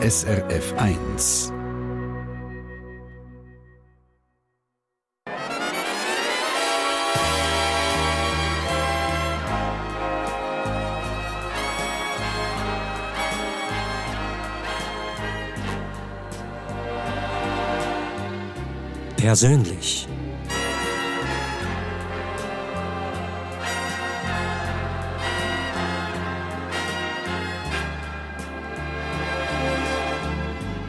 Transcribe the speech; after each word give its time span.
SRF 0.00 0.74
1. 0.76 1.52
Persönlich. 19.16 20.08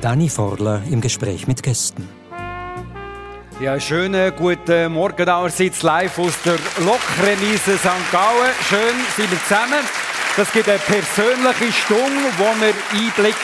Dani 0.09 0.27
Forler 0.27 0.81
im 0.89 1.01
Gespräch 1.01 1.45
mit 1.45 1.61
Gästen. 1.61 2.09
Ja, 3.61 3.79
schönen 3.79 4.35
guten 4.35 4.91
Morgen 4.93 5.29
allerseits 5.29 5.83
live 5.83 6.17
aus 6.17 6.33
der 6.43 6.57
Lokremise 6.83 7.77
St. 7.77 8.11
Gallen. 8.11 8.51
Schön 8.67 8.95
sind 9.15 9.29
wir 9.29 9.39
zusammen. 9.43 9.85
Das 10.35 10.51
gibt 10.51 10.67
eine 10.67 10.79
persönliche 10.79 11.71
Stunde, 11.71 12.25
wo 12.39 12.45
wir 12.59 12.73
Einblick 12.91 13.35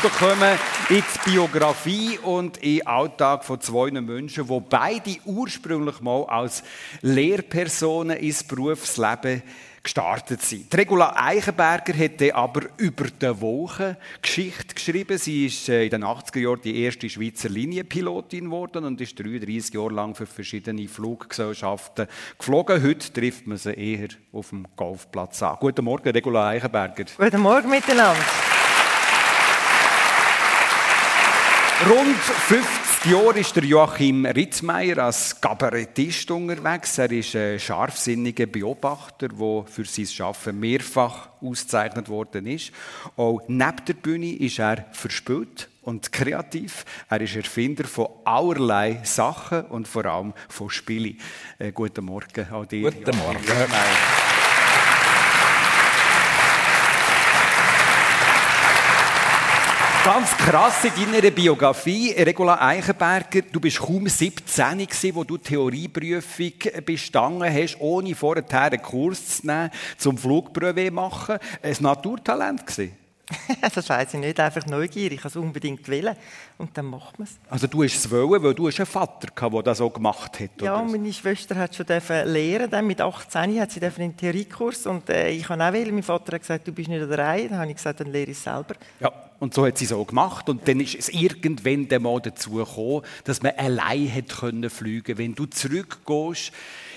bekommen 0.00 0.58
in 0.88 1.02
die 1.02 1.30
Biografie 1.30 2.18
und 2.22 2.56
in 2.56 2.78
den 2.78 2.86
Alltag 2.86 3.44
von 3.44 3.60
zwei 3.60 3.90
Menschen, 3.90 4.46
die 4.46 4.60
beide 4.70 5.16
ursprünglich 5.26 6.00
mal 6.00 6.24
als 6.24 6.62
Lehrpersonen 7.02 8.16
ins 8.16 8.44
Berufsleben 8.44 9.42
gestartet 9.84 10.42
sind. 10.42 10.74
Regula 10.76 11.14
Eichenberger 11.16 11.92
hat 11.96 12.34
aber 12.34 12.62
über 12.78 13.04
die 13.04 13.40
Woche 13.40 13.96
Geschichte 14.20 14.74
geschrieben. 14.74 15.18
Sie 15.18 15.46
ist 15.46 15.68
äh, 15.68 15.84
in 15.84 15.90
den 15.90 16.04
80er 16.04 16.40
Jahren 16.40 16.60
die 16.64 16.82
erste 16.82 17.08
Schweizer 17.08 17.50
Linienpilotin 17.50 18.46
geworden 18.46 18.84
und 18.84 19.00
ist 19.00 19.16
33 19.18 19.74
Jahre 19.74 19.92
lang 19.92 20.14
für 20.14 20.26
verschiedene 20.26 20.88
Fluggesellschaften 20.88 22.08
geflogen. 22.38 22.82
Heute 22.82 23.12
trifft 23.12 23.46
man 23.46 23.58
sie 23.58 23.72
eher 23.74 24.08
auf 24.32 24.48
dem 24.48 24.66
Golfplatz 24.74 25.42
an. 25.42 25.58
Guten 25.60 25.84
Morgen, 25.84 26.08
Regula 26.08 26.48
Eichenberger. 26.48 27.04
Guten 27.16 27.40
Morgen 27.40 27.68
miteinander. 27.68 28.16
Rund 31.86 32.16
50 32.16 32.83
Jahre 33.06 33.40
ist 33.40 33.54
der 33.54 33.64
Joachim 33.64 34.24
Ritzmeier 34.24 34.98
als 34.98 35.38
Kabarettist 35.38 36.30
unterwegs. 36.30 36.96
Er 36.96 37.10
ist 37.10 37.36
ein 37.36 37.60
scharfsinniger 37.60 38.46
Beobachter, 38.46 39.28
der 39.28 39.64
für 39.66 39.84
sein 39.84 40.06
Schaffen 40.06 40.58
mehrfach 40.58 41.28
ausgezeichnet 41.42 42.08
worden 42.08 42.46
ist. 42.46 42.72
Auch 43.16 43.42
neben 43.46 43.84
der 43.86 43.94
Bühne 43.94 44.36
ist 44.36 44.58
er 44.58 44.86
verspielt 44.92 45.68
und 45.82 46.12
kreativ. 46.12 46.86
Er 47.10 47.20
ist 47.20 47.36
Erfinder 47.36 47.84
von 47.84 48.08
allerlei 48.24 49.00
Sachen 49.02 49.66
und 49.66 49.86
vor 49.86 50.06
allem 50.06 50.32
von 50.48 50.70
Spielen. 50.70 51.18
Äh, 51.58 51.72
guten 51.72 52.06
Morgen 52.06 52.46
an 52.50 52.66
dir. 52.68 52.90
Guten 52.90 53.18
Morgen. 53.18 54.23
Ganz 60.04 60.36
krass 60.36 60.84
in 60.84 61.12
deiner 61.12 61.30
Biografie, 61.30 62.10
Regula 62.10 62.60
Eichenberger, 62.60 63.40
du 63.50 63.58
bist 63.58 63.78
kaum 63.78 64.06
17 64.06 64.76
gewesen, 64.80 65.14
wo 65.14 65.24
du 65.24 65.38
Theorieprüfung 65.38 66.52
bestanden 66.84 67.50
hast, 67.50 67.80
ohne 67.80 68.14
vorher 68.14 68.44
einen 68.50 68.82
Kurs 68.82 69.38
zu 69.38 69.46
nehmen, 69.46 69.70
zum 69.96 70.18
Flugbrevett 70.18 70.92
machen. 70.92 71.38
Ein 71.62 71.76
Naturtalent 71.80 72.66
gewesen? 72.66 73.03
das 73.74 73.88
weiß 73.88 74.14
ich 74.14 74.20
nicht, 74.20 74.38
einfach 74.38 74.66
neugierig, 74.66 75.18
ich 75.18 75.24
es 75.24 75.36
unbedingt 75.36 75.88
wollen 75.88 76.14
und 76.58 76.76
dann 76.76 76.86
macht 76.86 77.18
man 77.18 77.26
es. 77.26 77.38
Also 77.48 77.66
du 77.66 77.82
hast 77.82 77.96
es 77.96 78.10
wollen, 78.10 78.42
weil 78.42 78.54
du 78.54 78.66
einen 78.66 78.86
Vater 78.86 79.28
gehabt, 79.34 79.54
der 79.54 79.62
das 79.62 79.78
so 79.78 79.88
gemacht 79.88 80.40
hat? 80.40 80.50
Ja, 80.60 80.80
oder? 80.80 80.84
meine 80.84 81.12
Schwester 81.12 81.54
hat 81.54 81.74
schon 81.74 81.86
lernen 81.86 82.70
dann 82.70 82.86
mit 82.86 83.00
18 83.00 83.60
hat 83.60 83.70
sie 83.70 83.80
einen 83.80 84.16
Theoriekurs 84.16 84.86
und 84.86 85.08
äh, 85.08 85.30
ich 85.30 85.48
habe 85.48 85.64
auch 85.64 85.72
wählen. 85.72 85.94
Mein 85.94 86.02
Vater 86.02 86.34
hat 86.34 86.42
gesagt, 86.42 86.68
du 86.68 86.72
bist 86.72 86.88
nicht 86.88 87.02
an 87.02 87.08
der 87.08 87.18
Reihe, 87.18 87.48
dann 87.48 87.58
habe 87.58 87.70
ich 87.70 87.76
gesagt, 87.76 88.00
dann 88.00 88.12
lehre 88.12 88.30
ich 88.30 88.36
es 88.36 88.44
selber. 88.44 88.74
Ja, 89.00 89.12
und 89.40 89.54
so 89.54 89.66
hat 89.66 89.78
sie 89.78 89.86
so 89.86 90.04
gemacht 90.04 90.48
und 90.48 90.66
dann 90.68 90.80
ist 90.80 90.94
es 90.94 91.08
irgendwann 91.08 91.88
mal 92.02 92.20
dazu 92.20 92.52
gekommen, 92.52 93.02
dass 93.24 93.42
man 93.42 93.52
allein 93.56 94.14
hat 94.14 94.28
können 94.40 94.68
fliegen. 94.68 95.16
Wenn 95.16 95.34
du 95.34 95.46
zurückgehst 95.46 96.52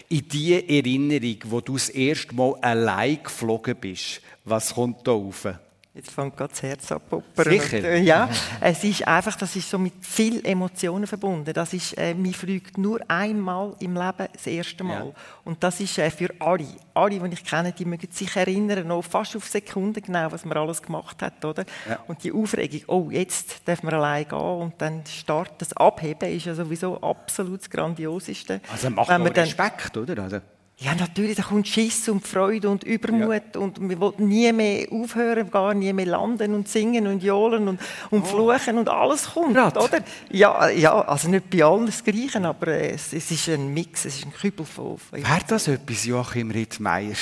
in 0.09 0.27
die 0.27 0.77
Erinnerung, 0.77 1.37
wo 1.45 1.61
du 1.61 1.73
das 1.73 1.89
erste 1.89 2.35
Mal 2.35 2.55
allein 2.61 3.23
geflogen 3.23 3.75
bist, 3.75 4.21
was 4.45 4.75
kommt 4.75 5.07
da 5.07 5.11
rauf? 5.11 5.47
Jetzt 5.97 6.11
fängt 6.11 6.37
gerade 6.37 6.51
das 6.51 6.61
Herz 6.61 6.91
an 6.91 7.01
poppern. 7.09 7.51
Sicher? 7.51 7.77
Und, 7.77 7.83
äh, 7.85 7.97
ja, 7.97 8.29
es 8.61 8.83
ist 8.83 9.07
einfach, 9.07 9.35
das 9.35 9.55
ist 9.55 9.67
so 9.67 9.79
mit 9.79 9.93
vielen 10.01 10.45
Emotionen 10.45 11.07
verbunden. 11.07 11.51
Das 11.51 11.73
ist, 11.73 11.97
äh, 11.97 12.13
man 12.13 12.33
fliegt 12.33 12.77
nur 12.77 12.99
einmal 13.07 13.75
im 13.79 13.95
Leben 13.95 14.27
das 14.31 14.45
erste 14.45 14.83
Mal. 14.83 15.07
Ja. 15.07 15.13
Und 15.43 15.63
das 15.63 15.79
ist 15.79 15.97
äh, 15.97 16.11
für 16.11 16.29
alle, 16.37 16.67
alle, 16.93 17.19
die 17.19 17.33
ich 17.33 17.43
kenne, 17.43 17.71
die 17.71 17.85
mögen 17.85 18.11
sich 18.11 18.35
erinnern, 18.35 18.87
noch 18.87 19.01
fast 19.01 19.35
auf 19.35 19.47
Sekunden 19.47 19.99
genau, 19.99 20.31
was 20.31 20.45
man 20.45 20.55
alles 20.55 20.83
gemacht 20.83 21.19
hat, 21.23 21.43
oder? 21.43 21.65
Ja. 21.89 21.97
Und 22.07 22.23
die 22.23 22.31
Aufregung, 22.31 22.81
oh, 22.85 23.09
jetzt 23.09 23.67
dürfen 23.67 23.89
wir 23.89 23.93
allein 23.93 24.27
gehen 24.27 24.37
und 24.37 24.75
dann 24.77 25.03
starten, 25.07 25.55
das 25.57 25.73
Abheben 25.73 26.29
ist 26.29 26.45
ja 26.45 26.53
sowieso 26.53 27.01
absolut 27.01 27.61
das 27.61 27.71
Grandioseste. 27.71 28.61
Also 28.71 28.91
macht 28.91 29.09
man 29.09 29.25
Respekt, 29.25 29.97
oder? 29.97 30.21
Also 30.21 30.41
ja, 30.79 30.93
natürlich, 30.93 31.35
da 31.35 31.41
kommt 31.41 31.67
Schiss 31.67 32.07
und 32.07 32.25
Freude 32.27 32.69
und 32.69 32.83
Übermut 32.83 33.55
ja. 33.55 33.59
und 33.59 33.89
wir 33.89 33.99
wollen 33.99 34.27
nie 34.27 34.53
mehr 34.53 34.85
aufhören, 34.91 35.49
gar 35.49 35.73
nie 35.73 35.91
mehr 35.91 36.05
landen 36.05 36.53
und 36.53 36.69
singen 36.69 37.07
und 37.07 37.23
johlen 37.23 37.67
und, 37.67 37.79
und 38.11 38.21
oh. 38.21 38.25
fluchen 38.25 38.77
und 38.77 38.87
alles 38.87 39.31
kommt, 39.33 39.55
Grad. 39.55 39.75
oder? 39.75 40.01
Ja, 40.29 40.69
ja, 40.69 41.01
also 41.01 41.29
nicht 41.29 41.49
bei 41.49 41.63
allen 41.63 41.87
das 41.87 42.03
Gleiche, 42.03 42.43
aber 42.43 42.67
es, 42.67 43.11
es 43.11 43.31
ist 43.31 43.49
ein 43.49 43.73
Mix, 43.73 44.05
es 44.05 44.17
ist 44.17 44.25
ein 44.27 44.33
Kübel 44.33 44.67
von... 44.67 44.97
Wäre 45.11 45.41
das 45.47 45.67
etwas, 45.67 46.05
Joachim 46.05 46.51
Rittmeier? 46.51 47.15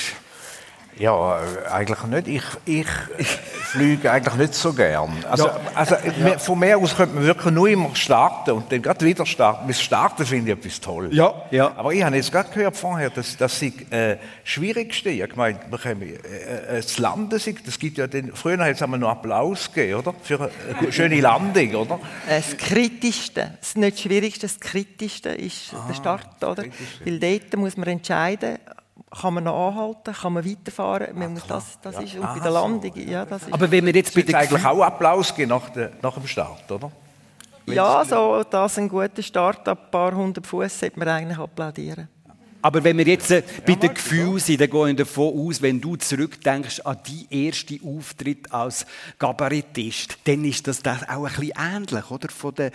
Ja, 0.98 1.40
äh, 1.40 1.68
eigentlich 1.72 2.04
nicht. 2.04 2.28
Ich, 2.28 2.44
ich, 2.66 2.88
ich 3.18 3.28
fliege 3.28 4.12
eigentlich 4.12 4.36
nicht 4.36 4.54
so 4.54 4.72
gern. 4.72 5.12
Also, 5.30 5.48
ja. 5.48 5.60
also 5.74 5.96
ja. 5.96 6.38
von 6.38 6.58
mir 6.58 6.78
aus 6.78 6.96
könnte 6.96 7.16
man 7.16 7.26
wirklich 7.26 7.54
nur 7.54 7.68
immer 7.68 7.94
starten 7.96 8.52
und 8.52 8.72
dann 8.72 8.82
gerade 8.82 9.06
wieder 9.06 9.26
starten. 9.26 9.68
Das 9.68 9.82
Starten 9.82 10.26
finde 10.26 10.54
ich 10.54 10.58
etwas 10.58 10.80
toll. 10.80 11.10
Ja, 11.14 11.34
ja. 11.52 11.74
Aber 11.76 11.94
ich 11.94 12.04
habe 12.04 12.16
jetzt 12.16 12.32
gerade 12.32 12.50
gehört 12.50 12.78
vorher, 12.78 13.10
dass, 13.10 13.36
dass 13.36 13.60
sie 13.60 13.74
äh, 13.90 14.18
Schwierigste, 14.46 15.10
ich 15.10 15.36
meine, 15.36 15.60
äh, 15.60 15.92
äh, 15.92 16.76
das 16.78 16.98
Landen, 16.98 17.30
das 17.30 17.80
gibt 17.80 17.98
ja 17.98 18.08
den, 18.08 18.34
früher 18.34 18.58
hat 18.60 18.76
es 18.76 18.82
einmal 18.82 19.00
noch 19.00 19.10
Applaus 19.10 19.72
gegeben, 19.72 20.00
oder? 20.00 20.14
Für 20.24 20.50
eine 20.80 20.92
schöne 20.92 21.20
Landung, 21.20 21.76
oder? 21.76 22.00
Das 22.28 22.56
Kritischste, 22.58 23.52
das 23.60 23.76
nicht 23.76 24.00
Schwierigste, 24.00 24.48
das 24.48 24.60
Kritischste 24.60 25.30
ist 25.30 25.74
ah, 25.74 25.86
der 25.90 25.94
Start, 25.94 26.44
oder? 26.44 26.64
Weil 27.04 27.20
dort 27.20 27.56
muss 27.58 27.76
man 27.76 27.88
entscheiden, 27.90 28.60
kann 29.20 29.34
man 29.34 29.44
noch 29.46 29.70
anhalten, 29.70 30.14
kann 30.14 30.34
man 30.34 30.46
weiterfahren. 30.46 31.18
Man 31.18 31.34
muss 31.34 31.48
das, 31.48 31.80
das 31.82 31.96
ja. 31.96 32.02
ist, 32.02 32.16
und 32.16 32.34
bei 32.34 32.40
der 32.40 32.52
Landung, 32.52 32.92
ja, 32.96 33.26
das 33.26 33.44
ist... 33.44 33.54
Aber 33.54 33.70
wenn 33.72 33.86
wir 33.86 33.94
jetzt 33.94 34.14
bei 34.14 34.22
der 34.22 34.40
eigentlich 34.40 34.66
auch 34.66 34.82
Applaus 34.82 35.34
geben 35.34 35.50
nach, 35.50 35.70
der, 35.70 35.92
nach 36.02 36.14
dem 36.14 36.28
Start, 36.28 36.72
oder? 36.72 36.92
Ja, 37.68 38.06
so, 38.06 38.44
das 38.48 38.74
ist 38.74 38.78
ein 38.78 38.90
guter 38.90 39.24
Start. 39.24 39.68
Ab 39.68 39.86
ein 39.86 39.92
paar 39.92 40.14
hundert 40.14 40.46
Fuß 40.46 40.80
sollte 40.80 41.00
man 41.00 41.08
eigentlich 41.08 41.40
applaudieren. 41.40 42.08
Aber 42.66 42.84
wenn 42.84 42.98
wir 42.98 43.06
jetzt 43.06 43.30
äh, 43.30 43.44
bei 43.64 43.76
den 43.76 43.94
Gefühlen 43.94 44.40
sind, 44.40 44.60
dann 44.60 44.72
gehe 44.72 44.90
ich 44.90 44.96
davon 44.96 45.38
aus, 45.38 45.62
wenn 45.62 45.80
du 45.80 45.98
zurückdenkst 45.98 46.80
an 46.80 46.98
deinen 47.06 47.46
ersten 47.46 47.80
Auftritt 47.86 48.52
als 48.52 48.88
Gabarettist, 49.20 50.18
dann 50.24 50.44
ist 50.44 50.66
das, 50.66 50.82
das 50.82 51.08
auch 51.08 51.26
ein 51.26 51.32
bisschen 51.32 51.52
ähnlich, 51.56 52.10
oder? 52.10 52.28
Von 52.30 52.56
der, 52.56 52.72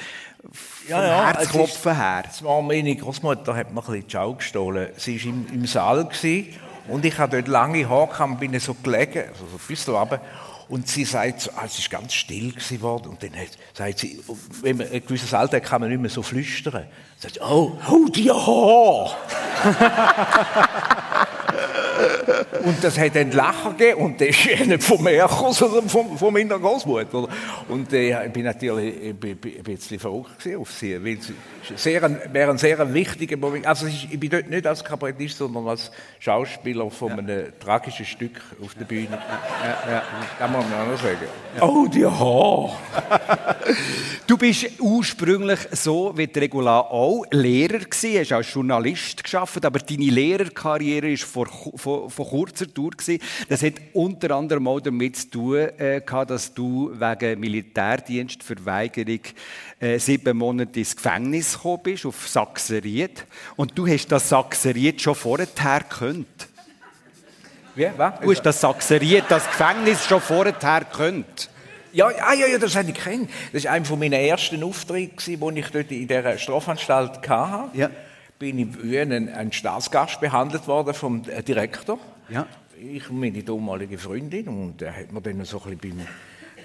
ja, 0.88 1.04
ja, 1.04 1.32
Herzklopfen 1.32 1.96
her. 1.96 2.22
Das 2.24 2.40
war 2.44 2.62
meine 2.62 2.94
Großmutter 2.94 3.56
hat 3.56 3.74
mir 3.74 3.80
ein 3.80 3.84
bisschen 3.84 4.06
die 4.06 4.12
Schau 4.12 4.34
gestohlen. 4.34 4.90
Sie 4.96 5.18
war 5.24 5.28
im, 5.28 5.46
im 5.54 5.66
Saal 5.66 6.04
gewesen, 6.04 6.54
und 6.86 7.04
ich 7.04 7.18
hatte 7.18 7.38
dort 7.38 7.48
lange 7.48 7.88
Haare 7.88 8.24
und 8.24 8.38
bin 8.38 8.56
so 8.60 8.74
gelegen, 8.74 9.24
also 9.28 9.44
so 9.50 9.58
bisschen 9.58 9.94
runter. 9.96 10.20
Und 10.70 10.86
sie 10.86 11.04
sagt, 11.04 11.50
ah, 11.56 11.64
es 11.66 11.78
ist 11.80 11.90
ganz 11.90 12.14
still 12.14 12.52
geworden. 12.52 13.08
Und 13.08 13.20
dann 13.24 13.32
sagt 13.74 13.98
sie, 13.98 14.20
wenn 14.62 14.76
man 14.76 14.86
ein 14.88 15.04
gewisses 15.04 15.34
Alter 15.34 15.56
hat, 15.56 15.64
kann 15.64 15.80
man 15.80 15.90
nicht 15.90 16.00
mehr 16.00 16.10
so 16.10 16.22
flüstern. 16.22 16.86
Sagt 17.18 17.34
sie, 17.34 17.40
oh, 17.40 17.76
hold 17.88 18.16
your 18.16 18.46
Haar! 18.46 19.16
und 22.64 22.84
das 22.84 22.96
hat 22.96 23.16
einen 23.16 23.32
Lacher 23.32 23.72
gegeben 23.72 24.00
und 24.00 24.20
das 24.20 24.28
ist 24.28 24.66
nicht 24.66 24.84
von 24.84 25.02
mir 25.02 25.28
sondern 25.50 25.88
von, 25.88 26.16
von 26.16 26.32
meiner 26.32 26.56
Großmutter. 26.56 27.28
Und 27.68 27.92
äh, 27.92 28.26
ich 28.26 28.32
bin 28.32 28.44
natürlich 28.44 28.94
ein 29.08 29.16
bisschen 29.64 29.98
verrückt 29.98 30.48
auf 30.56 30.70
sie, 30.70 31.04
weil 31.04 31.20
sie 31.20 31.34
sehr 31.76 32.32
wäre 32.32 32.50
ein 32.50 32.58
sehr 32.58 32.92
wichtiger 32.94 33.36
Moment. 33.36 33.66
Also 33.66 33.86
ich, 33.86 34.08
bin 34.18 34.30
dort 34.30 34.48
nicht 34.48 34.66
als 34.66 34.84
Kabarettist, 34.84 35.38
sondern 35.38 35.68
als 35.68 35.90
Schauspieler 36.18 36.90
von 36.90 37.08
ja. 37.08 37.16
einem 37.18 37.52
tragischen 37.58 38.06
Stück 38.06 38.40
auf 38.62 38.74
der 38.74 38.84
Bühne. 38.84 39.18
Ja, 39.62 39.90
ja, 39.90 40.02
kann 40.38 40.52
man 40.52 40.62
auch 40.62 40.86
noch 40.86 41.00
sagen. 41.00 41.26
Oh, 41.60 41.86
die 41.88 42.06
Haar! 42.06 42.78
du 44.26 44.36
bist 44.36 44.80
ursprünglich 44.80 45.60
so 45.72 46.16
wie 46.16 46.26
die 46.26 46.38
Regula 46.38 46.80
auch 46.80 47.24
Lehrer 47.30 47.78
gewesen, 47.78 48.20
hast 48.20 48.32
als 48.32 48.52
Journalist 48.52 49.22
geschafft, 49.22 49.64
aber 49.64 49.78
deine 49.80 50.04
Lehrerkarriere 50.04 51.12
ist 51.12 51.24
vor, 51.24 51.46
vor, 51.76 52.10
von 52.10 52.26
kurzer 52.26 52.72
Tour. 52.72 52.90
Gewesen. 52.90 53.20
Das 53.48 53.62
hat 53.62 53.74
unter 53.92 54.36
anderem 54.36 54.66
auch 54.68 54.80
damit 54.80 55.16
zu 55.16 55.30
tun, 55.30 55.56
äh, 55.56 56.00
gehabt, 56.04 56.30
dass 56.30 56.52
du 56.52 56.90
wegen 56.92 57.40
Militärdienstverweigerung 57.40 59.20
äh, 59.80 59.98
sieben 59.98 60.36
Monate 60.36 60.78
ins 60.80 60.94
Gefängnis 60.94 61.59
gekommen 61.60 61.82
bist, 61.82 62.06
auf 62.06 62.26
Sachseriet. 62.26 63.26
Und 63.56 63.76
du 63.76 63.86
hast 63.86 64.08
das 64.08 64.28
Sachseriet 64.28 65.00
schon 65.00 65.14
vorher 65.14 65.46
gekannt. 65.46 66.48
Wie? 67.74 67.88
Was? 67.96 68.20
Du 68.20 68.30
hast 68.30 68.42
das 68.42 68.60
Sachseriet, 68.60 69.24
das 69.28 69.46
Gefängnis 69.46 70.04
schon 70.04 70.20
vorher 70.20 70.52
gekannt. 70.52 71.50
Ja, 71.92 72.10
ja, 72.10 72.46
ja, 72.46 72.58
das 72.58 72.76
habe 72.76 72.90
ich 72.90 72.94
kennt. 72.94 73.30
Das 73.52 73.64
war 73.64 73.72
einer 73.72 73.96
meiner 73.96 74.18
ersten 74.18 74.62
Auftritte, 74.62 75.36
den 75.36 75.56
ich 75.56 75.68
dort 75.68 75.90
in 75.90 76.06
dieser 76.06 76.38
Strafanstalt 76.38 77.28
hatte. 77.28 77.76
Ja. 77.76 77.90
Bin 78.38 78.58
ich 78.58 78.82
wie 78.82 78.98
ein, 79.00 79.28
ein 79.28 79.52
Staatsgast 79.52 80.20
behandelt 80.20 80.66
worden 80.66 80.94
vom 80.94 81.22
Direktor. 81.22 81.98
Ja. 82.28 82.46
Ich 82.80 83.10
und 83.10 83.20
meine 83.20 83.42
damalige 83.42 83.98
Freundin. 83.98 84.48
Und 84.48 84.82
er 84.82 84.96
hat 84.96 85.12
mir 85.12 85.20
dann 85.20 85.44
so 85.44 85.60
ein 85.62 85.76
bisschen 85.76 85.98
beim, 85.98 86.06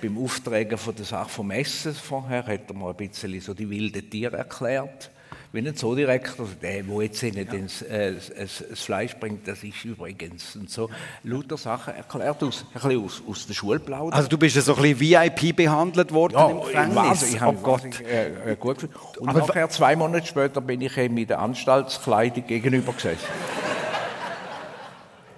beim 0.05 0.23
Auftragen 0.23 0.77
von 0.77 0.95
der 0.95 1.05
Sache 1.05 1.29
vom 1.29 1.51
Essen 1.51 1.93
vorher, 1.93 2.45
hat 2.45 2.69
er 2.69 2.75
mir 2.75 2.89
ein 2.89 2.95
bisschen 2.95 3.39
so 3.41 3.53
die 3.53 3.69
wilden 3.69 4.09
Tiere 4.09 4.37
erklärt. 4.37 5.11
Wie 5.51 5.65
ein 5.65 5.75
Zoodirektor, 5.75 6.47
der, 6.61 6.83
der 6.83 7.01
jetzt 7.01 7.23
ihnen 7.23 7.47
ja. 7.47 7.59
das, 7.61 7.81
äh, 7.83 8.13
das, 8.13 8.63
das, 8.69 8.79
Fleisch 8.81 9.15
bringt, 9.15 9.47
das 9.47 9.63
ist 9.63 9.85
übrigens 9.85 10.55
und 10.57 10.69
so. 10.69 10.89
Lauter 11.23 11.57
Sachen 11.57 11.95
erklärt, 11.95 12.43
aus, 12.43 12.65
ein 12.73 12.73
bisschen 12.73 13.03
aus, 13.03 13.23
aus 13.25 13.47
der 13.47 13.53
Schulplaudern. 13.53 14.13
Also 14.13 14.27
du 14.27 14.37
bist 14.37 14.57
ja 14.57 14.61
so 14.61 14.75
ein 14.75 14.81
bisschen 14.81 14.99
VIP 14.99 15.55
behandelt 15.55 16.11
worden 16.11 16.33
ja, 16.33 16.49
im 16.49 16.59
Gefängnis? 16.59 16.97
Also 16.97 17.25
ich 17.27 17.39
habe 17.39 17.57
oh 17.57 17.61
Gott. 17.61 18.01
Äh, 18.01 18.51
äh, 18.51 18.55
gut 18.57 18.89
Und 19.17 19.29
Aber 19.29 19.39
nachher, 19.39 19.69
zwei 19.69 19.95
Monate 19.95 20.27
später, 20.27 20.59
bin 20.59 20.81
ich 20.81 20.97
ihm 20.97 21.17
in 21.17 21.27
der 21.27 21.39
Anstaltskleidung 21.39 22.45
gegenüber 22.45 22.91
gesessen. 22.91 23.25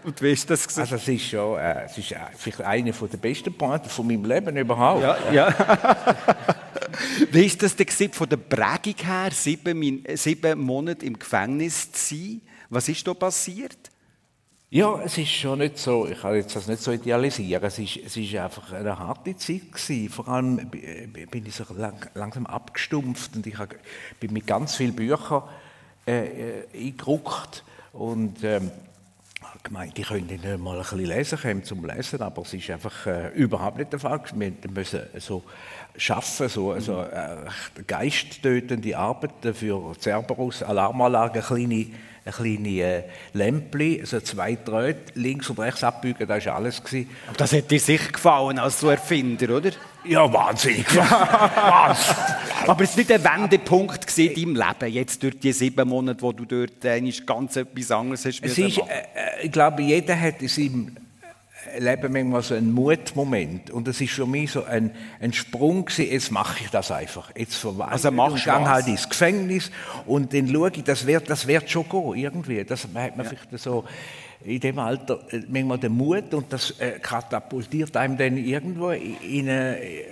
Und 0.07 0.21
wie 0.21 0.31
ist 0.31 0.49
das 0.49 0.63
gewesen? 0.63 0.79
Also 0.79 0.95
es 0.95 1.07
ist 1.09 1.25
schon, 1.25 1.59
äh, 1.59 1.83
es 1.83 1.97
ist 1.97 2.15
vielleicht 2.37 2.61
eine 2.61 2.93
der 2.93 3.17
besten 3.17 3.53
Pointen 3.53 3.89
von 3.89 4.07
meinem 4.07 4.23
Leben 4.23 4.55
überhaupt. 4.55 5.01
Ja, 5.01 5.17
ja. 5.33 5.53
wie 7.31 7.45
ist 7.45 7.61
das 7.61 7.75
denn 7.75 8.13
von 8.13 8.29
der 8.29 8.37
Prägung 8.37 8.95
her, 9.05 9.31
sieben, 9.33 10.05
sieben 10.13 10.59
Monate 10.61 11.05
im 11.05 11.19
Gefängnis 11.19 11.91
zu 11.91 12.15
sein? 12.15 12.41
Was 12.69 12.87
ist 12.87 13.05
da 13.05 13.13
passiert? 13.13 13.91
Ja, 14.69 14.97
es 15.03 15.17
ist 15.17 15.27
schon 15.27 15.59
nicht 15.59 15.77
so, 15.77 16.07
ich 16.07 16.21
kann 16.21 16.35
jetzt 16.35 16.55
das 16.55 16.67
nicht 16.67 16.81
so 16.81 16.93
idealisieren, 16.93 17.65
es 17.65 17.77
ist, 17.77 17.97
es 17.97 18.15
ist 18.15 18.33
einfach 18.35 18.71
eine 18.71 18.97
harte 18.97 19.35
Zeit 19.35 19.73
gewesen. 19.73 20.07
Vor 20.09 20.29
allem 20.29 20.69
bin 20.69 21.45
ich 21.45 21.53
so 21.53 21.65
lang, 21.75 22.09
langsam 22.13 22.45
abgestumpft 22.45 23.35
und 23.35 23.45
ich 23.45 23.57
bin 24.21 24.31
mit 24.31 24.47
ganz 24.47 24.77
vielen 24.77 24.95
Büchern 24.95 25.43
äh, 26.07 26.61
äh 26.61 26.87
eingerückt 26.87 27.65
und 27.91 28.41
ähm, 28.43 28.71
gemeint, 29.67 29.99
ich 29.99 30.07
könnte 30.07 30.33
nicht 30.33 30.57
mal 30.57 30.75
ein 30.75 30.81
bisschen 30.81 31.05
lesen, 31.05 31.39
kommen 31.39 31.63
zum 31.63 31.85
Lesen, 31.85 32.21
aber 32.21 32.41
es 32.41 32.53
ist 32.53 32.69
einfach 32.69 33.05
äh, 33.05 33.29
überhaupt 33.29 33.77
nicht 33.77 33.91
der 33.91 33.99
Fall. 33.99 34.21
Wir 34.33 34.53
müssen 34.73 35.01
so 35.19 35.43
schaffen, 35.97 36.49
so 36.49 36.71
also, 36.71 37.01
äh, 37.01 37.83
geisttötende 37.85 38.97
Arbeiten 38.97 39.53
für 39.53 39.93
Cerberus, 39.99 40.63
Alarmanlage, 40.63 41.41
kleine 41.41 41.87
ein 42.27 42.33
kleines 42.33 42.79
äh, 42.83 43.03
Lämpchen, 43.33 44.05
so 44.05 44.19
zwei 44.19 44.55
Drähte, 44.55 45.17
links 45.17 45.49
und 45.49 45.59
rechts 45.59 45.83
abbügen, 45.83 46.27
das 46.27 46.45
war 46.45 46.55
alles. 46.55 46.83
Gewesen. 46.83 47.09
Das 47.37 47.51
hätte 47.51 47.69
dir 47.69 47.79
sicher 47.79 48.11
gefallen 48.11 48.59
als 48.59 48.79
so 48.79 48.89
Erfinder, 48.89 49.55
oder? 49.55 49.71
Ja, 50.03 50.31
wahnsinnig. 50.31 50.85
Aber 50.99 52.83
es 52.83 52.91
war 52.91 52.97
nicht 52.97 53.11
ein 53.11 53.23
Wendepunkt 53.23 54.17
in 54.17 54.33
deinem 54.35 54.55
Leben, 54.55 54.93
jetzt 54.93 55.23
durch 55.23 55.39
die 55.39 55.53
sieben 55.53 55.87
Monate, 55.87 56.21
wo 56.21 56.31
du 56.31 56.45
dort 56.45 56.83
äh, 56.85 57.01
ganz 57.25 57.55
etwas 57.55 57.91
anderes 57.91 58.25
hast 58.25 58.41
es 58.43 58.57
ist, 58.57 58.77
äh, 58.77 58.81
äh, 58.81 59.45
Ich 59.45 59.51
glaube, 59.51 59.81
jeder 59.81 60.19
hat 60.19 60.41
in 60.41 60.47
seinem 60.47 60.95
Leben 61.79 62.13
manchmal 62.13 62.41
so 62.41 62.55
einen 62.55 62.71
Mutmoment. 62.71 63.71
Und 63.71 63.87
das 63.87 64.01
ist 64.01 64.13
für 64.13 64.25
mich 64.25 64.51
so 64.51 64.63
ein, 64.63 64.91
ein 65.19 65.33
Sprung 65.33 65.85
gewesen, 65.85 66.11
jetzt 66.11 66.31
mache 66.31 66.63
ich 66.63 66.69
das 66.69 66.91
einfach. 66.91 67.31
Jetzt 67.35 67.55
verweigere 67.55 67.91
also 67.91 68.35
ich 68.35 68.47
halt 68.47 68.87
ins 68.87 69.07
Gefängnis 69.07 69.71
und 70.05 70.33
dann 70.33 70.47
schaue 70.47 70.71
ich, 70.73 70.83
das 70.83 71.05
wird, 71.05 71.29
das 71.29 71.47
wird 71.47 71.69
schon 71.69 71.87
gehen, 71.89 72.15
irgendwie. 72.15 72.63
Das 72.63 72.83
hat 72.83 72.93
man 72.93 73.25
ja. 73.25 73.31
vielleicht 73.31 73.63
so 73.63 73.85
in 74.43 74.59
dem 74.59 74.79
Alter 74.79 75.19
äh, 75.31 75.41
manchmal 75.47 75.77
den 75.77 75.93
Mut 75.93 76.33
und 76.33 76.51
das 76.51 76.71
äh, 76.79 76.99
katapultiert 76.99 77.95
einem 77.97 78.17
dann 78.17 78.37
irgendwo 78.37 78.91
in 78.91 79.49
eine, 79.49 79.79
äh, 79.79 80.05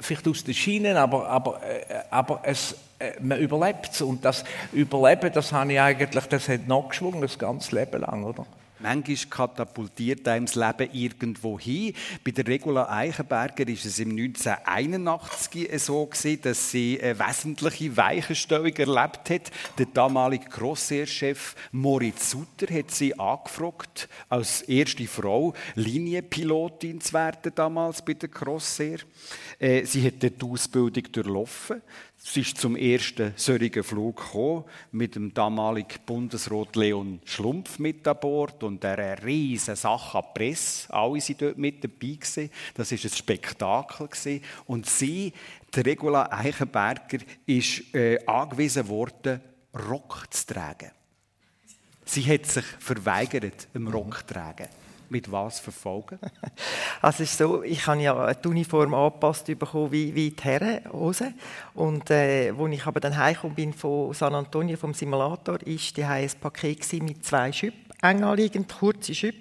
vielleicht 0.00 0.26
aus 0.28 0.44
den 0.44 0.54
Schienen, 0.54 0.96
aber, 0.96 1.28
aber, 1.28 1.60
äh, 1.62 1.94
aber 2.10 2.40
es, 2.44 2.74
man 3.20 3.38
überlebt 3.38 3.90
es. 3.92 4.02
Und 4.02 4.24
das 4.24 4.44
Überleben, 4.72 5.32
das 5.32 5.52
habe 5.52 5.72
ich 5.72 5.80
eigentlich, 5.80 6.26
das 6.26 6.48
hat 6.48 6.66
nachgeschwungen, 6.66 7.20
das 7.20 7.38
ganze 7.38 7.76
Leben 7.76 8.00
lang, 8.00 8.24
oder? 8.24 8.44
Manchmal 8.80 9.16
katapultiert 9.28 10.28
einem 10.28 10.46
das 10.46 10.54
Leben 10.54 10.92
irgendwo 10.92 11.58
hin. 11.58 11.94
Bei 12.24 12.30
der 12.30 12.46
Regula 12.46 12.88
Eichenberger 12.88 13.66
ist 13.66 13.84
es 13.84 13.98
im 13.98 14.10
1981 14.10 15.68
so 15.82 16.06
gewesen, 16.06 16.42
dass 16.42 16.70
sie 16.70 17.00
eine 17.02 17.18
wesentliche 17.18 17.96
Weichenstellung 17.96 18.74
erlebt 18.76 19.30
hat. 19.30 19.50
Der 19.78 19.86
damalige 19.86 20.48
Crossair-Chef 20.48 21.56
Moritz 21.72 22.30
Sutter 22.30 22.72
hat 22.72 22.92
sie 22.92 23.18
angefragt, 23.18 24.08
als 24.28 24.62
erste 24.62 25.06
Frau 25.06 25.54
Linienpilotin 25.74 27.00
zu 27.00 27.14
werden 27.14 27.52
damals 27.54 28.04
bei 28.04 28.14
der 28.14 28.28
Crossair. 28.28 28.98
Äh, 29.58 29.84
sie 29.84 30.06
hat 30.06 30.22
die 30.22 30.32
Ausbildung 30.44 31.10
durchlaufen. 31.10 31.82
Sie 32.20 32.40
ist 32.40 32.58
zum 32.58 32.74
ersten 32.74 33.32
solchen 33.36 33.84
Flug 33.84 34.16
gekommen, 34.16 34.64
mit 34.90 35.14
dem 35.14 35.32
damaligen 35.32 36.00
Bundesrat 36.04 36.74
Leon 36.74 37.20
Schlumpf 37.24 37.78
mit 37.78 38.06
an 38.08 38.18
Bord 38.20 38.62
und 38.64 38.84
einer 38.84 39.22
riesen 39.22 39.76
Sache 39.76 40.18
an 40.18 40.24
Presse. 40.34 40.92
Alle 40.92 41.12
waren 41.12 41.36
dort 41.38 41.58
mit 41.58 41.84
dabei. 41.84 42.14
Gewesen. 42.14 42.50
Das 42.74 42.90
war 42.90 42.98
ein 42.98 43.10
Spektakel. 43.10 44.08
Gewesen. 44.08 44.42
Und 44.66 44.86
sie, 44.86 45.32
die 45.72 45.80
Regula 45.80 46.28
Eichenberger, 46.32 47.18
ist 47.46 47.94
äh, 47.94 48.18
angewiesen 48.26 48.88
worden, 48.88 49.40
Rock 49.88 50.26
zu 50.30 50.46
tragen. 50.46 50.90
Sie 52.04 52.24
hat 52.24 52.46
sich 52.46 52.64
verweigert, 52.80 53.68
einen 53.74 53.86
Rock 53.86 54.26
zu 54.26 54.34
tragen 54.34 54.68
mit 55.10 55.30
was 55.30 55.60
verfolgen? 55.60 56.18
Also 57.00 57.22
ist 57.22 57.38
so, 57.38 57.62
ich 57.62 57.86
habe 57.86 58.02
ja 58.02 58.34
die 58.34 58.48
Uniform 58.48 58.92
angepasst 58.92 59.46
bekommen 59.46 59.92
wie, 59.92 60.12
wie 60.14 60.30
die 60.30 60.42
Herrenhose. 60.42 61.32
Und 61.74 62.10
äh, 62.10 62.50
als 62.50 62.72
ich 62.72 62.86
aber 62.86 62.98
dann 62.98 63.16
heimgekommen 63.16 63.54
bin 63.54 63.72
von 63.72 64.12
San 64.14 64.34
Antonio, 64.34 64.76
vom 64.76 64.94
Simulator, 64.94 65.62
ist 65.62 65.96
die 65.96 66.02
ein 66.02 66.28
Paket 66.40 66.92
mit 67.02 67.24
zwei 67.24 67.52
Schüpp, 67.52 67.74
eng 68.02 68.24
anliegend, 68.24 68.72
kurze 68.76 69.14
Schüpp. 69.14 69.36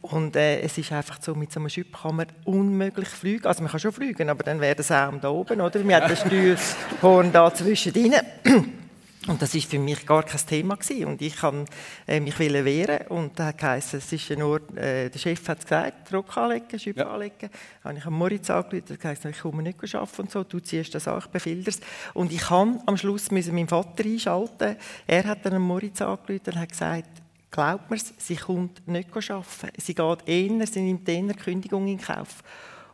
Und 0.00 0.36
äh, 0.36 0.60
es 0.60 0.78
ist 0.78 0.92
einfach 0.92 1.20
so, 1.20 1.34
mit 1.34 1.52
so 1.52 1.60
einem 1.60 1.68
Schüpp 1.68 2.02
kann 2.02 2.16
man 2.16 2.26
unmöglich 2.44 3.08
fliegen. 3.08 3.46
Also 3.46 3.62
man 3.62 3.70
kann 3.70 3.80
schon 3.80 3.92
fliegen, 3.92 4.28
aber 4.28 4.42
dann 4.42 4.60
wäre 4.60 4.74
der 4.74 4.84
Saum 4.84 5.20
da 5.20 5.28
oben, 5.28 5.60
oder? 5.60 5.86
Wir 5.86 5.96
haben 5.96 6.08
das 6.08 6.20
Steuerhorn 6.20 7.32
da 7.32 7.52
zwischendrin. 7.52 8.14
Und 9.28 9.42
das 9.42 9.54
ist 9.54 9.70
für 9.70 9.78
mich 9.78 10.06
gar 10.06 10.22
kein 10.22 10.40
Thema 10.46 10.76
gewesen. 10.76 11.04
Und 11.04 11.20
ich 11.20 11.36
kann 11.36 11.66
äh, 12.06 12.18
mich 12.18 12.38
wehren 12.38 13.06
und 13.08 13.38
da 13.38 13.52
heisst 13.60 13.92
es 13.92 14.10
ist 14.10 14.30
nur, 14.30 14.56
äh, 14.74 15.10
der 15.10 15.18
Chef 15.18 15.46
hat 15.48 15.60
gesagt, 15.60 16.10
Druck 16.10 16.34
anlegen, 16.38 16.78
Schübe 16.78 17.00
ja. 17.00 17.10
anlegen. 17.10 17.50
Dann 17.82 17.90
habe 17.90 17.98
ich 17.98 18.06
am 18.06 18.14
Moritz 18.14 18.48
angerufen 18.48 18.84
und 18.88 19.00
gesagt, 19.00 19.24
ich 19.26 19.38
komme 19.40 19.62
nicht 19.62 19.94
arbeiten 19.94 20.22
und 20.22 20.30
so, 20.30 20.44
du 20.44 20.60
ziehst 20.60 20.94
das 20.94 21.06
an, 21.06 21.18
ich 21.18 21.26
befehle 21.26 21.62
das. 21.62 21.78
Und 22.14 22.32
ich 22.32 22.40
kann 22.40 22.80
am 22.86 22.96
Schluss 22.96 23.30
müssen 23.30 23.54
meinen 23.54 23.68
Vater 23.68 24.02
einschalten. 24.02 24.76
Er 25.06 25.24
hat 25.24 25.44
dann 25.44 25.54
am 25.54 25.62
Moritz 25.62 26.00
angerufen 26.00 26.40
und 26.46 26.56
hat 26.56 26.70
gesagt, 26.70 27.08
glaubt 27.50 27.90
mir, 27.90 27.98
sie 27.98 28.36
kommt 28.36 28.88
nicht 28.88 29.10
arbeiten. 29.14 29.44
Sie 29.76 29.94
geht 29.94 30.18
eher, 30.26 30.66
sie 30.66 30.80
nimmt 30.80 31.06
eher 31.06 31.34
Kündigung 31.34 31.86
in 31.86 32.00
Kauf. 32.00 32.42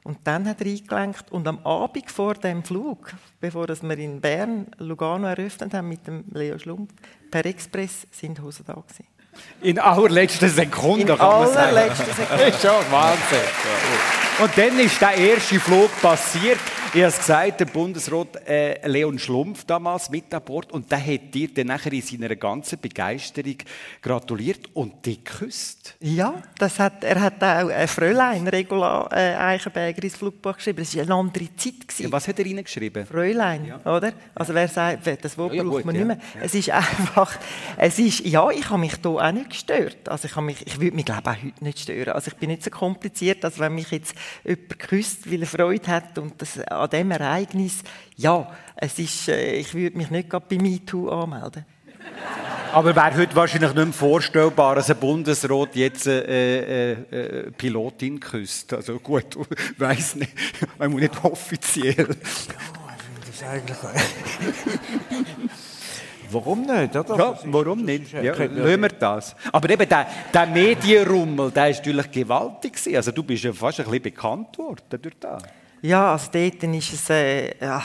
Und 0.04 0.18
dann 0.24 0.46
hat 0.46 0.60
er 0.60 0.66
eingelenkt 0.66 1.32
und 1.32 1.48
am 1.48 1.58
Abend 1.64 2.10
vor 2.10 2.34
dem 2.34 2.62
Flug, 2.62 3.14
bevor 3.40 3.66
wir 3.68 3.98
in 3.98 4.20
Bern 4.20 4.66
Lugano 4.78 5.26
eröffnet 5.26 5.72
haben 5.72 5.88
mit 5.88 6.06
dem 6.06 6.24
Leo 6.30 6.58
Schlumpf, 6.58 6.92
per 7.30 7.46
Express 7.46 8.06
sind 8.10 8.40
Hosen 8.40 8.64
da 8.66 8.74
gewesen. 8.74 9.06
In 9.62 9.78
allerletzter 9.78 10.48
Sekunde, 10.48 11.12
In 11.12 11.18
kann 11.18 11.18
man 11.18 11.48
sagen. 11.48 11.58
allerletzter 11.76 12.12
Sekunde. 12.12 12.44
Ist 12.44 12.60
schon 12.62 12.92
Wahnsinn. 12.92 14.23
Und 14.40 14.50
dann 14.58 14.76
ist 14.80 15.00
der 15.00 15.14
erste 15.14 15.60
Flug 15.60 15.90
passiert. 16.02 16.58
Ich 16.92 17.00
habe 17.00 17.08
es 17.08 17.18
gesagt, 17.18 17.60
der 17.60 17.64
Bundesrat 17.66 18.36
äh, 18.46 18.86
Leon 18.86 19.18
Schlumpf 19.18 19.64
damals 19.64 20.10
mit 20.10 20.32
an 20.32 20.42
Bord 20.44 20.72
und 20.72 20.90
der 20.90 21.04
hat 21.04 21.34
dir 21.34 21.52
dann 21.52 21.68
nachher 21.68 21.92
in 21.92 22.02
seiner 22.02 22.34
ganzen 22.36 22.80
Begeisterung 22.80 23.56
gratuliert 24.00 24.68
und 24.74 25.04
dich 25.04 25.24
geküsst. 25.24 25.96
Ja, 26.00 26.40
das 26.56 26.78
hat, 26.78 27.02
er 27.02 27.20
hat 27.20 27.42
auch 27.42 27.68
ein 27.68 27.88
Fräulein 27.88 28.46
Regula 28.46 29.08
äh, 29.12 29.34
Eichenberger 29.34 30.04
ins 30.04 30.16
Flugbuch 30.16 30.56
geschrieben. 30.56 30.78
Das 30.78 30.94
war 30.94 31.02
eine 31.02 31.14
andere 31.14 31.56
Zeit. 31.56 31.74
Ja, 31.98 32.12
was 32.12 32.28
hat 32.28 32.38
er 32.38 32.46
Ihnen 32.46 32.62
geschrieben? 32.62 33.06
Fräulein, 33.06 33.66
ja. 33.66 33.80
oder? 33.80 34.12
Also 34.34 34.54
wer 34.54 34.68
sagt, 34.68 35.24
das 35.24 35.36
Wort 35.36 35.54
ja, 35.54 35.64
braucht 35.64 35.76
gut, 35.76 35.84
man 35.86 35.96
nicht 35.96 36.06
mehr. 36.06 36.18
Es 36.40 36.54
ist 36.54 36.70
einfach, 36.70 37.36
es 37.76 37.98
ist, 37.98 38.20
ja, 38.20 38.48
ich 38.50 38.70
habe 38.70 38.78
mich 38.78 38.94
hier 39.02 39.10
auch 39.10 39.32
nicht 39.32 39.50
gestört. 39.50 40.08
Also 40.08 40.28
ich, 40.28 40.36
mich, 40.36 40.64
ich 40.64 40.80
würde 40.80 40.94
mich 40.94 41.04
glaube 41.04 41.28
auch 41.28 41.36
heute 41.42 41.64
nicht 41.64 41.80
stören. 41.80 42.12
Also 42.12 42.28
ich 42.28 42.36
bin 42.36 42.50
nicht 42.50 42.62
so 42.62 42.70
kompliziert, 42.70 43.44
als 43.44 43.58
wenn 43.58 43.74
mich 43.74 43.90
jetzt 43.90 44.14
jemand 44.44 44.78
küsst, 44.78 45.30
weil 45.30 45.42
er 45.42 45.46
Freude 45.46 45.86
hat 45.88 46.18
und 46.18 46.40
das 46.40 46.58
an 46.60 46.90
dem 46.90 47.10
Ereignis, 47.10 47.82
ja, 48.16 48.50
es 48.76 48.98
ist, 48.98 49.28
äh, 49.28 49.56
ich 49.56 49.74
würde 49.74 49.96
mich 49.96 50.10
nicht 50.10 50.30
gerade 50.30 50.46
bei 50.48 50.56
MeToo 50.56 51.08
anmelden. 51.08 51.64
Aber 52.72 52.94
wäre 52.96 53.16
heute 53.16 53.36
wahrscheinlich 53.36 53.72
nicht 53.72 53.84
mehr 53.84 53.92
vorstellbar, 53.92 54.74
dass 54.74 54.90
ein 54.90 54.96
Bundesrat 54.96 55.76
jetzt 55.76 56.08
eine 56.08 56.26
äh, 56.26 56.92
äh, 56.92 57.50
Pilotin 57.52 58.18
küsst. 58.18 58.72
Also 58.72 58.98
gut, 58.98 59.36
weiß 59.78 60.16
nicht. 60.16 60.32
Man 60.78 60.90
muss 60.90 61.00
nicht 61.02 61.24
offiziell. 61.24 61.94
Ja, 61.94 62.04
ich 62.04 63.02
finde 63.02 63.26
das 63.26 63.42
eigentlich. 63.44 63.78
Warum 66.34 66.62
nicht? 66.62 66.96
Oder? 66.96 67.16
Ja, 67.16 67.38
warum 67.44 67.84
nicht? 67.84 68.12
Ja, 68.12 68.34
lassen 68.34 68.82
wir 68.82 68.88
das. 68.88 69.36
Aber 69.52 69.70
eben 69.70 69.88
der, 69.88 70.06
der 70.32 70.46
Medienrummel, 70.46 71.50
der 71.52 71.70
ist 71.70 71.78
natürlich 71.78 72.10
gewaltig. 72.10 72.78
Also 72.94 73.12
du 73.12 73.22
bist 73.22 73.44
ja 73.44 73.52
fast 73.52 73.78
ein 73.78 73.84
bisschen 73.84 74.02
bekannt 74.02 74.58
worden 74.58 75.00
durch 75.00 75.14
das. 75.20 75.42
Ja, 75.80 76.12
also 76.12 76.30
dort 76.32 76.62
ist 76.62 76.92
es, 76.94 77.10
äh, 77.10 77.62
ja, 77.62 77.78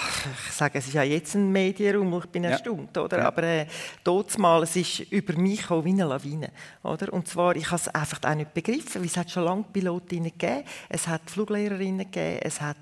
ich 0.48 0.54
sage, 0.54 0.80
es 0.80 0.88
ist 0.88 0.94
ja 0.94 1.04
jetzt 1.04 1.36
ein 1.36 1.52
Medienraum, 1.52 2.18
ich 2.20 2.28
bin 2.28 2.46
ja. 2.46 2.52
erstaunt, 2.52 2.98
oder? 2.98 3.18
Ja. 3.18 3.28
Aber 3.28 3.44
äh, 3.44 3.66
dort 4.06 4.38
mal, 4.38 4.64
es 4.64 4.74
ist 4.78 5.00
über 5.12 5.34
mich 5.34 5.64
gekommen 5.64 5.84
wie 5.84 5.90
eine 5.90 6.06
Lawine, 6.06 6.50
oder? 6.82 7.12
Und 7.12 7.28
zwar, 7.28 7.58
ich 7.58 7.66
habe 7.66 7.76
es 7.76 7.90
einfach 7.90 8.20
auch 8.24 8.36
nicht 8.36 8.54
begriffen, 8.54 9.02
weil 9.02 9.08
es 9.08 9.18
hat 9.18 9.30
schon 9.30 9.44
lange 9.44 9.66
Pilotinnen 9.74 10.32
gegeben, 10.32 10.64
es 10.88 11.10
hat 11.10 11.30
Fluglehrerinnen 11.30 12.10
gegeben, 12.10 12.40
es 12.42 12.62
hat 12.62 12.78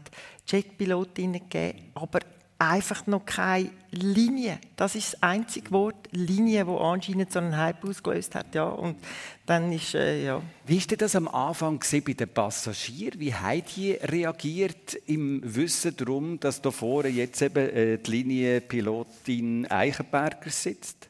Jetpilotinnen 0.45 1.49
gegeben, 1.49 1.91
aber 1.95 2.19
einfach 2.59 3.05
noch 3.07 3.25
keine 3.25 3.69
Linie. 3.91 4.59
Das 4.75 4.95
ist 4.95 5.13
das 5.13 5.23
einzige 5.23 5.71
Wort, 5.71 5.95
Linie, 6.11 6.65
wo 6.67 6.77
anscheinend 6.77 7.31
so 7.31 7.39
einen 7.39 7.55
Hype 7.55 7.83
ausgelöst 7.85 8.35
hat. 8.35 8.53
Ja, 8.55 8.65
und 8.65 8.97
dann 9.45 9.71
ist, 9.71 9.95
äh, 9.95 10.25
ja. 10.25 10.41
Wie 10.65 10.79
war 10.79 10.97
das 10.97 11.15
am 11.15 11.27
Anfang 11.27 11.79
bei 12.05 12.13
den 12.13 12.29
Passagieren? 12.29 13.19
Wie 13.19 13.33
haben 13.33 13.63
die 13.75 13.91
reagiert 13.93 14.95
im 15.05 15.41
Wissen 15.43 15.95
darum, 15.95 16.39
dass 16.39 16.61
da 16.61 16.71
vorne 16.71 17.09
jetzt 17.09 17.41
eben 17.41 17.69
äh, 17.69 17.97
die 17.97 18.11
Linienpilotin 18.11 19.67
Eichenberger 19.67 20.49
sitzt? 20.49 21.09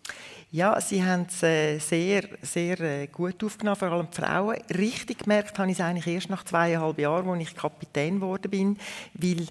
Ja, 0.49 0.79
sie 0.79 1.03
haben 1.03 1.25
es 1.27 1.43
äh, 1.43 1.77
sehr, 1.77 2.23
sehr 2.41 2.79
äh, 2.79 3.07
gut 3.07 3.43
aufgenommen, 3.43 3.75
vor 3.75 3.89
allem 3.89 4.07
die 4.09 4.21
Frauen. 4.21 4.55
Richtig 4.77 5.19
gemerkt 5.19 5.59
habe 5.59 5.69
ich 5.69 5.77
es 5.77 5.83
eigentlich 5.83 6.07
erst 6.07 6.29
nach 6.29 6.45
zweieinhalb 6.45 6.97
Jahren, 6.99 7.27
als 7.27 7.41
ich 7.41 7.55
Kapitän 7.55 8.15
geworden 8.15 8.49
bin, 8.49 8.77
weil 9.13 9.45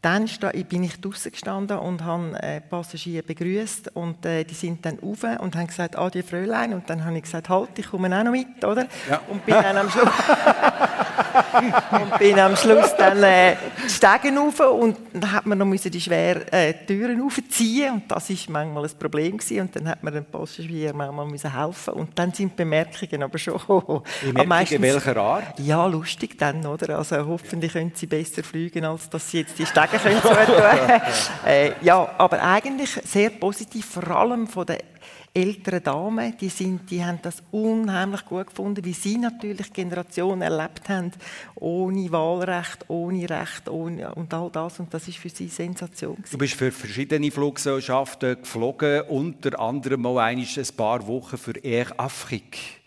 dann 0.00 0.28
bin 0.68 0.84
ich 0.84 1.00
draußen 1.00 1.32
gestanden 1.32 1.78
und 1.78 2.04
habe 2.04 2.40
äh, 2.40 2.60
Passagiere 2.60 3.24
begrüßt 3.24 3.96
und 3.96 4.24
äh, 4.24 4.44
die 4.44 4.54
sind 4.54 4.86
dann 4.86 4.98
rauf 5.00 5.24
und 5.40 5.56
haben 5.56 5.66
gesagt, 5.66 5.98
adieu 5.98 6.22
Fräulein 6.22 6.72
und 6.72 6.88
dann 6.88 7.04
habe 7.04 7.16
ich 7.16 7.24
gesagt, 7.24 7.48
halt, 7.48 7.78
ich 7.78 7.90
komme 7.90 8.16
auch 8.16 8.22
noch 8.22 8.30
mit, 8.30 8.64
oder? 8.64 8.86
Ja. 9.10 9.20
Und 9.28 9.44
bin 9.44 9.54
dann 9.54 9.76
am 9.76 9.90
Schluss 9.90 10.04
und 11.92 12.18
bin 12.18 12.38
am 12.38 12.56
Schluss 12.56 12.94
dann 12.96 13.22
äh, 13.22 13.56
die 13.84 13.90
Stegen 13.90 14.38
rauf 14.38 14.60
und 14.60 14.96
dann 15.12 15.32
hat 15.32 15.46
man 15.46 15.58
noch 15.58 15.70
die 15.70 16.00
schweren 16.00 16.46
äh, 16.48 16.74
Türen 16.86 17.22
aufziehen 17.22 17.94
und 17.94 18.10
das 18.10 18.30
ist 18.30 18.48
manchmal 18.48 18.84
ein 18.84 18.98
Problem 18.98 19.38
gewesen. 19.38 19.60
und 19.60 19.76
dann 19.76 19.88
hat 19.88 20.02
man 20.02 20.12
den 20.12 20.24
Passagieren 20.24 20.96
manchmal 20.96 21.26
müssen 21.26 21.52
helfen 21.52 21.94
und 21.94 22.18
dann 22.18 22.32
sind 22.32 22.52
die 22.52 22.56
Bemerkungen 22.56 23.22
aber 23.22 23.38
schon 23.38 23.54
Bemerkungen 24.22 24.48
meistens, 24.48 24.82
welcher 24.82 25.16
Art? 25.16 25.58
Ja, 25.58 25.86
lustig 25.86 26.38
dann, 26.38 26.64
oder? 26.66 26.98
Also 26.98 27.26
hoffentlich 27.26 27.72
können 27.72 27.92
sie 27.94 28.06
besser 28.06 28.42
fliegen, 28.42 28.84
als 28.84 29.08
dass 29.10 29.30
sie 29.30 29.40
jetzt 29.40 29.58
die 29.58 29.66
Stegen 29.66 29.98
können. 30.00 30.20
äh, 31.46 31.72
ja, 31.82 32.08
aber 32.18 32.42
eigentlich 32.42 32.90
sehr 33.04 33.30
positiv, 33.30 33.86
vor 33.86 34.08
allem 34.08 34.46
von 34.46 34.66
den 34.66 34.78
älteren 35.34 35.82
Damen, 35.82 36.36
die, 36.38 36.48
sind, 36.48 36.90
die 36.90 37.04
haben 37.04 37.18
das 37.22 37.42
unheimlich 37.50 38.24
gut 38.24 38.48
gefunden, 38.48 38.84
wie 38.84 38.92
sie 38.92 39.18
natürlich 39.18 39.72
Generationen 39.72 40.42
erlebt 40.42 40.88
haben, 40.88 41.12
ohne 41.54 42.10
Wahlrecht, 42.10 42.84
ohne 42.88 43.28
Recht 43.28 43.68
ohne, 43.68 44.14
und 44.14 44.32
all 44.34 44.50
das. 44.50 44.80
Und 44.80 44.92
das 44.92 45.08
ist 45.08 45.18
für 45.18 45.28
sie 45.28 45.48
Sensation. 45.48 46.16
Gewesen. 46.16 46.30
Du 46.32 46.38
bist 46.38 46.54
für 46.54 46.72
verschiedene 46.72 47.30
Fluggesellschaften 47.30 48.36
geflogen, 48.40 49.02
unter 49.02 49.58
anderem 49.58 50.06
auch 50.06 50.18
ein 50.18 50.46
paar 50.76 51.06
Wochen 51.06 51.38
für 51.38 51.56
Air 51.58 51.98
Afrique. 51.98 52.78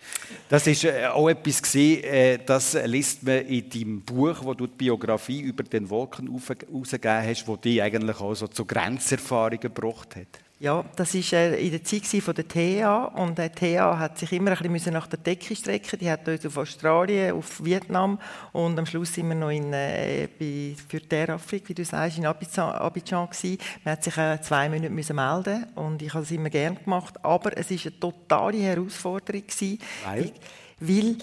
Das 0.50 0.68
ist 0.68 0.84
äh, 0.84 1.08
auch 1.08 1.30
etwas 1.30 1.62
gewesen, 1.62 2.04
äh, 2.04 2.40
das 2.46 2.74
liest 2.86 3.24
man 3.24 3.46
in 3.46 3.70
deinem 3.70 4.02
Buch, 4.02 4.38
wo 4.42 4.54
du 4.54 4.68
die 4.68 4.76
Biografie 4.76 5.42
über 5.42 5.64
den 5.64 5.90
Wolken 5.90 6.28
herausgegeben 6.28 7.24
hast, 7.24 7.48
wo 7.48 7.56
die 7.56 7.82
eigentlich 7.82 8.20
auch 8.20 8.34
so 8.34 8.48
zu 8.48 8.66
Grenzerfahrungen 8.66 9.60
gebracht 9.60 10.16
hat. 10.16 10.40
Ja, 10.62 10.86
das 10.96 11.16
war 11.16 11.40
äh, 11.40 11.66
in 11.66 11.72
der 11.72 11.84
Zeit 11.84 12.06
von 12.06 12.36
der 12.36 12.48
TH 12.48 13.18
und 13.20 13.36
die 13.36 13.50
TH 13.50 13.98
hat 13.98 14.20
sich 14.20 14.32
immer 14.32 14.52
ein 14.52 14.72
bisschen 14.72 14.94
nach 14.94 15.08
der 15.08 15.18
Decke 15.18 15.56
strecken. 15.56 15.98
Die 15.98 16.12
hat 16.12 16.28
uns 16.28 16.46
auf 16.46 16.56
Australien, 16.56 17.34
auf 17.34 17.66
Vietnam 17.66 18.20
und 18.52 18.78
am 18.78 18.86
Schluss 18.86 19.12
sind 19.12 19.30
wir 19.30 19.34
noch 19.34 19.50
in, 19.50 19.74
äh, 19.74 20.28
bei, 20.40 20.76
für 20.88 21.02
Terrafrik, 21.02 21.68
wie 21.68 21.74
du 21.74 21.84
sagst, 21.84 22.20
in 22.20 22.28
Abidjan, 22.28 22.74
Abidjan 22.74 23.28
gewesen. 23.28 23.58
Man 23.84 23.94
hat 23.94 24.04
sich 24.04 24.16
äh, 24.18 24.40
zwei 24.40 24.70
Minuten 24.70 24.94
müssen 24.94 25.16
melden 25.16 25.66
und 25.74 26.00
ich 26.04 26.14
habe 26.14 26.26
es 26.26 26.30
immer 26.30 26.52
gerne 26.52 26.76
gemacht, 26.76 27.16
aber 27.26 27.58
es 27.58 27.72
war 27.72 27.78
eine 27.84 28.00
totale 28.00 28.58
Herausforderung 28.60 29.42
gewesen, 29.42 29.80
weil, 30.06 30.32
weil 30.80 31.16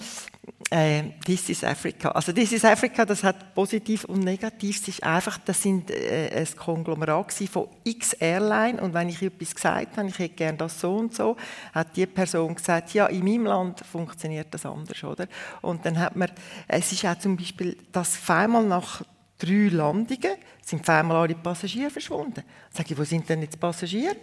äh, 0.69 1.03
This 1.25 1.49
is 1.49 1.63
Africa. 1.63 2.09
Also 2.09 2.31
This 2.31 2.51
is 2.51 2.63
Africa, 2.63 3.05
das 3.05 3.23
hat 3.23 3.53
positiv 3.53 4.05
und 4.05 4.19
negativ. 4.19 4.87
Ist 4.87 5.03
einfach, 5.03 5.37
das 5.39 5.61
sind 5.61 5.89
äh, 5.91 6.29
ein 6.35 6.55
Konglomerat 6.55 7.33
von 7.51 7.67
X 7.83 8.13
Airline 8.13 8.81
und 8.81 8.93
wenn 8.93 9.09
ich 9.09 9.21
etwas 9.21 9.55
gesagt 9.55 9.97
habe, 9.97 10.07
ich 10.07 10.19
hätte 10.19 10.35
gerne 10.35 10.57
das 10.57 10.79
so 10.79 10.95
und 10.95 11.15
so, 11.15 11.35
hat 11.73 11.95
die 11.95 12.05
Person 12.05 12.55
gesagt, 12.55 12.93
ja, 12.93 13.07
in 13.07 13.23
meinem 13.23 13.45
Land 13.45 13.81
funktioniert 13.81 14.47
das 14.51 14.65
anders, 14.65 15.03
oder? 15.03 15.27
Und 15.61 15.85
dann 15.85 15.99
hat 15.99 16.15
man, 16.15 16.29
es 16.67 16.91
ist 16.91 17.05
auch 17.05 17.17
zum 17.17 17.35
Beispiel, 17.35 17.77
dass 17.91 18.17
einmal 18.29 18.63
nach 18.63 19.03
drei 19.37 19.69
Landungen 19.71 20.35
sind 20.63 20.87
einmal 20.89 21.17
alle 21.17 21.35
Passagiere 21.35 21.89
verschwunden. 21.89 22.43
Sag 22.71 22.91
ich, 22.91 22.97
wo 22.97 23.03
sind 23.03 23.27
denn 23.27 23.41
jetzt 23.41 23.53
die 23.53 23.57
Passagiere? 23.57 24.15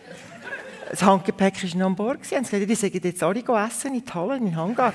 Das 0.91 1.03
Handgepäck 1.03 1.63
war 1.65 1.79
noch 1.81 1.87
an 1.87 1.97
Bord. 1.97 2.25
Sie 2.25 2.37
haben 2.37 2.45
gesagt, 2.45 2.69
die 2.69 2.75
sagen 2.75 3.01
jetzt 3.03 3.23
alle 3.23 3.41
essen 3.41 3.95
in 3.95 4.05
die 4.05 4.13
Halle, 4.13 4.37
in 4.37 4.45
den 4.45 4.57
Hangar. 4.57 4.93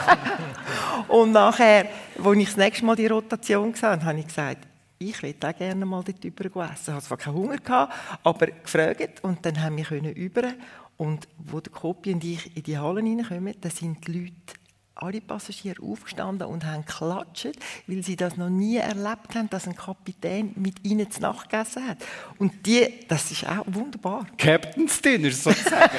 und 1.08 1.32
nachher, 1.32 1.88
als 2.22 2.36
ich 2.36 2.46
das 2.46 2.56
nächste 2.56 2.84
Mal 2.84 2.96
die 2.96 3.06
Rotation 3.06 3.72
gesehen 3.72 4.04
habe, 4.04 4.18
ich 4.18 4.26
gesagt, 4.26 4.66
ich 4.98 5.22
würde 5.22 5.48
auch 5.48 5.56
gerne 5.56 5.84
mal 5.84 6.02
dort 6.04 6.24
über 6.24 6.44
essen. 6.44 6.82
Ich 6.86 6.92
hatte 6.92 7.06
zwar 7.06 7.18
keinen 7.18 7.34
Hunger, 7.34 7.88
aber 8.22 8.46
gefragt 8.46 9.22
und 9.22 9.44
dann 9.44 9.60
haben 9.60 9.76
wir 9.76 10.16
über. 10.16 10.52
Und 10.96 11.26
wo 11.38 11.58
der 11.60 11.72
Kopi 11.72 12.12
und 12.12 12.22
ich 12.22 12.56
in 12.56 12.62
die 12.62 12.78
Halle 12.78 13.02
reinkommen, 13.02 13.54
da 13.60 13.70
sind 13.70 14.06
die 14.06 14.12
Leute 14.12 14.61
alle 14.94 15.20
Passagiere 15.20 15.82
aufgestanden 15.82 16.46
und 16.48 16.64
haben 16.64 16.84
geklatscht, 16.84 17.52
weil 17.86 18.02
sie 18.02 18.16
das 18.16 18.36
noch 18.36 18.48
nie 18.48 18.76
erlebt 18.76 19.34
haben, 19.34 19.48
dass 19.50 19.66
ein 19.66 19.74
Kapitän 19.74 20.52
mit 20.56 20.84
ihnen 20.84 21.10
zu 21.10 21.20
Nacht 21.20 21.50
gegessen 21.50 21.88
hat. 21.88 21.98
Und 22.38 22.66
die, 22.66 23.06
das 23.08 23.30
ist 23.30 23.46
auch 23.46 23.64
wunderbar. 23.66 24.26
Captain's 24.36 25.00
Dinner 25.00 25.30
sozusagen. 25.30 25.96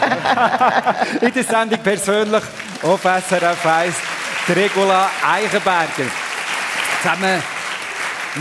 In 1.22 1.34
der 1.34 1.44
Sendung 1.44 1.80
persönlich 1.80 2.44
auf 2.84 3.02
SRF 3.02 3.66
1 3.66 3.96
Regula 4.50 5.10
Eichenberger. 5.26 6.06
Zusammen 7.02 7.63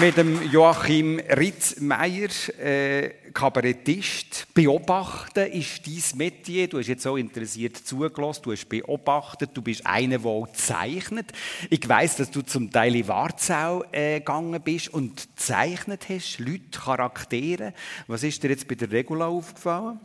mit 0.00 0.16
dem 0.16 0.50
Joachim 0.50 1.18
Ritzmeier, 1.18 2.28
äh, 2.58 3.10
Kabarettist. 3.32 4.46
Beobachten 4.54 5.50
ist 5.52 5.86
dein 5.86 6.18
Metier. 6.18 6.68
Du 6.68 6.78
hast 6.78 6.86
jetzt 6.86 7.02
so 7.02 7.16
interessiert 7.16 7.76
zugelassen, 7.76 8.42
du 8.44 8.52
hast 8.52 8.68
beobachtet, 8.68 9.50
du 9.54 9.60
bist 9.60 9.86
einer, 9.86 10.18
der 10.18 10.48
zeichnet. 10.54 11.32
Ich 11.68 11.86
weiß, 11.86 12.16
dass 12.16 12.30
du 12.30 12.42
zum 12.42 12.70
Teil 12.70 12.96
in 12.96 13.08
Warzau 13.08 13.84
äh, 13.92 14.20
gegangen 14.20 14.60
bist 14.62 14.88
und 14.88 15.28
gezeichnet 15.36 16.08
hast, 16.08 16.38
Leute, 16.38 16.78
Charaktere. 16.78 17.74
Was 18.06 18.22
ist 18.22 18.42
dir 18.42 18.50
jetzt 18.50 18.68
bei 18.68 18.74
der 18.74 18.90
Regula 18.90 19.26
aufgefallen, 19.26 20.00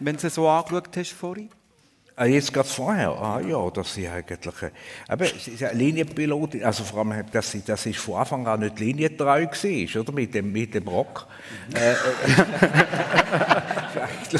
wenn 0.00 0.16
du 0.16 0.20
sie 0.20 0.30
so 0.30 0.48
angeschaut 0.48 0.96
hast 0.96 1.12
vorhin? 1.12 1.50
Ah, 2.20 2.26
jetzt 2.26 2.52
gerade 2.52 2.68
vorher, 2.68 3.12
ah 3.12 3.40
ja, 3.40 3.70
dass 3.70 3.94
sie 3.94 4.06
eigentlich, 4.06 4.54
aber 5.08 5.24
sie 5.24 5.52
ist 5.52 5.62
eine 5.62 5.72
Linienpilotin, 5.72 6.62
also 6.62 6.84
vor 6.84 6.98
allem, 6.98 7.24
dass 7.32 7.50
sie, 7.50 7.64
dass 7.64 7.84
sie 7.84 7.94
von 7.94 8.16
Anfang 8.16 8.46
an 8.46 8.60
nicht 8.60 8.78
linientreu 8.78 9.46
war, 9.46 10.00
oder, 10.02 10.12
mit 10.12 10.34
dem, 10.34 10.52
mit 10.52 10.74
dem 10.74 10.86
Rock. 10.86 11.26
Äh, 11.74 11.92
äh, 11.92 11.94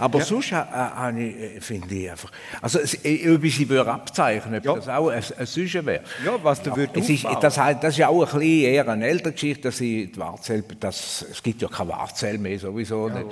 aber 0.00 0.18
ja. 0.18 0.24
sonst 0.24 0.50
äh, 0.50 0.56
äh, 0.56 1.60
finde 1.60 1.94
ich 1.94 2.10
einfach, 2.10 2.32
also, 2.60 2.80
ob 2.80 3.44
ich 3.44 3.56
sie 3.56 3.68
würde 3.68 3.92
abzeichnen, 3.92 4.58
ob 4.58 4.64
ja. 4.64 4.74
das 4.74 4.88
auch 4.88 5.10
ein, 5.10 5.22
ein 5.38 5.46
Sujet 5.46 5.86
wäre. 5.86 6.02
Ja, 6.24 6.32
was 6.42 6.60
du 6.60 6.74
würdest 6.74 7.10
ist, 7.10 7.24
das, 7.40 7.54
das 7.54 7.84
ist 7.84 7.98
ja 7.98 8.08
auch 8.08 8.22
ein 8.22 8.40
bisschen 8.40 8.42
eher 8.42 8.88
eine 8.88 9.06
ältere 9.06 9.34
Geschichte, 9.34 9.68
dass 9.68 9.76
sie 9.76 10.10
die 10.10 10.18
Wahrzell, 10.18 10.64
das, 10.80 11.24
es 11.30 11.40
gibt 11.40 11.62
ja 11.62 11.68
keine 11.68 11.90
Wahrzell 11.90 12.38
mehr 12.38 12.58
sowieso 12.58 13.08
nicht. 13.08 13.26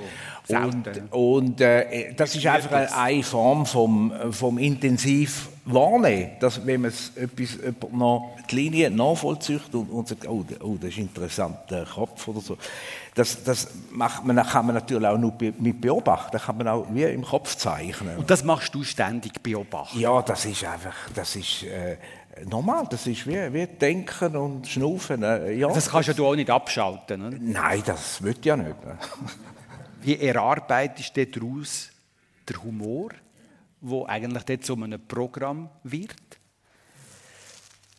Und, 0.49 1.11
und 1.11 1.61
äh, 1.61 2.11
das 2.15 2.35
ist 2.35 2.45
einfach 2.47 2.71
eine 2.71 3.23
Form 3.23 3.67
vom, 3.89 4.13
vom 4.31 4.57
intensiv 4.57 5.49
wahrnehmen, 5.65 6.31
dass 6.39 6.65
wenn 6.65 6.81
man 6.81 6.93
etwas, 7.15 7.57
noch 7.91 8.35
die 8.49 8.55
Linie 8.55 8.91
nachvollzieht 8.91 9.73
und, 9.73 9.89
und 9.89 10.07
sagt, 10.07 10.27
oh, 10.27 10.45
oh, 10.61 10.75
das 10.79 10.91
ist 10.91 10.97
interessant, 10.97 11.57
der 11.69 11.85
Kopf 11.85 12.27
oder 12.27 12.39
so, 12.39 12.57
das, 13.15 13.43
das 13.43 13.69
macht 13.91 14.25
man, 14.25 14.37
kann 14.37 14.65
man 14.65 14.75
natürlich 14.75 15.07
auch 15.07 15.17
nur 15.17 15.33
mit 15.59 15.81
beobachten, 15.81 16.29
das 16.31 16.43
kann 16.43 16.57
man 16.57 16.67
auch 16.67 16.87
wie 16.91 17.03
im 17.03 17.23
Kopf 17.23 17.55
zeichnen. 17.55 18.17
Und 18.17 18.29
das 18.29 18.43
machst 18.43 18.73
du 18.73 18.83
ständig 18.83 19.41
beobachten? 19.41 19.99
Ja, 19.99 20.21
das 20.21 20.45
ist 20.45 20.63
einfach, 20.63 20.95
das 21.13 21.35
ist 21.35 21.63
äh, 21.63 21.97
normal, 22.45 22.87
das 22.89 23.07
ist 23.07 23.25
wie, 23.27 23.53
wie 23.53 23.67
denken 23.67 24.35
und 24.35 24.67
schnaufen. 24.67 25.23
Äh, 25.23 25.53
ja, 25.53 25.67
das 25.67 25.89
kannst 25.89 26.09
das, 26.09 26.15
du 26.15 26.25
auch 26.25 26.35
nicht 26.35 26.49
abschalten, 26.49 27.27
oder? 27.27 27.37
Nein, 27.39 27.83
das 27.85 28.21
wird 28.21 28.45
ja 28.45 28.55
nicht. 28.55 28.75
Wie 30.01 30.17
erarbeitest 30.17 31.17
du 31.17 31.25
daraus 31.25 31.89
der 32.47 32.63
Humor, 32.63 33.11
wo 33.81 34.05
eigentlich 34.05 34.43
dort 34.43 34.63
zu 34.63 34.75
einem 34.75 34.99
Programm 35.07 35.69
wird? 35.83 36.15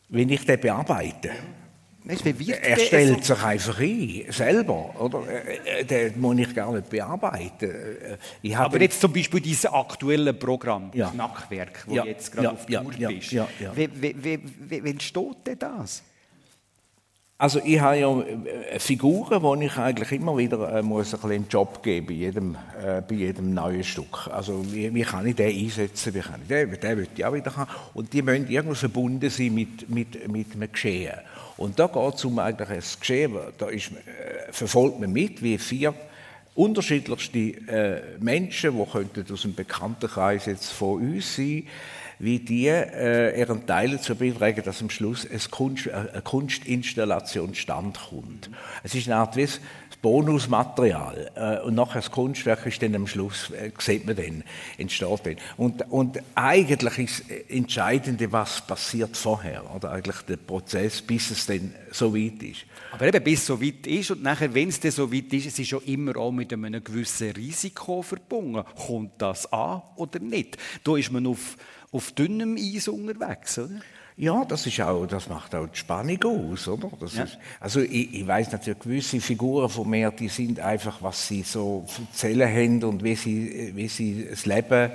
Wenn 0.09 0.29
ich 0.29 0.45
den 0.45 0.61
bearbeite. 0.61 1.31
Weißt, 2.03 2.25
Er 2.25 2.33
der 2.33 2.77
stellt 2.79 3.25
sich 3.25 3.43
einfach 3.45 3.79
ein, 3.79 4.25
selber. 4.31 4.99
Oder? 5.01 5.23
Äh, 5.29 5.81
äh, 5.81 5.85
Den 5.85 6.19
muss 6.21 6.39
ich 6.39 6.55
gar 6.55 6.73
nicht 6.73 6.89
bearbeiten. 6.89 7.71
Äh, 7.71 8.17
Ich 8.41 8.57
habe 8.57 8.67
Aber 8.75 8.81
jetzt 8.81 9.01
zum 9.01 9.13
Beispiel 9.13 9.41
dieses 9.41 9.67
aktuelle 9.67 10.33
Programm, 10.33 10.91
Ja. 10.95 11.07
das 11.09 11.15
Nackwerk, 11.15 11.85
wo 11.87 11.95
Ja, 11.95 12.03
du 12.03 12.09
jetzt 12.09 12.33
gerade 12.33 12.45
ja, 12.47 12.53
auf 12.53 12.69
ja, 12.71 12.83
Tour 12.83 12.95
ja, 12.95 13.09
bist. 13.11 13.33
ja, 13.33 13.47
ja. 13.61 13.77
Wie, 13.77 13.89
wie, 14.03 14.15
wie, 14.25 14.41
wie, 14.71 14.85
wie 14.85 14.91
entsteht 14.91 15.47
denn 15.47 15.59
das? 15.59 16.03
Also 17.41 17.59
ich 17.65 17.81
habe 17.81 17.97
ja 17.97 18.21
äh, 18.21 18.79
Figuren, 18.79 19.43
wo 19.43 19.55
ich 19.55 19.75
eigentlich 19.79 20.13
immer 20.13 20.37
wieder 20.37 20.75
äh, 20.75 20.83
muss 20.83 21.15
einen 21.25 21.49
Job 21.49 21.83
geben 21.83 22.07
bei 22.07 22.13
jedem, 22.13 22.55
äh, 22.55 23.01
bei 23.01 23.15
jedem 23.15 23.55
neuen 23.55 23.83
Stück. 23.83 24.29
Also 24.31 24.63
wie, 24.71 24.93
wie 24.93 25.01
kann 25.01 25.27
ich 25.27 25.37
den 25.37 25.59
einsetzen, 25.59 26.13
wie 26.13 26.21
kann 26.21 26.43
ich 26.43 26.49
den, 26.49 26.79
den 26.79 26.99
will 26.99 27.09
ich 27.17 27.25
auch 27.25 27.33
wieder 27.33 27.57
haben. 27.57 27.71
Und 27.95 28.13
die 28.13 28.21
müssen 28.21 28.47
irgendwo 28.47 28.75
verbunden 28.75 29.31
sein 29.31 29.55
mit, 29.55 29.89
mit, 29.89 30.29
mit 30.31 30.53
einem 30.53 30.71
Geschehen. 30.71 31.15
Und 31.57 31.79
da 31.79 31.87
geht 31.87 32.15
es 32.15 32.25
um 32.27 32.39
eigentlich 32.39 32.69
ein 32.69 32.83
Geschehen, 33.01 33.35
da 33.57 33.69
ist, 33.71 33.91
äh, 33.91 34.53
verfolgt 34.53 35.01
man 35.01 35.11
mit, 35.11 35.43
wie 35.43 35.57
vier 35.57 35.95
unterschiedlichste 36.55 37.39
äh, 37.39 38.03
Menschen, 38.19 38.77
die 38.77 38.85
könnten 38.85 39.33
aus 39.33 39.41
dem 39.41 39.55
Bekanntenkreis 39.55 40.45
jetzt 40.45 40.73
von 40.73 41.01
uns 41.01 41.37
sein, 41.37 41.67
wie 42.21 42.39
die 42.39 42.69
äh, 42.69 43.39
ihren 43.39 43.67
Teil 43.67 43.93
dazu 43.93 44.15
beitragen, 44.15 44.62
dass 44.62 44.81
am 44.81 44.91
Schluss 44.91 45.25
Kunst, 45.50 45.87
äh, 45.87 45.93
eine 45.93 46.23
Kunstinstallation 46.23 47.55
standkommt. 47.55 48.50
Es 48.83 48.95
ist 48.95 49.09
eine 49.09 49.17
Art 49.17 49.37
wie 49.37 49.49
Bonusmaterial 50.03 51.31
äh, 51.35 51.67
und 51.67 51.75
nachher 51.75 52.00
das 52.00 52.11
Kunstwerk 52.11 52.65
ist 52.65 52.83
dann 52.83 52.95
am 52.95 53.07
Schluss, 53.07 53.50
äh, 53.50 53.71
sieht 53.79 54.07
man 54.07 54.17
dann, 54.17 54.45
entsteht 54.79 55.21
dann. 55.27 55.37
Und, 55.57 55.83
und 55.91 56.19
eigentlich 56.35 56.99
ist 56.99 57.25
das 57.29 57.37
Entscheidende, 57.49 58.33
was 58.33 58.67
passiert 58.67 59.17
vorher, 59.17 59.75
oder 59.75 59.93
eigentlich 59.93 60.17
der 60.23 60.39
Prozess, 60.39 61.03
bis 61.03 61.31
es 61.31 61.47
dann 61.47 61.75
so 61.91 62.15
weit 62.15 62.43
ist. 62.43 62.65
Aber 62.93 63.07
eben 63.07 63.23
bis 63.23 63.41
es 63.41 63.47
so 63.47 63.62
weit 63.62 63.87
ist 63.87 64.11
und 64.11 64.23
nachher, 64.23 64.55
wenn 64.55 64.71
es 64.71 64.81
dann 64.81 64.91
so 64.91 65.12
weit 65.12 65.33
ist, 65.33 65.47
es 65.47 65.59
ist 65.59 65.69
schon 65.69 65.83
immer 65.85 66.17
auch 66.17 66.33
mit 66.33 66.53
einem 66.53 66.83
gewissen 66.83 67.33
Risiko 67.33 68.00
verbunden. 68.00 68.65
Kommt 68.87 69.12
das 69.19 69.53
an 69.53 69.83
oder 69.97 70.19
nicht? 70.19 70.57
Da 70.83 70.97
ist 70.97 71.12
man 71.12 71.27
auf, 71.27 71.57
auf 71.93 72.13
dünnem 72.13 72.57
Eis 72.57 72.89
unterwegs, 72.89 73.59
oder? 73.59 73.81
Ja, 74.17 74.45
das 74.45 74.67
ist 74.67 74.79
auch, 74.83 75.07
das 75.07 75.31
macht 75.31 75.55
auch 75.55 75.67
die 75.67 75.79
Spannung 75.79 76.23
aus, 76.25 76.69
oder? 76.69 76.91
Ja. 77.01 77.25
ist, 77.25 77.39
also 77.59 77.81
ich, 77.81 78.13
ich 78.13 78.27
weiß 78.27 78.53
natürlich 78.53 78.79
gewisse 78.81 79.19
Figuren 79.19 79.71
von 79.71 79.89
mir, 79.89 80.11
die 80.11 80.29
sind 80.29 80.61
einfach, 80.61 81.01
was 81.01 81.27
sie 81.27 81.43
so 81.43 81.87
erzählen 82.11 82.49
haben 82.49 82.85
und 82.85 83.03
wie 83.03 83.15
sie, 83.15 83.73
wie 83.75 83.89
sie 83.89 84.27
das 84.29 84.45
Leben 84.45 84.91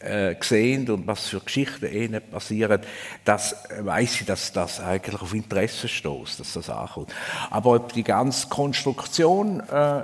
äh, 0.00 0.34
sehen 0.40 0.90
und 0.90 1.06
was 1.06 1.28
für 1.28 1.40
Geschichten 1.40 1.90
ihnen 1.90 2.20
passieren, 2.30 2.82
das 3.24 3.56
weiß 3.78 4.20
ich, 4.20 4.26
dass 4.26 4.52
das 4.52 4.80
eigentlich 4.80 5.22
auf 5.22 5.32
Interesse 5.32 5.88
stößt, 5.88 6.40
dass 6.40 6.52
das 6.52 6.68
ankommt. 6.68 7.14
Aber 7.48 7.76
ob 7.76 7.92
die 7.94 8.04
ganze 8.04 8.48
Konstruktion 8.48 9.60
äh, 9.60 10.02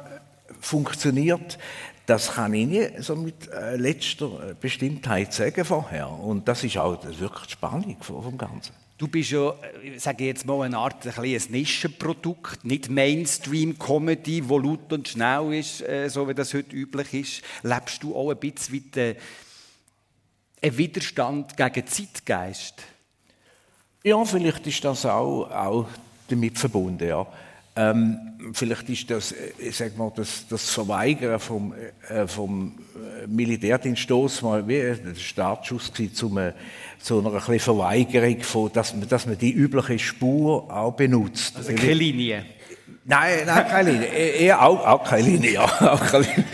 funktioniert, 0.60 1.58
das 2.06 2.34
kann 2.34 2.54
ich 2.54 2.66
nie 2.66 2.88
so 3.00 3.16
mit 3.16 3.48
äh, 3.52 3.76
letzter 3.76 4.54
Bestimmtheit 4.60 5.32
sagen 5.32 5.64
vorher. 5.64 6.08
Und 6.08 6.46
das 6.46 6.62
ist 6.62 6.78
auch 6.78 7.04
wirklich 7.04 7.46
die 7.46 7.52
Spannung 7.52 7.96
vom 8.00 8.38
Ganzen. 8.38 8.72
Du 8.96 9.08
bist 9.08 9.30
ja, 9.30 9.50
äh, 9.82 9.98
sage 9.98 10.24
ich 10.24 10.28
jetzt 10.28 10.46
mal, 10.46 10.64
eine 10.64 10.78
Art 10.78 11.06
ein, 11.06 11.24
ein 11.24 11.42
Nischenprodukt, 11.50 12.64
nicht 12.64 12.88
Mainstream-Comedy, 12.88 14.48
wo 14.48 14.58
laut 14.58 14.92
und 14.92 15.08
schnell 15.08 15.52
ist, 15.52 15.82
äh, 15.82 16.08
so 16.08 16.28
wie 16.28 16.34
das 16.34 16.54
heute 16.54 16.74
üblich 16.74 17.12
ist. 17.12 17.42
Lebst 17.62 18.02
du 18.02 18.14
auch 18.14 18.30
ein 18.30 18.38
bisschen 18.38 18.74
wie 18.74 19.00
äh, 19.00 19.16
ein 20.62 20.78
Widerstand 20.78 21.56
gegen 21.56 21.72
den 21.74 21.86
Zeitgeist? 21.88 22.82
Ja, 24.04 24.24
vielleicht 24.24 24.66
ist 24.66 24.84
das 24.84 25.04
auch, 25.04 25.50
auch 25.50 25.88
damit 26.28 26.58
verbunden, 26.58 27.08
ja. 27.08 27.26
Ähm, 27.78 28.18
vielleicht 28.54 28.88
ist 28.88 29.10
das, 29.10 29.32
äh, 29.32 29.36
ich 29.58 29.76
sag 29.76 29.98
mal, 29.98 30.10
das, 30.16 30.46
das 30.48 30.70
Verweigern 30.70 31.38
vom, 31.38 31.74
äh, 32.08 32.26
vom 32.26 32.74
äh, 33.22 33.26
Militärdienst 33.26 34.10
mal 34.42 34.66
wie 34.66 34.78
der 34.78 35.14
Startschuss 35.14 35.92
gewesen 35.92 36.14
zu 36.14 36.30
einer, 36.30 36.54
zu 36.98 37.18
einer 37.18 37.48
ein 37.48 37.58
Verweigerung 37.60 38.40
von, 38.40 38.72
dass 38.72 38.94
man, 38.94 39.06
dass 39.08 39.26
man 39.26 39.36
die 39.36 39.52
übliche 39.52 39.98
Spur 39.98 40.74
auch 40.74 40.92
benutzt. 40.92 41.56
Also 41.56 41.74
keine 41.74 41.94
Linie. 41.94 42.46
Nein, 43.04 43.40
nein, 43.46 43.68
keine 43.68 43.92
Linie. 43.92 44.08
Eh- 44.12 44.44
Eher 44.46 44.62
auch, 44.62 44.84
auch 44.84 45.04
keine 45.04 45.28
Linie, 45.28 45.52
ja. 45.52 45.64
Auch 45.64 46.04
keine 46.06 46.24
Linie. 46.24 46.44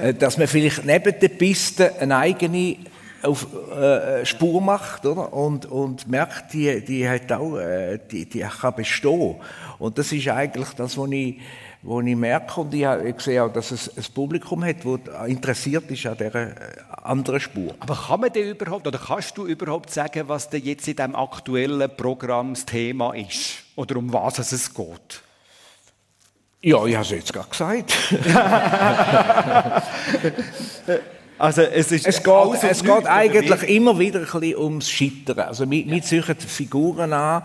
Äh, 0.00 0.14
Dass 0.14 0.38
man 0.38 0.46
vielleicht 0.46 0.84
neben 0.84 1.18
der 1.20 1.28
Piste 1.28 1.98
eine 2.00 2.16
eigene 2.16 2.76
auf, 3.22 3.46
äh, 3.72 4.24
Spur 4.24 4.60
macht, 4.60 5.04
oder? 5.04 5.32
Und, 5.32 5.66
und 5.66 6.08
merkt, 6.08 6.52
die, 6.52 6.84
die 6.84 7.08
hat 7.08 7.30
auch, 7.32 7.58
äh, 7.58 7.98
die, 8.10 8.26
die 8.26 8.40
kann 8.40 8.74
bestehen. 8.74 9.36
Und 9.78 9.98
das 9.98 10.12
ist 10.12 10.28
eigentlich 10.28 10.70
das, 10.70 10.96
was 10.96 11.10
ich, 11.10 11.38
was 11.82 12.04
ich 12.04 12.16
merke. 12.16 12.60
Und 12.60 12.74
ich, 12.74 12.86
ich 12.86 13.20
sehe 13.20 13.42
auch, 13.42 13.52
dass 13.52 13.70
es 13.70 13.96
ein 13.96 14.04
Publikum 14.14 14.64
hat, 14.64 14.76
das 14.84 15.28
interessiert 15.28 15.90
ist 15.90 16.06
an 16.06 16.16
dieser 16.16 16.34
äh, 16.34 16.54
anderen 17.02 17.40
Spur. 17.40 17.74
Aber 17.80 17.94
kann 17.94 18.20
man 18.20 18.32
denn 18.32 18.50
überhaupt, 18.50 18.86
oder 18.86 18.98
kannst 18.98 19.36
du 19.36 19.46
überhaupt 19.46 19.90
sagen, 19.90 20.28
was 20.28 20.48
denn 20.48 20.62
jetzt 20.62 20.88
in 20.88 20.96
diesem 20.96 21.14
aktuellen 21.14 21.90
Programm 21.96 22.54
das 22.54 22.64
Thema 22.64 23.14
ist? 23.14 23.64
Oder 23.76 23.96
um 23.96 24.12
was 24.12 24.38
es 24.38 24.72
geht? 24.72 25.22
Ja, 26.62 26.84
ich 26.84 26.94
habe 26.94 27.04
es 27.04 27.10
jetzt 27.10 27.32
gerade 27.32 27.48
gesagt. 27.48 27.94
Also 31.40 31.62
es 31.62 31.90
ist 31.90 32.06
Es 32.06 32.22
geht, 32.22 32.62
es 32.62 32.84
geht 32.84 33.06
eigentlich 33.06 33.62
immer 33.74 33.98
wieder 33.98 34.20
ein 34.20 34.26
bisschen 34.26 34.56
ums 34.58 34.90
Scheitern. 34.90 35.38
Also 35.38 35.70
wir, 35.70 35.86
wir 35.86 36.02
suchen 36.02 36.36
Figuren 36.36 37.14
an, 37.14 37.42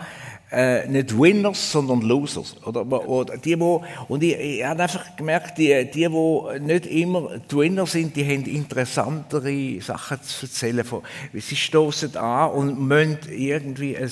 äh, 0.52 0.86
nicht 0.90 1.18
Winners, 1.18 1.72
sondern 1.72 2.02
Losers. 2.02 2.58
Oder, 2.66 2.86
oder 3.08 3.38
die, 3.38 3.58
wo, 3.58 3.86
und 4.10 4.22
ich, 4.22 4.38
ich 4.38 4.66
habe 4.66 4.84
einfach 4.84 5.16
gemerkt, 5.16 5.58
die, 5.58 5.90
die, 5.90 6.10
die 6.10 6.60
nicht 6.60 6.88
immer 6.88 7.38
die 7.40 7.56
Winner 7.56 7.86
sind, 7.86 8.18
die 8.18 8.26
haben 8.26 8.44
interessantere 8.44 9.80
Sachen 9.80 10.22
zu 10.24 10.46
erzählen. 10.46 10.86
Sie 11.32 11.56
stoßen 11.56 12.18
an 12.18 12.52
und 12.52 12.86
müssen 12.86 13.20
irgendwie 13.30 13.96
ein, 13.96 14.12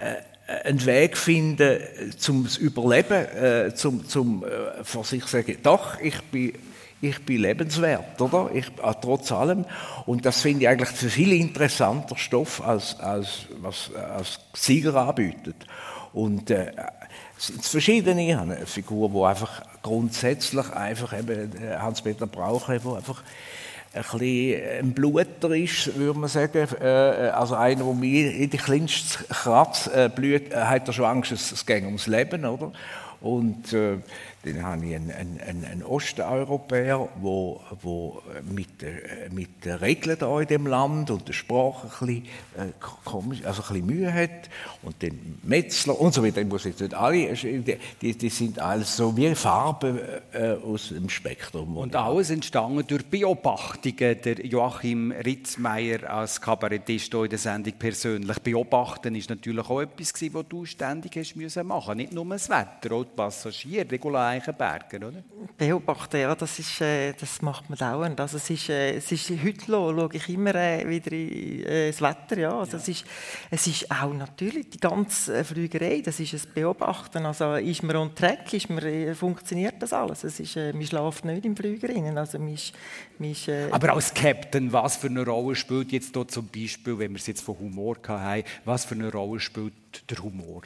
äh, 0.00 0.64
einen 0.64 0.84
Weg 0.86 1.16
finden 1.16 1.78
zum 2.18 2.48
Überleben, 2.58 3.26
äh, 3.36 3.72
zum, 3.76 4.08
zum 4.08 4.44
äh, 4.44 4.82
von 4.82 5.04
sich 5.04 5.24
sagen, 5.26 5.56
doch, 5.62 6.00
ich 6.00 6.20
bin 6.32 6.52
ich 7.04 7.24
bin 7.24 7.42
lebenswert, 7.42 8.20
oder? 8.20 8.50
Ich, 8.54 8.66
äh, 8.66 8.94
trotz 9.00 9.30
allem. 9.30 9.64
Und 10.06 10.24
das 10.24 10.40
finde 10.40 10.62
ich 10.62 10.68
eigentlich 10.68 10.88
für 10.88 11.10
viel 11.10 11.32
interessanter 11.32 12.16
Stoff, 12.16 12.66
als, 12.66 12.98
als 12.98 13.46
was 13.60 13.90
äh, 13.94 13.98
als 13.98 14.40
Sieger 14.54 14.96
anbietet. 14.96 15.56
Und 16.12 16.50
äh, 16.50 16.72
es 17.36 17.48
sind 17.48 17.64
verschiedene. 17.64 18.26
Ich 18.26 18.34
habe 18.34 18.54
eine 18.54 18.66
Figur, 18.66 19.10
die 19.10 19.22
einfach 19.22 19.62
grundsätzlich 19.82 20.70
einfach 20.72 21.18
eben 21.18 21.52
äh, 21.62 21.76
Hans-Peter 21.76 22.26
Braucher, 22.26 22.78
der 22.78 22.96
einfach 22.96 23.22
ein 23.92 24.02
bisschen 24.02 24.78
ein 24.80 24.92
Bluter 24.92 25.50
ist, 25.50 25.96
würde 25.96 26.18
man 26.18 26.28
sagen. 26.28 26.66
Also 27.32 27.54
einer, 27.54 27.84
der 27.84 27.94
mir 27.94 28.34
in 28.34 28.50
die 28.50 28.56
kleinste 28.56 29.22
Kratz 29.32 29.88
blüht, 30.16 30.52
hat 30.52 30.88
er 30.88 30.92
schon 30.92 31.04
Angst, 31.04 31.30
es 31.30 31.64
geht 31.64 31.84
ums 31.84 32.08
Leben, 32.08 32.44
oder? 32.44 32.72
Und 33.20 33.72
äh, 33.72 33.98
dann 34.44 34.62
habe 34.62 34.84
ich 34.86 34.94
einen, 34.94 35.10
einen, 35.10 35.40
einen- 35.64 35.82
Osteuropäer, 35.82 37.08
wo, 37.20 37.60
wo 37.82 38.22
mit, 38.50 38.82
der- 38.82 39.30
mit 39.30 39.64
den 39.64 39.74
Regeln 39.76 40.16
da 40.18 40.40
in 40.40 40.46
dem 40.46 40.66
Land 40.66 41.10
und 41.10 41.26
der 41.28 41.32
Sprache 41.32 41.86
ein 41.86 42.06
bisschen, 42.06 42.24
äh, 42.56 42.72
komisch, 43.04 43.44
also 43.44 43.62
ein 43.62 43.68
bisschen 43.68 43.86
Mühe 43.86 44.12
hat. 44.12 44.50
Und 44.82 45.02
dann 45.02 45.38
Metzler 45.42 45.98
und 46.00 46.12
so 46.14 46.24
weiter. 46.24 46.40
Ich 46.40 46.46
muss 46.48 46.64
jetzt 46.64 46.80
nicht 46.80 46.94
alle, 46.94 47.32
die, 47.34 47.76
die, 48.00 48.16
die 48.18 48.28
sind 48.28 48.58
alles 48.58 48.96
so 48.96 49.16
wie 49.16 49.34
Farben 49.34 49.98
äh, 50.32 50.52
aus 50.64 50.88
dem 50.88 51.08
Spektrum. 51.08 51.76
Und 51.76 51.96
alles 51.96 52.30
entstanden 52.30 52.84
durch 52.86 53.04
Beobachtungen. 53.06 53.94
Der 54.24 54.44
Joachim 54.46 55.12
Ritzmeier 55.12 56.10
als 56.10 56.40
Kabarettist 56.40 57.10
hier 57.12 57.24
in 57.24 57.30
der 57.30 57.38
Sendung 57.38 57.72
persönlich. 57.78 58.38
Beobachten 58.40 59.14
ist 59.14 59.30
natürlich 59.30 59.68
auch 59.68 59.80
etwas, 59.80 60.12
was 60.32 60.44
du 60.48 60.64
ständig 60.64 61.16
hast 61.16 61.34
müssen 61.36 61.66
machen 61.66 61.96
Nicht 61.96 62.12
nur 62.12 62.24
das 62.26 62.48
Wetter, 62.48 62.94
auch 62.94 63.04
die 63.04 63.16
Passagiere, 63.16 63.90
Regula 63.90 64.33
Eichenberger, 64.34 65.08
oder? 65.08 65.22
Beobachten, 65.56 66.20
ja, 66.20 66.34
das, 66.34 66.58
ist, 66.58 66.80
äh, 66.80 67.12
das 67.12 67.42
macht 67.42 67.68
man 67.70 67.78
dauernd. 67.78 68.20
Also 68.20 68.36
es 68.36 68.50
ist, 68.50 68.68
äh, 68.68 68.96
es 68.96 69.10
ist 69.12 69.30
heute 69.30 69.64
schaue 69.66 70.08
ich 70.12 70.28
immer 70.28 70.54
äh, 70.54 70.88
wieder 70.88 71.12
in, 71.12 71.64
äh, 71.64 71.86
das 71.88 72.00
Wetter, 72.00 72.38
ja. 72.38 72.58
Also 72.58 72.76
Es, 72.76 72.88
ist, 72.88 73.04
es 73.50 73.66
ist 73.66 73.90
auch 73.90 74.12
natürlich 74.12 74.70
die 74.70 74.80
ganze 74.80 75.38
äh, 75.38 75.44
Flügerei, 75.44 76.02
das 76.04 76.20
ist 76.20 76.34
ein 76.34 76.52
Beobachten. 76.54 77.24
Also 77.26 77.54
ist 77.54 77.82
man 77.82 77.96
on 77.96 78.14
track, 78.14 78.52
ist 78.52 78.68
man, 78.70 78.84
äh, 78.84 79.14
funktioniert 79.14 79.76
das 79.80 79.92
alles. 79.92 80.24
Es 80.24 80.40
ist, 80.40 80.56
man 80.56 80.84
schläft 80.84 81.24
nicht 81.24 81.44
im 81.44 81.56
Flüger 81.56 81.88
rein. 81.88 82.16
Also 82.18 82.38
man 82.38 82.54
ist, 82.54 82.72
man 83.18 83.30
ist, 83.30 83.48
Aber 83.70 83.92
als 83.92 84.12
Captain, 84.12 84.72
was 84.72 84.96
für 84.96 85.08
eine 85.08 85.24
Rolle 85.24 85.54
spielt 85.54 85.92
jetzt 85.92 86.14
hier 86.14 86.28
zum 86.28 86.48
Beispiel, 86.48 86.98
wenn 86.98 87.12
wir 87.12 87.18
es 87.18 87.26
jetzt 87.26 87.42
von 87.42 87.58
Humor 87.58 87.96
hatten, 88.06 88.44
was 88.64 88.84
für 88.84 88.94
eine 88.94 89.10
Rolle 89.10 89.40
spielt 89.40 89.74
der 90.10 90.22
Humor? 90.22 90.62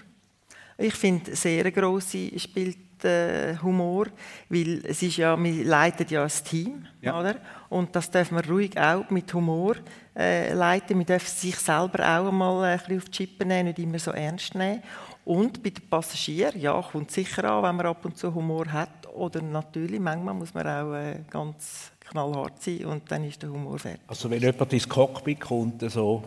Ich 0.81 0.95
finde, 0.95 1.35
sehr 1.35 1.71
grosse 1.73 2.39
spielt 2.39 3.03
äh, 3.05 3.57
Humor, 3.63 4.07
weil 4.49 4.81
es 4.85 5.03
ist 5.03 5.17
ja, 5.17 5.37
wir 5.43 5.65
leiten 5.65 6.07
ja 6.09 6.23
ein 6.23 6.31
Team, 6.49 6.87
Ja. 7.01 7.19
oder? 7.19 7.35
Und 7.69 7.95
das 7.97 8.09
darf 8.11 8.31
man 8.31 8.45
ruhig 8.45 8.79
auch 8.79 9.11
mit 9.11 9.33
Humor 9.35 9.75
äh, 10.17 10.53
leiten. 10.55 10.97
Man 10.97 11.07
darf 11.07 11.27
sich 11.27 11.57
selber 11.57 11.99
auch 12.05 12.29
einmal 12.29 12.65
ein 12.65 12.79
bisschen 12.79 12.99
auf 12.99 13.05
die 13.07 13.11
Chippe 13.11 13.45
nehmen, 13.45 13.67
nicht 13.69 13.79
immer 13.81 13.99
so 13.99 14.13
ernst 14.13 14.55
nehmen. 14.55 14.83
Und 15.25 15.63
bei 15.65 15.71
den 15.71 15.89
Passagieren, 15.89 16.59
ja, 16.61 16.81
kommt 16.81 17.11
sicher 17.11 17.45
an, 17.45 17.63
wenn 17.65 17.77
man 17.77 17.87
ab 17.87 18.05
und 18.05 18.17
zu 18.17 18.33
Humor 18.33 18.67
hat. 18.73 19.07
Oder 19.15 19.43
natürlich, 19.43 19.99
manchmal 20.01 20.35
muss 20.35 20.55
man 20.55 20.67
auch 20.67 20.95
äh, 20.95 21.21
ganz 21.29 21.91
knallhart 22.09 22.63
sein 22.63 22.85
und 22.87 23.11
dann 23.11 23.25
ist 23.25 23.43
der 23.43 23.51
Humor 23.51 23.79
fertig. 23.81 24.01
Also 24.07 24.31
wenn 24.31 24.41
jemand 24.41 24.73
ins 24.73 24.89
Cockpit 24.89 25.41
kommt, 25.41 25.83
so, 25.91 26.23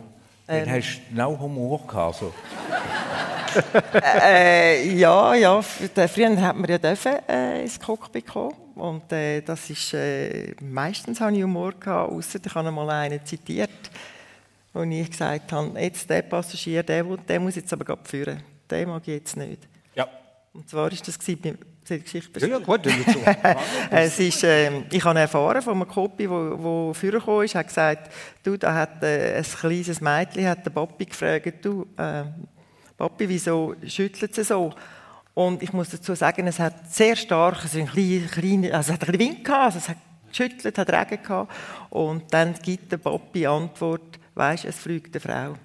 dann 0.46 0.68
Ähm. 0.68 0.70
hast 0.74 1.00
du 1.10 1.16
noch 1.16 1.40
Humor 1.40 1.86
gehabt. 1.86 2.16
So. 2.18 2.32
Äh, 4.24 4.94
ja, 4.96 5.34
ja. 5.34 5.60
Früher 5.62 6.40
hat 6.40 6.56
man 6.56 6.70
ja 6.70 6.78
dürfen, 6.78 7.12
äh, 7.28 7.62
ins 7.62 7.78
Cockpit 7.78 8.26
kommen. 8.26 8.54
Und 8.74 9.12
äh, 9.12 9.40
das 9.42 9.68
ist, 9.70 9.94
äh, 9.94 10.54
meistens 10.60 11.20
habe 11.20 11.36
ich 11.36 11.42
Humor 11.42 11.72
gehabt, 11.78 12.12
ausser 12.12 12.38
ich 12.44 12.54
habe 12.54 12.70
mal 12.70 12.88
einen 12.90 13.24
zitiert, 13.24 13.70
wo 14.72 14.82
ich 14.82 15.10
gesagt 15.10 15.52
habe, 15.52 15.78
jetzt 15.80 16.08
der 16.08 16.22
Passagier, 16.22 16.82
der, 16.82 17.04
der 17.04 17.40
muss 17.40 17.56
jetzt 17.56 17.72
aber 17.72 17.84
gerade 17.84 18.08
führen. 18.08 18.42
Den 18.70 18.88
mag 18.88 19.02
ich 19.06 19.14
jetzt 19.14 19.36
nicht. 19.36 19.68
Ja. 19.94 20.08
Und 20.54 20.68
zwar 20.68 20.90
ist 20.90 21.06
das 21.06 21.18
gewesen, 21.18 21.40
bei- 21.42 21.54
soll 21.84 21.98
die 21.98 22.04
Geschichte 22.04 22.40
Ja, 22.40 22.46
ja, 22.46 22.58
gut, 22.58 22.80
es 23.90 24.18
ist, 24.20 24.44
ähm, 24.44 24.84
ich 24.90 25.04
habe 25.04 25.18
erfahren 25.18 25.60
von 25.60 25.74
einem 25.74 25.88
Kopi, 25.88 26.30
wo 26.30 26.92
vorgekommen 26.94 27.44
ist, 27.44 27.54
hat 27.56 27.66
gesagt, 27.66 28.10
du, 28.44 28.56
da 28.56 28.72
hat 28.72 29.02
äh, 29.02 29.36
ein 29.36 29.42
kleines 29.44 30.00
Mädchen 30.00 30.46
hat 30.46 30.64
den 30.64 30.72
Papi 30.72 31.06
gefragt, 31.06 31.64
du, 31.64 31.86
äh, 31.98 32.22
Papi, 33.02 33.28
wieso 33.28 33.74
schüttelt 33.84 34.32
sie 34.32 34.44
so? 34.44 34.72
Und 35.34 35.60
ich 35.60 35.72
muss 35.72 35.88
dazu 35.88 36.14
sagen, 36.14 36.46
es 36.46 36.60
hat 36.60 36.88
sehr 36.88 37.16
stark, 37.16 37.60
also 37.64 37.80
ein 37.80 37.88
klein, 37.88 38.72
also 38.72 38.92
es 38.92 39.00
hat 39.00 39.08
ein 39.08 39.18
Wind 39.18 39.44
gehabt, 39.44 39.64
also 39.64 39.78
es 39.78 39.88
hat 39.88 39.96
geschüttelt, 40.30 40.78
hat 40.78 40.88
Regen 40.88 41.20
gehabt. 41.20 41.52
Und 41.90 42.32
dann 42.32 42.54
gibt 42.54 42.92
der 42.92 42.98
Papi 42.98 43.44
Antwort, 43.44 44.20
weisst, 44.36 44.66
es 44.66 44.78
fliegt 44.78 45.16
eine 45.16 45.20
Frau. 45.20 45.56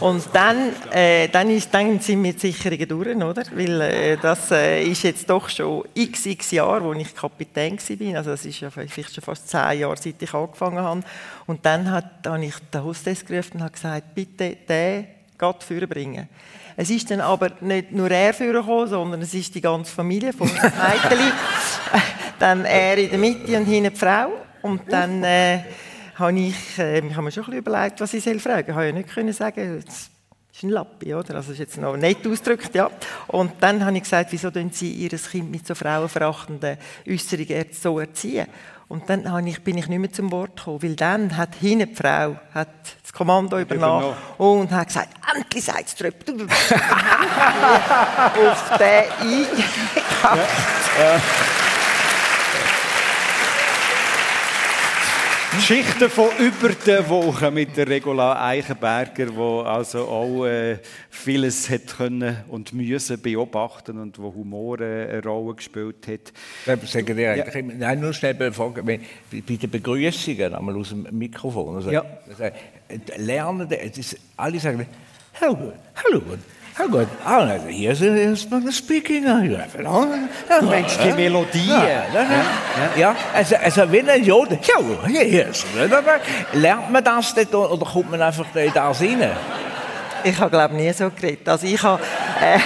Und 0.00 0.28
dann, 0.32 0.72
äh, 0.92 1.28
dann, 1.28 1.50
ist, 1.50 1.74
dann 1.74 1.98
sind 1.98 2.22
wir 2.22 2.32
die 2.32 2.38
Sicherungen 2.38 2.88
durch, 2.88 3.16
oder? 3.16 3.42
Weil 3.52 3.80
äh, 3.80 4.16
das 4.16 4.52
äh, 4.52 4.84
ist 4.84 5.02
jetzt 5.02 5.28
doch 5.28 5.48
schon 5.48 5.84
x, 5.92 6.24
x 6.26 6.52
Jahre, 6.52 6.84
wo 6.84 6.92
ich 6.92 7.14
Kapitän 7.14 7.76
war. 7.76 8.18
Also 8.18 8.30
das 8.30 8.44
ist 8.44 8.60
ja 8.60 8.70
vielleicht 8.70 9.12
schon 9.12 9.24
fast 9.24 9.48
zehn 9.48 9.80
Jahre, 9.80 9.96
seit 9.96 10.22
ich 10.22 10.32
angefangen 10.32 10.78
habe. 10.78 11.02
Und 11.46 11.66
dann 11.66 11.90
hat, 11.90 12.26
habe 12.26 12.44
ich 12.44 12.54
den 12.72 12.84
Hostess 12.84 13.24
gerufen 13.24 13.60
und 13.60 13.72
gesagt, 13.72 14.14
bitte 14.14 14.56
den 14.68 15.06
Gott 15.36 15.66
bringen. 15.66 16.28
Es 16.76 16.90
ist 16.90 17.10
dann 17.10 17.20
aber 17.20 17.50
nicht 17.60 17.90
nur 17.90 18.08
er 18.08 18.32
vorgekommen, 18.32 18.86
sondern 18.86 19.22
es 19.22 19.34
ist 19.34 19.52
die 19.52 19.60
ganze 19.60 19.92
Familie 19.92 20.32
von 20.32 20.46
Mädchen. 20.46 20.72
dann 22.38 22.64
er 22.64 22.98
in 22.98 23.10
der 23.10 23.18
Mitte 23.18 23.56
und 23.58 23.64
hinten 23.64 23.92
die 23.92 23.98
Frau. 23.98 24.30
Und 24.62 24.82
dann... 24.88 25.24
Äh, 25.24 25.62
habe 26.18 26.38
ich, 26.38 26.78
äh, 26.78 26.98
ich 26.98 27.12
habe 27.12 27.22
mir 27.22 27.30
schon 27.30 27.44
ein 27.44 27.50
bisschen 27.50 27.58
überlegt, 27.58 28.00
was 28.00 28.14
ich 28.14 28.24
soll 28.24 28.40
fragen. 28.40 28.70
Ich 28.70 28.74
habe 28.74 28.86
ja 28.86 28.92
nicht 28.92 29.08
können 29.08 29.32
sagen, 29.32 29.82
es 29.86 30.10
ist 30.52 30.62
ein 30.64 30.70
Lappi, 30.70 31.14
oder? 31.14 31.36
Also 31.36 31.52
ist 31.52 31.58
jetzt 31.58 31.78
noch 31.78 31.96
nett 31.96 32.26
ausgedrückt, 32.26 32.74
ja. 32.74 32.90
Und 33.28 33.52
dann 33.60 33.84
habe 33.84 33.96
ich 33.96 34.02
gesagt, 34.02 34.32
wieso 34.32 34.50
tun 34.50 34.70
Sie 34.72 34.92
Ihr 34.92 35.10
Kind 35.10 35.50
mit 35.50 35.66
so 35.66 35.74
frauenverachtenden 35.74 36.78
Äußerungen 37.08 37.66
so 37.72 38.00
erziehen? 38.00 38.46
Und 38.88 39.08
dann 39.10 39.30
habe 39.30 39.48
ich, 39.48 39.62
bin 39.62 39.76
ich 39.76 39.86
nicht 39.86 39.98
mehr 39.98 40.10
zum 40.10 40.32
Wort 40.32 40.56
gekommen, 40.56 40.82
weil 40.82 40.96
dann 40.96 41.36
hat 41.36 41.54
hinten 41.56 41.90
die 41.90 41.94
Frau 41.94 42.36
hat 42.54 42.68
das 43.02 43.12
Kommando 43.12 43.58
übernommen 43.60 44.14
und 44.38 44.70
hat 44.70 44.86
gesagt, 44.86 45.10
endlich 45.36 45.64
seid 45.64 45.94
ihr 46.00 46.06
auf 48.50 48.78
den 48.78 49.04
eingekackt. 49.20 50.48
Geschichten 55.56 56.10
von 56.10 56.28
über 56.38 56.68
den 56.68 57.08
Wochen 57.08 57.54
mit 57.54 57.76
der 57.76 57.88
Regula 57.88 58.46
Eichenberger, 58.48 59.34
wo 59.34 59.60
also 59.60 60.00
auch 60.06 60.44
äh, 60.46 60.78
vieles 61.08 61.70
hat 61.70 61.96
können 61.96 62.44
und 62.48 62.72
müssen 62.74 63.20
beobachten 63.20 63.98
und 63.98 64.18
wo 64.18 64.32
Humor 64.34 64.78
äh, 64.80 65.08
eine 65.08 65.22
Rolle 65.22 65.54
gespielt 65.54 66.06
hat. 66.06 66.32
Ich 66.82 66.90
sage 66.90 67.14
dir 67.14 67.32
eigentlich 67.32 67.54
immer, 67.54 67.72
nein, 67.74 67.98
nur 67.98 68.12
schnell 68.12 68.34
befragen, 68.34 68.86
wenn, 68.86 69.00
bei 69.30 69.56
den 69.56 69.70
Begrüßungen, 69.70 70.54
einmal 70.54 70.76
aus 70.76 70.90
dem 70.90 71.06
Mikrofon, 71.12 71.76
also, 71.76 71.90
Ja. 71.90 72.04
also, 72.28 72.44
lernen, 73.16 73.70
es 73.70 73.98
ist, 73.98 74.16
alle 74.36 74.60
sagen, 74.60 74.86
hello 75.32 75.54
good, 76.20 76.38
good. 76.86 77.08
Ah, 77.24 77.38
also, 77.38 77.66
hier 77.66 77.92
ist, 77.92 78.02
ist 78.02 78.50
man 78.50 78.70
speaking. 78.70 79.24
Du 79.24 80.66
meinst 80.66 80.98
die 81.02 81.12
Melodien? 81.12 81.68
Ja, 81.68 81.84
ja, 81.84 82.22
ja. 82.22 82.96
ja 82.96 83.16
also, 83.34 83.56
also 83.56 83.92
wenn 83.92 84.08
ein 84.08 84.22
Jode, 84.22 84.58
ja, 84.62 85.06
hier 85.06 85.22
hier 85.22 85.48
ist 85.48 85.66
Lernt 86.52 86.90
man 86.90 87.02
das 87.02 87.34
dort 87.34 87.54
oder 87.54 87.84
kommt 87.84 88.10
man 88.10 88.22
einfach 88.22 88.46
in 88.54 88.72
das 88.72 89.00
rein? 89.00 89.30
Ich 90.24 90.38
habe 90.38 90.50
glaube 90.50 90.74
nie 90.74 90.92
so 90.92 91.10
geredet. 91.10 91.48
Also 91.48 91.66
ich 91.66 91.82
habe, 91.82 92.02
äh, 92.40 92.58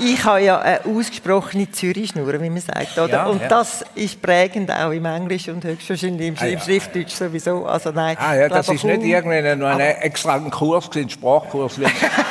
ich 0.00 0.24
habe 0.24 0.42
ja 0.42 0.60
eine 0.60 0.80
ausgesprochene 0.84 1.70
Zürich-Schnur, 1.70 2.40
wie 2.40 2.50
man 2.50 2.60
sagt, 2.60 2.98
oder? 2.98 3.08
Ja, 3.08 3.26
und 3.26 3.42
ja. 3.42 3.48
das 3.48 3.84
ist 3.94 4.20
prägend 4.20 4.70
auch 4.70 4.90
im 4.90 5.04
Englisch 5.04 5.48
und 5.48 5.64
höchstwahrscheinlich 5.64 6.28
im, 6.28 6.34
Ah, 6.38 6.46
ja. 6.46 6.60
Schriftdeutsch 6.60 7.14
sowieso. 7.14 7.64
Also 7.64 7.90
nein, 7.90 8.16
Ah 8.18 8.34
ja, 8.34 8.48
das 8.48 8.68
ist 8.68 8.84
nicht 8.84 9.02
irgendein 9.02 9.80
extra 9.80 10.38
Kurs, 10.38 10.90
ein 10.94 11.08
Sprachkurs. 11.08 11.78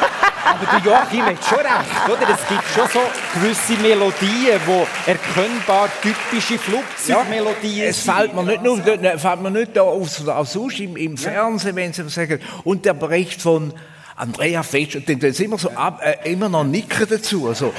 Aber 0.46 0.66
der 0.66 0.80
Joachim 0.80 1.26
hat 1.26 1.46
schon 1.46 1.60
recht, 1.60 2.10
oder? 2.10 2.34
Es 2.34 2.48
gibt 2.48 2.64
schon 2.76 2.88
so 2.88 3.00
gewisse 3.34 3.82
Melodien, 3.82 4.60
die 4.68 5.10
erkennbar 5.10 5.90
typische 6.02 6.58
Flugzeugmelodien 6.58 7.90
es 7.90 8.02
fällt 8.02 8.34
mir 8.34 8.44
nicht 8.44 8.64
nur, 8.64 8.78
fällt 8.78 9.42
mir 9.42 9.52
nicht 9.52 9.76
da 9.76 9.82
auf, 9.82 10.28
auf 10.28 10.48
sonst 10.48 10.80
im, 10.80 10.98
im 10.98 11.18
Fernsehen, 11.18 11.76
wenn 11.76 11.94
sie 11.94 12.08
sagen, 12.10 12.40
und 12.64 12.86
der 12.86 12.94
Bericht 12.94 13.42
von 13.42 13.74
Andrea 14.16 14.62
Fetsch, 14.62 14.96
und 14.96 15.10
dann 15.10 15.20
sind 15.20 15.46
immer 15.46 15.58
so 15.58 15.70
ab, 15.72 16.00
äh, 16.04 16.32
immer 16.32 16.48
noch 16.48 16.64
nicken 16.64 17.08
dazu. 17.10 17.48
Also, 17.48 17.74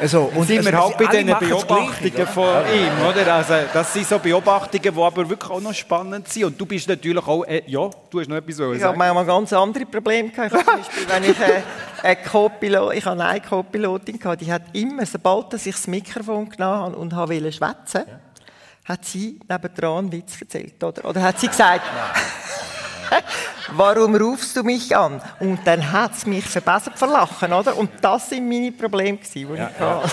also, 0.00 0.30
und 0.34 0.46
sind 0.46 0.64
wir 0.64 0.74
also, 0.74 0.88
halt 0.88 0.98
bei 0.98 1.06
diesen 1.06 1.38
Beobachtungen 1.38 2.26
von 2.28 2.64
ihm, 2.72 3.06
oder? 3.08 3.34
Also, 3.34 3.54
das 3.72 3.92
sind 3.92 4.06
so 4.06 4.18
Beobachtungen, 4.18 4.94
die 4.94 5.00
aber 5.00 5.28
wirklich 5.28 5.50
auch 5.50 5.60
noch 5.60 5.74
spannend 5.74 6.28
sind. 6.28 6.44
Und 6.44 6.60
du 6.60 6.66
bist 6.66 6.88
natürlich 6.88 7.26
auch, 7.26 7.44
äh, 7.44 7.62
ja, 7.66 7.90
du 8.08 8.20
hast 8.20 8.28
noch 8.28 8.36
etwas 8.36 8.58
Ich 8.58 8.82
habe 8.82 8.96
manchmal 8.96 9.26
ganz 9.26 9.52
andere 9.52 9.86
Probleme 9.86 10.30
gehabt. 10.30 10.54
Ich 10.54 10.64
zum 10.64 10.76
Beispiel, 10.76 11.08
wenn 11.08 11.24
ich 11.24 11.40
äh, 11.40 11.62
eine 12.02 12.16
Co-Pilot, 12.16 12.94
ich 12.94 13.04
habe 13.04 13.24
eine 13.24 13.40
Co-Pilotin 13.40 14.18
gehabt, 14.18 14.40
die 14.42 14.52
hat 14.52 14.62
immer, 14.72 15.04
sobald 15.06 15.52
dass 15.52 15.66
ich 15.66 15.74
das 15.74 15.86
Mikrofon 15.86 16.48
genommen 16.48 16.80
habe 16.80 16.96
und 16.96 17.16
wollte 17.16 17.52
schwätzen, 17.52 18.04
hat 18.84 19.04
sie 19.04 19.38
nebendran 19.48 19.98
einen 19.98 20.12
Witz 20.12 20.40
erzählt, 20.40 20.82
oder? 20.82 21.04
Oder 21.04 21.22
hat 21.22 21.38
sie 21.38 21.48
gesagt, 21.48 21.82
warum 23.72 24.14
rufst 24.14 24.56
du 24.56 24.62
mich 24.62 24.96
an? 24.96 25.20
Und 25.38 25.60
dann 25.66 25.92
hat 25.92 26.16
sie 26.16 26.28
mich 26.28 26.44
verbessert 26.44 26.98
verlachen, 26.98 27.52
oder? 27.52 27.76
Und 27.76 27.90
das 28.00 28.30
sind 28.30 28.48
meine 28.48 28.72
Probleme 28.72 29.18
gewesen, 29.18 29.48
die 29.48 29.54
ich 29.54 29.60
hatte. 29.60 30.10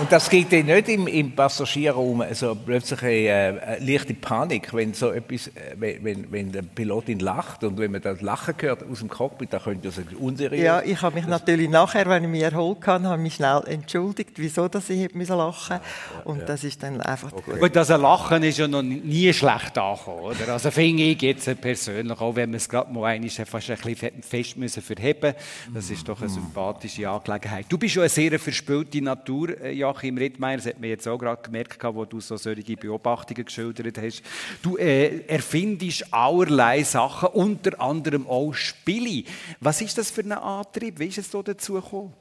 Und 0.00 0.10
das 0.10 0.28
geht 0.28 0.52
dann 0.52 0.66
nicht 0.66 0.88
im, 0.88 1.06
im 1.06 1.32
Passagierraum 1.32 2.20
also 2.22 2.56
plötzlich 2.56 3.00
eine, 3.02 3.60
äh, 3.60 3.84
leichte 3.84 4.14
Panik, 4.14 4.74
wenn 4.74 4.92
so 4.92 5.12
etwas, 5.12 5.46
äh, 5.48 5.76
wenn, 5.76 6.02
wenn, 6.02 6.32
wenn 6.32 6.52
der 6.52 6.62
Pilotin 6.62 7.20
lacht 7.20 7.62
und 7.62 7.78
wenn 7.78 7.92
man 7.92 8.02
das 8.02 8.20
Lachen 8.20 8.54
hört 8.58 8.82
aus 8.90 8.98
dem 8.98 9.08
Cockpit, 9.08 9.52
dann 9.52 9.62
könnte 9.62 9.88
das 9.88 10.00
unseriös 10.18 10.60
Ja, 10.60 10.82
ich 10.82 11.00
habe 11.00 11.14
mich 11.14 11.26
natürlich 11.26 11.68
nachher, 11.68 12.06
wenn 12.06 12.24
ich 12.24 12.28
mich 12.28 12.42
erholt 12.42 12.84
habe, 12.86 13.04
habe 13.04 13.16
ich 13.18 13.22
mich 13.22 13.34
schnell 13.34 13.62
entschuldigt, 13.66 14.32
wieso 14.34 14.66
dass 14.66 14.90
ich 14.90 15.00
hätte 15.00 15.16
müssen 15.16 15.36
lachen 15.36 15.78
Und 16.24 16.48
das 16.48 16.64
ist 16.64 16.82
dann 16.82 17.00
einfach 17.00 17.30
gut. 17.30 17.60
Gut, 17.60 17.76
also 17.76 17.96
Lachen 17.96 18.42
ist 18.42 18.58
ja 18.58 18.66
noch 18.66 18.82
nie 18.82 19.32
schlecht 19.32 19.78
angekommen, 19.78 20.22
oder? 20.22 20.52
Also 20.54 20.72
finde 20.72 21.04
ich 21.04 21.22
jetzt 21.22 21.60
persönlich, 21.60 22.20
auch 22.20 22.34
wenn 22.34 22.50
wir 22.50 22.56
es 22.56 22.68
gerade 22.68 22.92
mal 22.92 23.04
einmal 23.06 23.30
fast 23.30 23.70
ein 23.70 23.76
bisschen 23.76 24.22
fest 24.22 24.56
müssen 24.56 24.82
verheben 24.82 25.34
das 25.72 25.90
ist 25.90 26.08
doch 26.08 26.20
eine 26.20 26.28
sympathische 26.28 27.08
Angelegenheit. 27.08 27.66
Du 27.68 27.78
bist 27.78 27.94
ja 27.94 28.02
eine 28.02 28.08
sehr 28.08 28.38
verspielte 28.40 29.00
Natur, 29.00 29.60
äh, 29.60 29.83
Joachim 29.84 30.16
Rittmeier, 30.16 30.56
das 30.56 30.66
hat 30.66 30.80
man 30.80 30.88
jetzt 30.88 31.06
auch 31.06 31.18
gerade 31.18 31.42
gemerkt, 31.42 31.82
wo 31.84 32.04
du 32.06 32.20
so 32.20 32.36
solche 32.36 32.76
Beobachtungen 32.76 33.44
geschildert 33.44 33.98
hast. 33.98 34.22
Du 34.62 34.76
äh, 34.78 35.26
erfindest 35.26 36.12
allerlei 36.12 36.82
Sachen, 36.82 37.28
unter 37.28 37.78
anderem 37.80 38.26
auch 38.26 38.54
Spiele. 38.54 39.24
Was 39.60 39.82
ist 39.82 39.98
das 39.98 40.10
für 40.10 40.22
ein 40.22 40.32
Antrieb? 40.32 40.98
Wie 40.98 41.06
ist 41.06 41.18
es 41.18 41.30
so 41.30 41.42
dazu 41.42 41.74
gekommen? 41.74 42.14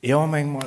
Ja, 0.00 0.26
manchmal 0.26 0.66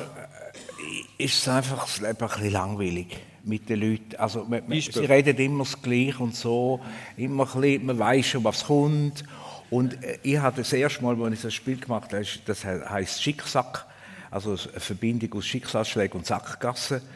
äh, 1.17 1.23
ist 1.23 1.39
es 1.39 1.47
einfach 1.47 1.85
das 1.85 1.99
Leben 1.99 2.21
ein 2.21 2.27
bisschen 2.27 2.51
langweilig 2.51 3.17
mit 3.43 3.67
den 3.67 3.81
Leuten. 3.81 4.15
Also, 4.17 4.45
man, 4.45 4.61
man, 4.67 4.79
sie 4.79 4.99
reden 4.99 5.35
immer 5.37 5.63
das 5.63 5.81
Gleiche 5.81 6.19
und 6.19 6.35
so. 6.35 6.79
Immer 7.17 7.47
ein 7.51 7.61
bisschen, 7.61 7.85
man 7.87 7.97
weiß 7.97 8.27
schon, 8.27 8.43
was 8.43 8.65
kommt. 8.65 9.23
Und 9.71 10.03
äh, 10.03 10.19
ich 10.21 10.37
hatte 10.37 10.57
das 10.57 10.71
erste 10.73 11.03
Mal, 11.03 11.19
als 11.23 11.33
ich 11.33 11.41
das 11.41 11.53
Spiel 11.55 11.77
gemacht 11.77 12.13
habe, 12.13 12.23
das 12.45 12.63
he- 12.63 12.85
heisst 12.87 13.23
Schicksack. 13.23 13.87
Also 14.33 14.51
eine 14.51 14.79
Verbindung 14.79 15.33
aus 15.33 15.45
Schicksalsschlägen 15.45 16.19
und 16.19 16.25
Sackgassen. 16.25 17.01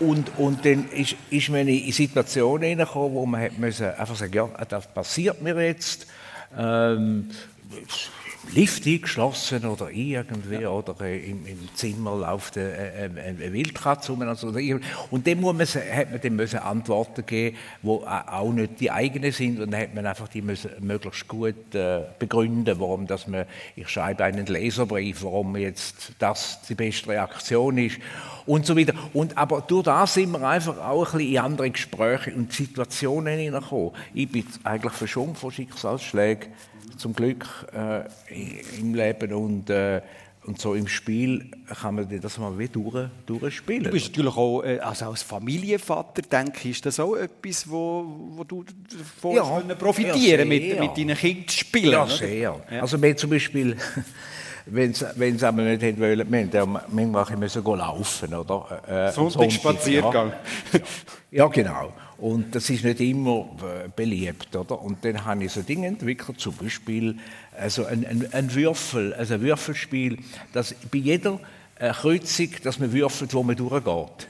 Und, 0.00 0.36
und 0.36 0.64
dann 0.64 0.88
ist, 0.88 1.14
ist 1.30 1.48
man 1.50 1.68
in 1.68 1.92
Situationen 1.92 2.62
hineingekommen, 2.62 3.14
wo 3.14 3.24
man 3.24 3.40
hat 3.40 3.56
müssen 3.56 3.86
einfach 3.86 4.16
sagen, 4.16 4.32
ja, 4.32 4.48
das 4.64 4.92
passiert 4.92 5.40
mir 5.40 5.54
jetzt. 5.64 6.08
Ähm, 6.58 7.30
Lift 8.50 8.86
eingeschlossen 8.86 9.64
oder 9.64 9.90
irgendwie, 9.90 10.66
oder 10.66 11.00
äh, 11.00 11.30
im, 11.30 11.46
im, 11.46 11.68
Zimmer 11.74 12.16
läuft 12.16 12.58
eine, 12.58 12.72
eine, 12.72 13.20
eine 13.20 13.52
Wildkatze 13.52 14.12
rum. 14.12 14.22
Also, 14.22 14.52
und 15.10 15.26
dem 15.26 15.40
muss 15.40 15.54
man, 15.54 15.66
hat 15.66 16.10
man 16.10 16.20
dem 16.20 16.36
müssen 16.36 16.58
Antworten 16.58 17.24
geben, 17.24 17.56
die 17.82 17.88
auch 17.88 18.52
nicht 18.52 18.80
die 18.80 18.90
eigenen 18.90 19.32
sind. 19.32 19.60
Und 19.60 19.70
dann 19.70 19.80
hat 19.80 19.94
man 19.94 20.06
einfach 20.06 20.28
die 20.28 20.42
müssen 20.42 20.70
möglichst 20.80 21.28
gut 21.28 21.74
äh, 21.74 22.02
begründen, 22.18 22.78
warum 22.78 23.06
dass 23.06 23.26
man, 23.26 23.46
ich 23.76 23.88
schreibe 23.88 24.24
einen 24.24 24.46
Leserbrief, 24.46 25.22
warum 25.22 25.56
jetzt 25.56 26.12
das 26.18 26.60
die 26.68 26.74
beste 26.74 27.10
Reaktion 27.10 27.78
ist 27.78 27.98
und 28.46 28.66
so 28.66 28.76
weiter. 28.76 28.94
Und, 29.12 29.38
aber 29.38 29.60
durch 29.60 29.84
das 29.84 30.14
sind 30.14 30.32
wir 30.32 30.46
einfach 30.46 30.78
auch 30.78 31.12
ein 31.12 31.18
bisschen 31.18 31.32
in 31.32 31.38
andere 31.38 31.70
Gespräche 31.70 32.34
und 32.34 32.52
Situationen 32.52 33.38
hineingekommen. 33.38 33.92
Ich 34.14 34.30
bin 34.30 34.44
eigentlich 34.64 34.92
verschont 34.92 35.38
von 35.38 35.50
Schicksalsschlägen, 35.50 36.52
zum 36.96 37.14
Glück 37.14 37.46
äh, 37.74 38.02
im 38.78 38.94
Leben 38.94 39.32
und 39.32 39.70
äh, 39.70 40.02
und 40.44 40.60
so 40.60 40.74
im 40.74 40.88
Spiel 40.88 41.50
kann 41.80 41.94
man 41.94 42.20
das 42.20 42.36
mal 42.38 42.58
wie 42.58 42.66
durch, 42.66 43.08
durchspielen. 43.26 43.84
Du 43.84 43.90
bist 43.90 44.08
natürlich 44.08 44.36
auch, 44.36 44.62
äh, 44.62 44.80
also 44.80 45.06
als 45.06 45.22
Familienvater, 45.22 46.22
denke 46.22 46.58
ich, 46.64 46.70
ist 46.70 46.86
das 46.86 46.98
auch 46.98 47.14
etwas, 47.14 47.70
wo, 47.70 48.04
wo 48.30 48.42
du 48.42 48.64
davon 48.64 49.36
ja, 49.36 49.74
profitieren 49.76 50.40
ja, 50.40 50.44
mit, 50.44 50.80
mit 50.80 50.96
deinen 50.96 51.16
Kindern 51.16 51.48
spielen? 51.48 51.92
Ja, 51.92 52.06
sehr. 52.08 52.60
Ja. 52.68 52.80
Also 52.80 53.00
wir 53.00 53.16
zum 53.16 53.30
Beispiel 53.30 53.76
wenn 54.66 54.92
sie 54.94 55.46
aber 55.46 55.62
nicht 55.62 55.82
hätten 55.82 56.00
wollen, 56.00 56.52
wir 56.52 56.60
haben 56.60 56.78
manchmal 57.12 57.36
müssen 57.36 57.64
laufen, 57.64 58.34
oder? 58.34 58.82
Äh, 58.88 59.12
Sonntagsspaziergang. 59.12 60.32
Ja. 60.72 60.80
ja, 61.30 61.46
genau. 61.48 61.92
Und 62.22 62.54
das 62.54 62.70
ist 62.70 62.84
nicht 62.84 63.00
immer 63.00 63.48
äh, 63.62 63.88
beliebt, 63.88 64.54
oder? 64.54 64.80
Und 64.80 65.04
dann 65.04 65.24
habe 65.24 65.42
ich 65.42 65.50
so 65.50 65.60
Dinge 65.60 65.88
entwickelt, 65.88 66.38
zum 66.38 66.54
Beispiel 66.54 67.16
also 67.58 67.84
ein, 67.84 68.06
ein, 68.06 68.28
ein 68.32 68.54
Würfel, 68.54 69.12
also 69.14 69.34
ein 69.34 69.40
Würfelspiel, 69.42 70.18
das 70.52 70.72
bei 70.92 70.98
jeder 70.98 71.40
äh, 71.80 71.90
Kreuzung, 71.90 72.50
dass 72.62 72.78
man 72.78 72.92
würfelt, 72.92 73.34
wo 73.34 73.42
man 73.42 73.56
durchgeht. 73.56 74.28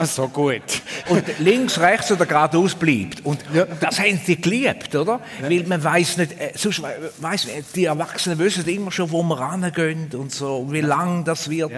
So 0.00 0.26
gut. 0.26 0.82
Und 1.08 1.22
links, 1.38 1.78
rechts 1.78 2.10
oder 2.10 2.26
geradeaus 2.26 2.74
bleibt. 2.74 3.24
Und 3.24 3.38
ja. 3.54 3.64
das 3.64 4.00
haben 4.00 4.18
sie 4.24 4.34
geliebt, 4.34 4.92
oder? 4.96 5.20
Ja. 5.40 5.48
Weil 5.48 5.62
man 5.62 5.84
weiß 5.84 6.16
nicht, 6.16 6.32
äh, 6.32 6.50
sonst 6.56 6.82
weiss, 7.18 7.46
die 7.76 7.84
Erwachsenen 7.84 8.40
wissen 8.40 8.66
immer 8.68 8.90
schon, 8.90 9.12
wo 9.12 9.22
wir 9.22 9.38
rangehen 9.38 10.10
und 10.14 10.32
so, 10.32 10.66
wie 10.72 10.80
lang 10.80 11.24
das 11.24 11.48
wird. 11.48 11.70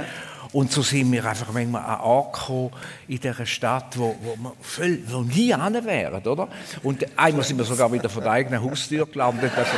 Ja. 0.57 0.61
Und 0.61 0.73
so 0.73 0.81
sind 0.81 1.13
wir 1.13 1.25
einfach 1.25 1.53
manchmal 1.53 1.85
an 1.85 2.01
Ort 2.01 2.73
in 3.09 3.21
dieser 3.21 3.45
Stadt, 3.45 3.99
wo, 3.99 4.17
wo 4.23 4.37
wir 4.37 4.53
voll, 4.61 5.01
wo 5.07 5.21
nie 5.21 5.55
hin 5.55 5.85
wären, 5.85 6.23
oder? 6.27 6.49
Und 6.83 7.07
einmal 7.19 7.45
sind 7.45 7.59
wir 7.59 7.65
sogar 7.65 7.93
wieder 7.93 8.09
vor 8.09 8.23
der 8.23 8.33
eigenen 8.33 8.63
Haustür 8.63 9.07
gelandet. 9.07 9.53
Also, 9.55 9.73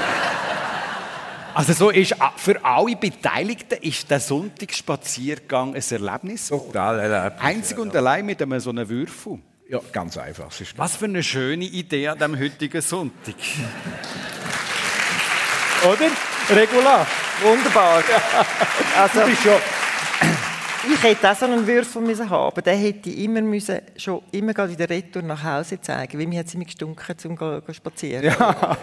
also 1.55 1.73
so 1.73 1.91
ist 1.91 2.15
für 2.37 2.65
alle 2.65 2.95
Beteiligten 2.95 3.79
ist 3.83 4.09
der 4.09 4.21
Sonntagsspaziergang 4.21 5.75
ein 5.75 5.83
Erlebnis. 5.91 6.47
Total 6.47 7.01
Erlebnis. 7.01 7.43
Einzig 7.43 7.79
und 7.79 7.97
allein 7.97 8.25
mit 8.25 8.41
einem 8.41 8.61
so 8.61 8.71
einem 8.71 8.89
Würfel. 8.89 9.41
Ja, 9.69 9.81
ganz 9.93 10.17
einfach. 10.17 10.47
Was 10.77 10.97
für 10.97 11.07
eine 11.07 11.25
schöne 11.25 11.65
Idee 11.65 12.07
an 12.09 12.19
dem 12.19 12.39
heutigen 12.39 12.81
Sonntag. 12.81 13.35
Oder? 15.83 16.57
Regular. 16.57 17.07
Wunderbar. 17.43 18.03
Also, 18.97 19.21
du 19.21 19.27
bist 19.27 19.45
ja 19.45 19.53
ich 20.91 21.03
hätte 21.03 21.31
auch 21.31 21.37
so 21.37 21.47
einen 21.47 21.67
Würfel 21.67 22.03
müssen 22.03 22.29
haben, 22.29 22.47
aber 22.47 22.63
den 22.63 22.79
hätte 22.79 23.11
ich 23.11 23.19
immer 23.19 23.41
müssen, 23.41 23.81
schon 23.97 24.23
immer 24.33 24.53
wieder 24.69 24.89
retour 24.89 25.23
nach 25.23 25.43
Hause 25.43 25.81
zeigen, 25.81 26.19
weil 26.19 26.27
mir 26.27 26.41
hat 26.41 26.47
es 26.47 26.55
immer 26.55 26.65
gestunken, 26.65 27.17
um 27.25 27.37
zu 27.67 27.75
spazieren. 27.75 28.25
Ja. 28.25 28.79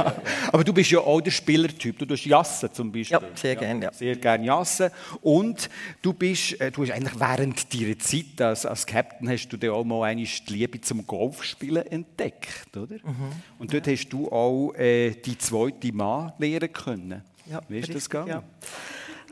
aber 0.52 0.63
du 0.63 0.74
bist 0.74 0.91
ja 0.91 1.00
auch 1.00 1.22
der 1.22 1.32
Spielertyp. 1.32 1.98
Du 2.00 2.06
tust 2.06 2.26
Jassen 2.26 2.74
zum 2.74 2.91
Beispiel. 2.91 3.18
Ja, 3.18 3.28
sehr 3.36 3.56
gerne. 3.56 3.86
Ja. 3.86 3.94
Sehr 3.94 4.15
gerne 4.15 4.46
Jassen. 4.46 4.89
Und 5.22 5.70
du 6.02 6.13
bist, 6.13 6.60
äh, 6.60 6.72
du 6.72 6.84
hast 6.84 6.91
eigentlich 6.91 7.20
während 7.20 7.74
deiner 7.74 8.00
Zeit 8.00 8.41
als, 8.41 8.65
als 8.65 8.86
Captain 8.86 9.30
hast 9.30 9.50
du 9.50 9.58
dir 9.58 9.74
auch 9.74 9.84
mal 9.84 10.04
eine 10.04 10.24
die 10.24 10.54
Liebe 10.54 10.82
zum 10.82 11.06
Golfspielen 11.06 11.86
entdeckt, 11.88 12.76
oder? 12.76 12.96
Mhm. 12.96 13.32
Und 13.60 13.74
dort 13.74 13.88
ja. 13.88 13.94
hast 13.94 14.10
du 14.10 14.30
auch 14.32 14.74
äh, 14.74 15.12
die 15.12 15.38
zweite 15.38 15.91
Mann 15.94 16.34
lernen 16.38 16.72
können. 16.72 17.22
Ja, 17.50 17.62
Wie 17.68 17.80
ist 17.80 17.94
das 17.94 18.10
gegangen? 18.10 18.30
Ja. 18.30 18.44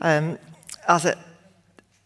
Ähm, 0.02 0.38
also 0.86 1.10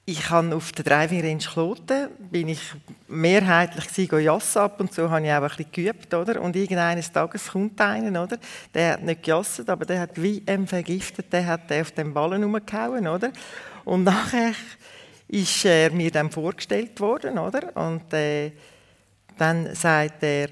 ich 0.08 0.30
habe 0.30 0.56
auf 0.56 0.72
der 0.72 0.86
Driving 0.86 1.20
Range 1.20 1.44
Kloten 1.44 2.08
bin 2.18 2.48
ich 2.48 2.62
mehrheitlich 3.08 3.88
gewesen, 3.88 4.58
ab 4.58 4.80
und 4.80 4.94
so 4.94 5.10
habe 5.10 5.26
ich 5.26 5.30
auch 5.30 5.42
ein 5.42 5.66
geübt, 5.70 6.14
oder? 6.14 6.40
Und 6.40 6.56
irgendeines 6.56 7.12
Tages 7.12 7.48
kommt 7.48 7.78
einer, 7.78 8.22
oder? 8.22 8.38
Der 8.72 8.94
hat 8.94 9.02
nicht 9.02 9.22
gejasset, 9.22 9.68
aber 9.68 9.84
der 9.84 10.00
hat 10.00 10.22
wie 10.22 10.42
ähm, 10.46 10.66
vergiftet, 10.66 11.30
der 11.30 11.44
hat 11.44 11.70
auf 11.70 11.90
den 11.90 12.14
Ballen 12.14 12.42
rumgehauen, 12.42 13.06
oder? 13.06 13.30
Und 13.84 14.04
nachher 14.04 14.54
ist 15.28 15.66
er 15.66 15.92
mir 15.92 16.10
dann 16.10 16.30
vorgestellt 16.30 16.98
worden, 17.00 17.38
oder? 17.38 17.76
Und 17.76 18.10
äh, 18.14 18.52
dann 19.36 19.74
sagt 19.74 20.22
er, 20.22 20.48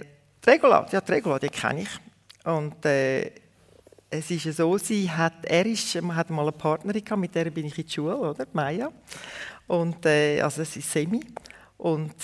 Regula, 0.47 0.87
ja, 0.93 0.99
Regula, 0.99 1.39
die 1.39 1.49
kenne 1.49 1.81
ich. 1.81 2.45
Und 2.45 2.85
äh, 2.85 3.31
es 4.11 4.31
ist 4.31 4.57
so, 4.57 4.79
sie 4.79 5.11
hat, 5.11 5.45
er 5.45 5.67
ist, 5.67 6.01
man 6.01 6.17
hat 6.17 6.31
mal 6.31 6.43
eine 6.43 6.53
Partnerin 6.53 7.05
gehabt, 7.05 7.21
mit 7.21 7.35
der 7.35 7.51
bin 7.51 7.67
ich 7.67 7.79
in 7.79 7.87
die 7.87 7.93
Schule, 7.93 8.17
oder? 8.17 8.47
Maya. 8.53 8.91
Und, 9.67 10.07
äh, 10.07 10.41
also 10.41 10.63
es 10.63 10.77
ist 10.77 10.91
Semi. 10.91 11.21
Und 11.77 12.15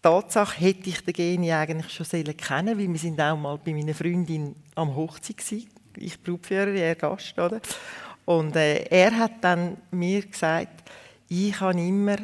Tatsache 0.00 0.60
hätte 0.60 0.88
ich 0.88 1.04
den 1.04 1.14
Geni 1.14 1.52
eigentlich 1.52 1.92
schon 1.92 2.06
kennen 2.06 2.78
weil 2.78 2.88
wir 2.88 2.98
sind 2.98 3.20
auch 3.20 3.36
mal 3.36 3.58
bei 3.58 3.72
meiner 3.72 3.94
Freundin 3.94 4.54
am 4.74 4.94
Hochzeit 4.94 5.38
waren. 5.50 5.66
Ich 5.96 6.22
Brautführer, 6.22 6.68
er 6.68 6.94
Gast, 6.94 7.38
oder? 7.38 7.60
Und 8.24 8.56
äh, 8.56 8.84
er 8.84 9.16
hat 9.18 9.32
dann 9.42 9.76
mir 9.90 10.24
gesagt, 10.24 10.88
ich 11.28 11.58
habe 11.60 11.80
immer 11.80 12.16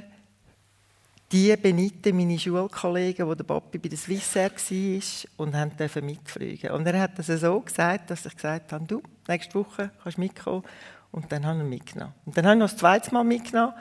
die 1.32 1.56
benitten 1.56 2.16
meine 2.16 2.38
Schulkollegen, 2.38 3.26
wo 3.26 3.34
der 3.34 3.44
Papi 3.44 3.78
bei 3.78 3.88
der 3.88 3.98
Swissair 3.98 4.50
war 4.50 5.02
und 5.38 5.54
haben 5.54 5.74
dürfen 5.76 6.04
mitfliegen. 6.04 6.70
Und 6.72 6.86
er 6.86 7.00
hat 7.00 7.18
das 7.18 7.28
so 7.28 7.60
gesagt, 7.60 8.10
dass 8.10 8.26
ich 8.26 8.36
gesagt 8.36 8.72
habe, 8.72 8.84
du, 8.84 9.02
nächste 9.26 9.54
Woche 9.54 9.90
kannst 10.02 10.18
du 10.18 10.20
mitkommen. 10.20 10.62
Und 11.10 11.32
dann 11.32 11.46
haben 11.46 11.58
wir 11.58 11.64
mitgenommen. 11.64 12.14
Und 12.26 12.36
dann 12.36 12.46
haben 12.46 12.58
wir 12.58 12.64
noch 12.64 12.70
das 12.70 12.78
zweite 12.78 13.12
Mal 13.14 13.24
mitgenommen. 13.24 13.74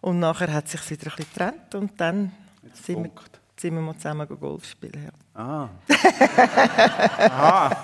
Und 0.00 0.20
nachher 0.20 0.52
hat 0.52 0.66
es 0.66 0.72
sich 0.72 0.90
wieder 0.90 1.10
ein 1.10 1.16
bisschen 1.16 1.32
getrennt. 1.34 1.74
Und 1.74 2.00
dann 2.00 2.32
sind 2.72 3.02
wir, 3.04 3.10
sind 3.60 3.74
wir 3.74 3.82
mal 3.82 3.94
zusammen 3.96 4.26
Golf 4.26 4.64
spielen. 4.64 5.04
Ja. 5.04 5.12
Ah. 5.34 5.68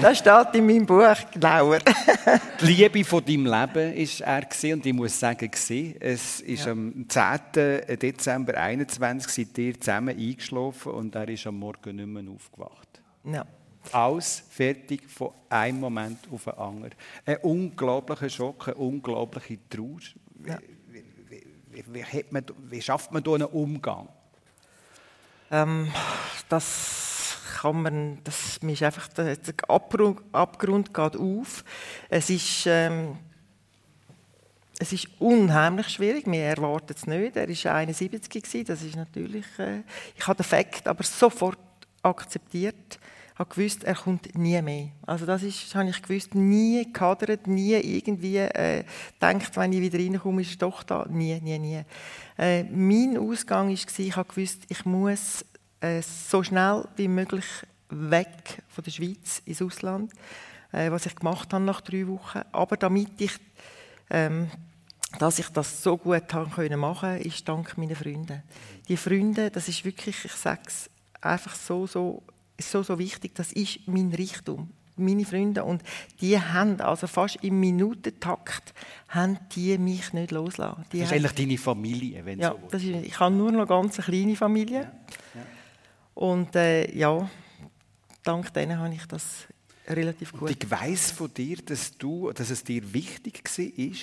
Das 0.00 0.18
steht 0.18 0.54
in 0.54 0.66
meinem 0.66 0.86
Buch 0.86 1.16
genauer. 1.32 1.78
die 2.60 2.66
Liebe 2.66 3.04
von 3.04 3.24
deinem 3.24 3.46
Leben 3.46 3.54
war 3.54 4.26
er 4.26 4.42
gewesen, 4.42 4.74
und 4.74 4.86
ich 4.86 4.92
muss 4.92 5.18
sagen, 5.18 5.50
gewesen. 5.50 5.96
es 6.00 6.40
ist 6.40 6.66
ja. 6.66 6.72
am 6.72 7.06
10. 7.08 7.98
Dezember 7.98 8.54
21 8.54 9.32
seid 9.32 9.58
ihr 9.58 9.80
zusammen 9.80 10.16
eingeschlafen 10.16 10.92
und 10.92 11.14
er 11.14 11.28
ist 11.28 11.46
am 11.46 11.58
Morgen 11.58 11.96
nicht 11.96 12.08
mehr 12.08 12.24
aufgewacht. 12.30 13.00
Ja. 13.24 13.46
Alles 13.90 14.44
fertig 14.50 15.08
von 15.08 15.30
einem 15.48 15.80
Moment 15.80 16.18
auf 16.30 16.44
den 16.44 16.54
anderen. 16.54 16.94
Ein 17.24 17.38
unglaublicher 17.38 18.30
Schock, 18.30 18.68
eine 18.68 18.76
unglaubliche 18.76 19.58
Trauer. 19.68 20.00
Ja. 20.46 20.58
Wie, 20.88 21.02
wie, 21.30 21.84
wie, 21.92 22.24
wie 22.70 22.82
schafft 22.82 23.10
man 23.10 23.22
da 23.22 23.34
einen 23.34 23.46
Umgang? 23.46 24.08
Ähm, 25.52 25.92
das 26.48 27.36
kann 27.60 27.82
man, 27.82 28.18
das 28.24 28.56
ist 28.56 28.82
einfach, 28.82 29.06
der 29.08 29.36
Abgrund, 29.68 30.20
Abgrund 30.32 30.94
geht 30.94 31.16
auf. 31.16 31.62
Es 32.08 32.30
ist, 32.30 32.64
ähm, 32.66 33.18
es 34.78 34.92
ist 34.92 35.08
unheimlich 35.20 35.90
schwierig. 35.90 36.24
Wir 36.26 36.44
erwarten 36.44 36.94
es 36.96 37.06
nicht. 37.06 37.36
Er 37.36 37.48
war 37.48 37.74
71 37.74 38.42
gewesen. 38.42 38.64
Das 38.64 38.82
ist 38.82 38.96
natürlich, 38.96 39.44
äh, 39.58 39.82
ich 40.16 40.26
habe 40.26 40.42
den 40.42 40.48
Fakt 40.48 40.88
aber 40.88 41.04
sofort 41.04 41.58
akzeptiert. 42.02 42.98
Ich 43.42 43.44
habe 43.48 43.56
gewusst, 43.56 43.82
er 43.82 43.96
kommt 43.96 44.38
nie 44.38 44.62
mehr. 44.62 44.90
Also 45.04 45.26
das 45.26 45.42
ist, 45.42 45.74
habe 45.74 45.90
ich 45.90 46.00
gewusst, 46.00 46.32
nie 46.32 46.92
gehadert, 46.92 47.48
nie 47.48 47.72
irgendwie 47.74 48.36
äh, 48.36 48.84
denkt, 49.20 49.56
wenn 49.56 49.72
ich 49.72 49.80
wieder 49.80 49.98
reinkomme, 49.98 50.42
ist 50.42 50.52
er 50.52 50.58
doch 50.58 50.84
da. 50.84 51.06
Nie, 51.10 51.40
nie, 51.40 51.58
nie. 51.58 51.82
Äh, 52.38 52.62
mein 52.62 53.18
Ausgang 53.18 53.66
war, 53.66 53.74
ich 53.74 54.16
habe 54.16 54.28
gewusst, 54.32 54.60
ich 54.68 54.84
muss 54.84 55.44
äh, 55.80 56.02
so 56.02 56.44
schnell 56.44 56.84
wie 56.94 57.08
möglich 57.08 57.44
weg 57.88 58.62
von 58.68 58.84
der 58.84 58.92
Schweiz 58.92 59.42
ins 59.44 59.60
Ausland, 59.60 60.12
äh, 60.70 60.92
was 60.92 61.06
ich 61.06 61.16
gemacht 61.16 61.52
habe 61.52 61.64
nach 61.64 61.80
drei 61.80 62.06
Wochen. 62.06 62.42
Aber 62.52 62.76
damit 62.76 63.20
ich, 63.20 63.32
ähm, 64.10 64.52
dass 65.18 65.40
ich 65.40 65.48
das 65.48 65.82
so 65.82 65.96
gut 65.96 66.32
machen, 66.76 67.16
ist 67.18 67.48
dank 67.48 67.76
meiner 67.76 67.96
Freunde. 67.96 68.44
Die 68.86 68.96
Freunde, 68.96 69.50
das 69.50 69.66
ist 69.66 69.84
wirklich, 69.84 70.26
ich 70.26 70.32
sage 70.32 70.62
es 70.68 70.88
einfach 71.20 71.56
so, 71.56 71.88
so, 71.88 72.22
so, 72.60 72.82
so 72.82 72.98
wichtig. 72.98 73.34
Das 73.34 73.52
ist 73.52 73.80
mein 73.86 74.12
Reichtum 74.12 74.70
meine 74.96 75.24
Freunde 75.24 75.64
und 75.64 75.82
die 76.20 76.38
haben 76.38 76.80
also 76.80 77.06
fast 77.06 77.36
im 77.42 77.60
Minutentakt 77.60 78.74
haben 79.08 79.38
die 79.54 79.76
mich 79.78 80.12
nicht 80.12 80.30
loslassen. 80.30 80.84
Die 80.92 81.00
das 81.00 81.08
ist 81.08 81.14
eigentlich 81.14 81.32
deine 81.32 81.58
Familie, 81.58 82.24
wenn 82.24 82.38
ja, 82.38 82.54
so 82.70 82.76
ist, 82.76 82.84
ich 82.84 83.18
habe 83.18 83.34
nur 83.34 83.52
noch 83.52 83.66
ganz 83.66 83.98
eine 83.98 84.04
kleine 84.04 84.36
Familie. 84.36 84.80
Ja, 84.80 84.90
ja. 85.34 85.46
Und 86.14 86.54
äh, 86.56 86.94
ja, 86.94 87.28
dank 88.22 88.52
denen 88.52 88.78
habe 88.78 88.94
ich 88.94 89.06
das 89.06 89.46
relativ 89.88 90.32
gut. 90.32 90.50
Ich 90.50 90.70
weiss 90.70 91.10
von 91.10 91.32
dir, 91.32 91.56
dass, 91.56 91.96
du, 91.96 92.30
dass 92.32 92.50
es 92.50 92.62
dir 92.62 92.92
wichtig 92.92 93.42
war, 93.44 93.64
die 93.64 93.96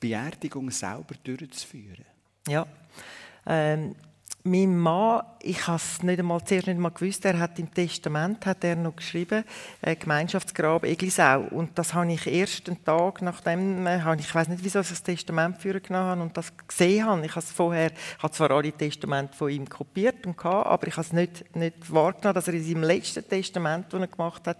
Beerdigung 0.00 0.70
selber 0.70 1.14
durchzuführen. 1.22 2.04
Ja. 2.48 2.66
Ähm, 3.46 3.94
mein 4.42 4.76
Mann, 4.76 5.22
ich 5.42 5.66
habe 5.66 5.76
es 5.76 5.98
zuerst 5.98 6.04
nicht 6.04 6.18
einmal 6.18 6.90
gewusst, 6.90 7.24
er 7.24 7.38
hat 7.38 7.58
im 7.58 7.72
Testament 7.72 8.46
hat 8.46 8.64
er 8.64 8.74
noch 8.76 8.96
geschrieben, 8.96 9.44
äh, 9.82 9.94
Gemeinschaftsgrab 9.94 10.84
Eglisau. 10.84 11.42
Und 11.50 11.78
das 11.78 11.92
habe 11.92 12.12
ich 12.12 12.26
erst 12.26 12.68
einen 12.68 12.82
Tag 12.82 13.20
nachdem, 13.20 13.86
äh, 13.86 13.98
ich 14.18 14.34
weiß 14.34 14.48
nicht, 14.48 14.64
wieso 14.64 14.80
ich 14.80 14.88
das 14.88 15.02
Testament 15.02 15.58
für 15.58 15.78
genommen 15.80 16.06
habe 16.06 16.22
und 16.22 16.36
das 16.36 16.52
gesehen 16.66 17.04
habe. 17.04 17.24
Ich 17.26 17.36
habe 17.36 17.44
vorher, 17.44 17.92
habe 18.18 18.32
zwar 18.32 18.50
alle 18.50 18.72
Testamente 18.72 19.36
von 19.36 19.50
ihm 19.50 19.68
kopiert 19.68 20.26
und 20.26 20.36
gehabt, 20.36 20.66
aber 20.66 20.86
ich 20.86 20.96
habe 20.96 21.06
es 21.06 21.12
nicht, 21.12 21.54
nicht 21.54 21.92
wahrgenommen, 21.92 22.34
dass 22.34 22.48
er 22.48 22.54
in 22.54 22.64
seinem 22.64 22.82
letzten 22.84 23.28
Testament, 23.28 23.92
das 23.92 24.00
er 24.00 24.06
gemacht 24.06 24.46
hat, 24.46 24.58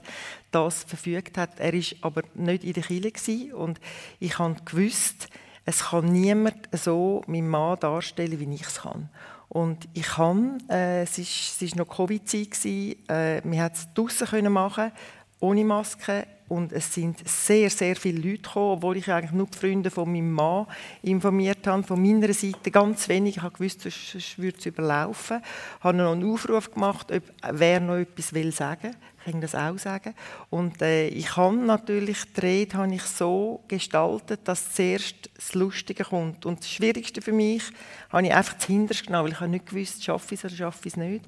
das 0.51 0.85
verfügt 0.85 1.39
hat. 1.39 1.59
Er 1.59 1.73
ist 1.73 1.97
aber 2.03 2.23
nicht 2.35 2.65
in 2.65 2.75
der 2.75 2.83
Kirche 2.83 3.57
und 3.57 3.81
ich 4.19 4.39
habe 4.39 4.57
gewusst, 4.65 5.29
es 5.65 5.85
kann 5.85 6.07
niemand 6.07 6.69
so 6.73 7.23
meinen 7.27 7.49
Mann 7.49 7.79
darstellen, 7.79 8.41
wie 8.41 8.55
ich 8.55 8.63
es 8.63 8.81
kann. 8.81 9.09
Und 9.51 9.89
ich 9.95 10.07
kann, 10.07 10.63
äh, 10.71 11.03
es 11.03 11.19
war 11.19 11.67
es 11.67 11.75
noch 11.75 11.89
Covid-Zeit, 11.89 12.65
äh, 12.65 13.43
wir 13.43 13.43
konnten 13.43 13.73
es 13.73 13.89
draussen 13.95 14.53
machen, 14.53 14.93
ohne 15.41 15.65
Maske. 15.65 16.25
Und 16.47 16.73
es 16.73 16.93
sind 16.95 17.29
sehr, 17.29 17.69
sehr 17.71 17.95
viele 17.95 18.19
Leute 18.19 18.43
gekommen, 18.43 18.73
obwohl 18.73 18.97
ich 18.97 19.11
eigentlich 19.11 19.33
nur 19.33 19.47
die 19.47 19.59
Freunde 19.59 19.91
von 19.91 20.11
meinem 20.11 20.33
Mann 20.33 20.67
informiert 21.03 21.67
habe. 21.67 21.83
Von 21.83 22.03
meiner 22.03 22.33
Seite 22.33 22.71
ganz 22.71 23.09
wenig. 23.09 23.37
Ich 23.37 23.61
wusste, 23.61 23.91
sonst 23.91 24.39
würde 24.39 24.59
es 24.59 24.67
überlaufen. 24.67 25.43
Ich 25.79 25.85
habe 25.85 25.97
noch 25.97 26.13
einen 26.13 26.33
Aufruf 26.33 26.73
gemacht, 26.73 27.13
ob 27.13 27.23
wer 27.53 27.81
noch 27.81 27.97
etwas 27.97 28.33
will 28.33 28.53
sagen 28.53 28.91
ich 28.91 29.10
kann 29.33 29.41
das 29.41 29.55
auch 29.55 29.79
sagen. 29.79 30.15
Und 30.49 30.83
äh, 30.83 31.09
ich 31.09 31.37
habe 31.37 31.57
natürlich 31.57 32.19
die 32.37 32.41
Rede 32.41 32.77
habe 32.77 32.95
ich 32.95 33.03
so 33.03 33.65
gestaltet, 33.69 34.41
dass 34.45 34.73
zuerst 34.73 35.31
das 35.35 35.55
Lustige 35.55 36.05
kommt. 36.05 36.47
Und 36.47 36.61
das 36.61 36.71
Schwierigste 36.71 37.23
für 37.23 37.33
mich 37.33 37.63
habe 38.11 38.27
ich 38.27 38.35
einfach 38.35 38.59
zuhinterst 38.59 39.07
genommen, 39.07 39.27
weil 39.27 39.33
ich 39.33 39.41
habe 39.41 39.51
nicht 39.51 39.67
gewusst, 39.67 40.05
schaffe 40.05 40.35
ich 40.35 40.45
es 40.45 40.51
oder 40.51 40.57
schaffe 40.57 40.89
ich 40.89 40.95
es 40.95 40.97
nicht. 40.97 41.25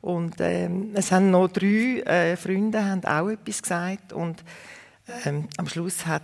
Und 0.00 0.36
ähm, 0.40 0.92
es 0.94 1.12
haben 1.12 1.30
noch 1.30 1.48
drei 1.48 2.00
äh, 2.00 2.36
Freunde 2.36 2.84
haben 2.84 3.04
auch 3.04 3.28
etwas 3.28 3.60
gesagt 3.60 4.12
und 4.14 4.42
ähm, 5.24 5.48
am 5.58 5.68
Schluss 5.68 6.06
hat 6.06 6.22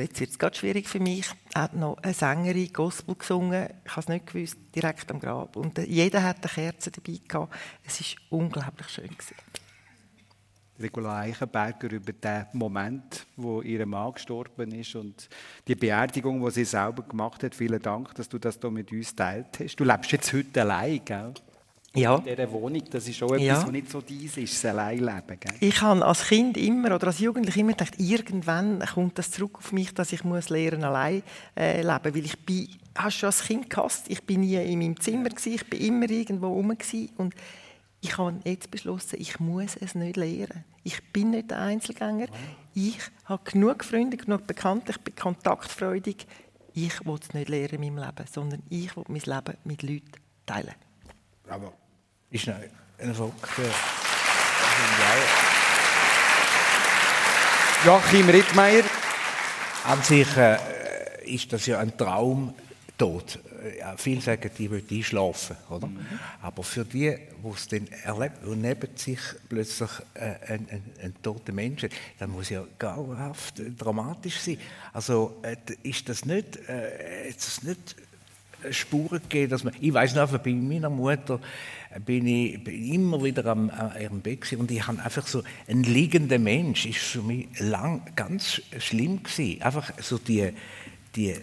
jetzt 0.00 0.20
wird 0.20 0.30
es 0.30 0.38
gerade 0.38 0.56
schwierig 0.56 0.88
für 0.88 1.00
mich, 1.00 1.26
hat 1.54 1.74
noch 1.74 1.98
eine 2.02 2.14
Sängerin 2.14 2.72
Gospel 2.72 3.14
gesungen. 3.14 3.68
Ich 3.84 3.90
habe 3.90 4.00
es 4.00 4.08
nicht 4.08 4.26
gewusst, 4.26 4.56
direkt 4.74 5.10
am 5.10 5.20
Grab. 5.20 5.56
Und 5.56 5.78
äh, 5.78 5.84
jeder 5.84 6.22
hat 6.22 6.38
eine 6.38 6.52
Kerze 6.52 6.90
dabei 6.90 7.18
gehabt. 7.26 7.54
Es 7.84 8.00
war 8.00 8.38
unglaublich 8.38 8.88
schön. 8.88 9.08
Gewesen. 9.08 9.34
Regula 10.80 11.20
Eichenberger 11.20 11.90
über 11.90 12.12
den 12.12 12.46
Moment, 12.54 13.26
wo 13.36 13.62
ihr 13.62 13.84
Mann 13.86 14.14
gestorben 14.14 14.72
ist 14.72 14.94
und 14.94 15.28
die 15.68 15.74
Beerdigung, 15.74 16.44
die 16.44 16.50
sie 16.50 16.64
selber 16.64 17.02
gemacht 17.02 17.42
hat. 17.42 17.54
Vielen 17.54 17.80
Dank, 17.80 18.14
dass 18.14 18.28
du 18.28 18.38
das 18.38 18.58
hier 18.60 18.70
mit 18.70 18.90
uns 18.90 19.14
teilt 19.14 19.60
hast. 19.60 19.76
Du 19.76 19.84
lebst 19.84 20.12
jetzt 20.12 20.32
heute 20.32 20.62
allein, 20.62 21.00
gell? 21.04 21.34
Ja. 21.94 22.16
In 22.16 22.24
dieser 22.24 22.50
Wohnung, 22.50 22.82
das 22.90 23.06
ist 23.06 23.22
auch 23.22 23.32
etwas, 23.32 23.42
ja. 23.42 23.62
was 23.62 23.70
nicht 23.70 23.90
so 23.90 24.00
dies 24.00 24.36
ist, 24.38 24.64
das 24.64 24.70
Alleinleben. 24.70 25.38
Gell? 25.38 25.54
Ich 25.60 25.82
habe 25.82 26.04
als 26.04 26.26
Kind 26.26 26.56
immer 26.56 26.94
oder 26.94 27.08
als 27.08 27.18
Jugendliche 27.18 27.60
immer 27.60 27.72
gedacht, 27.72 27.94
irgendwann 27.98 28.80
kommt 28.80 29.18
das 29.18 29.30
zurück 29.30 29.58
auf 29.58 29.72
mich, 29.72 29.92
dass 29.92 30.12
ich 30.12 30.24
muss 30.24 30.48
lernen 30.48 30.84
allein 30.84 31.22
äh, 31.54 31.82
leben, 31.82 32.14
weil 32.14 32.24
ich 32.24 32.38
bin, 32.46 32.68
hast 32.96 33.18
schon 33.18 33.26
als 33.26 33.44
Kind 33.44 33.68
gehasst, 33.68 34.06
ich 34.08 34.22
bin 34.22 34.40
nie 34.40 34.54
in 34.56 34.78
meinem 34.78 34.98
Zimmer 34.98 35.28
gewesen, 35.28 35.52
ich 35.52 35.68
bin 35.68 35.80
immer 35.80 36.08
irgendwo 36.08 36.48
rum 36.48 36.74
und 37.18 37.34
ich 38.02 38.18
habe 38.18 38.40
jetzt 38.44 38.70
beschlossen, 38.70 39.16
ich 39.20 39.38
muss 39.38 39.76
es 39.76 39.94
nicht 39.94 40.16
lernen. 40.16 40.64
Ich 40.82 41.00
bin 41.12 41.30
nicht 41.30 41.50
der 41.52 41.60
Einzelgänger. 41.60 42.26
Ich 42.74 42.98
habe 43.26 43.48
genug 43.48 43.84
Freunde, 43.84 44.16
genug 44.16 44.46
Bekannte, 44.46 44.90
ich 44.90 45.00
bin 45.00 45.14
kontaktfreudig. 45.14 46.26
Ich 46.74 47.06
will 47.06 47.18
es 47.20 47.32
nicht 47.32 47.48
lernen 47.48 47.82
in 47.82 47.94
meinem 47.94 48.04
Leben, 48.04 48.26
sondern 48.30 48.62
ich 48.68 48.96
will 48.96 49.04
mein 49.06 49.20
Leben 49.20 49.56
mit 49.64 49.82
Leuten 49.82 50.12
teilen. 50.44 50.74
Bravo. 51.44 51.72
Ist 52.30 52.48
ein 52.48 52.70
Erfolg. 52.98 53.34
Joachim 57.84 58.28
Rittmeier. 58.28 58.84
An 59.84 60.02
sich 60.02 60.36
äh, 60.36 60.56
ist 61.24 61.52
das 61.52 61.66
ja 61.66 61.78
ein 61.78 61.96
Traum 61.96 62.54
tot. 63.02 63.40
Ja, 63.80 63.96
viele 63.96 64.20
sagen, 64.20 64.48
die 64.56 64.70
wollen 64.70 64.84
einschlafen, 64.88 65.56
oder? 65.68 65.88
Mhm. 65.88 65.98
Aber 66.40 66.62
für 66.62 66.84
die, 66.84 67.16
die 67.44 67.48
es 67.52 67.66
dann 67.66 67.88
erlebt 68.04 68.44
und 68.44 68.60
neben 68.60 68.96
sich 68.96 69.18
plötzlich 69.48 69.90
äh, 70.14 70.52
ein, 70.52 70.68
ein, 70.70 70.82
ein, 71.02 71.14
toter 71.20 71.52
Mensch, 71.52 71.84
dann 72.20 72.30
muss 72.30 72.50
ja 72.50 72.64
grauenhaft 72.78 73.58
äh, 73.58 73.72
dramatisch 73.72 74.38
sein. 74.38 74.58
Also 74.92 75.40
äh, 75.42 75.56
ist 75.82 76.08
das 76.08 76.24
nicht, 76.24 76.58
äh, 76.68 77.28
ist 77.28 77.44
das 77.44 77.62
nicht 77.64 77.96
Spuren 78.70 79.20
gegeben, 79.22 79.50
dass 79.50 79.64
man, 79.64 79.74
ich 79.80 79.92
weiß 79.92 80.14
noch, 80.14 80.38
bei 80.38 80.52
meiner 80.52 80.88
Mutter 80.88 81.40
bin 82.06 82.28
ich 82.28 82.62
bin 82.62 82.92
immer 82.92 83.24
wieder 83.24 83.44
am, 83.46 83.68
an 83.70 84.00
ihrem 84.00 84.20
Bett 84.20 84.52
und 84.52 84.70
ich 84.70 84.86
habe 84.86 85.02
einfach 85.02 85.26
so 85.26 85.42
ein 85.66 85.82
liegender 85.82 86.38
Mensch 86.38 86.86
ist 86.86 86.98
für 86.98 87.22
mich 87.22 87.48
lang 87.58 88.02
ganz 88.14 88.62
schlimm 88.78 89.24
gewesen. 89.24 89.60
Einfach 89.60 89.92
so 90.00 90.18
die 90.18 90.52
die 91.16 91.34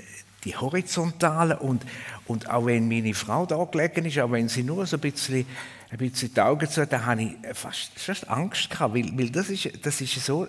die 0.43 0.55
horizontale 0.55 1.59
und, 1.59 1.83
und 2.25 2.49
auch 2.49 2.65
wenn 2.65 2.87
meine 2.87 3.13
Frau 3.13 3.45
da 3.45 3.63
gelegen 3.65 4.05
ist, 4.05 4.19
auch 4.19 4.31
wenn 4.31 4.47
sie 4.47 4.63
nur 4.63 4.85
so 4.85 4.97
ein 4.97 5.01
bisschen, 5.01 5.45
ein 5.91 5.97
bisschen 5.97 6.33
die 6.33 6.41
Augen 6.41 6.69
zu 6.69 6.81
hat, 6.81 6.93
da 6.93 7.05
habe 7.05 7.23
ich 7.23 7.35
fast, 7.53 7.91
fast 7.99 8.29
Angst 8.29 8.69
gehabt, 8.69 8.95
weil, 8.95 9.17
weil 9.17 9.29
das, 9.29 9.49
ist, 9.49 9.85
das 9.85 9.99
ist 10.01 10.23
so 10.25 10.47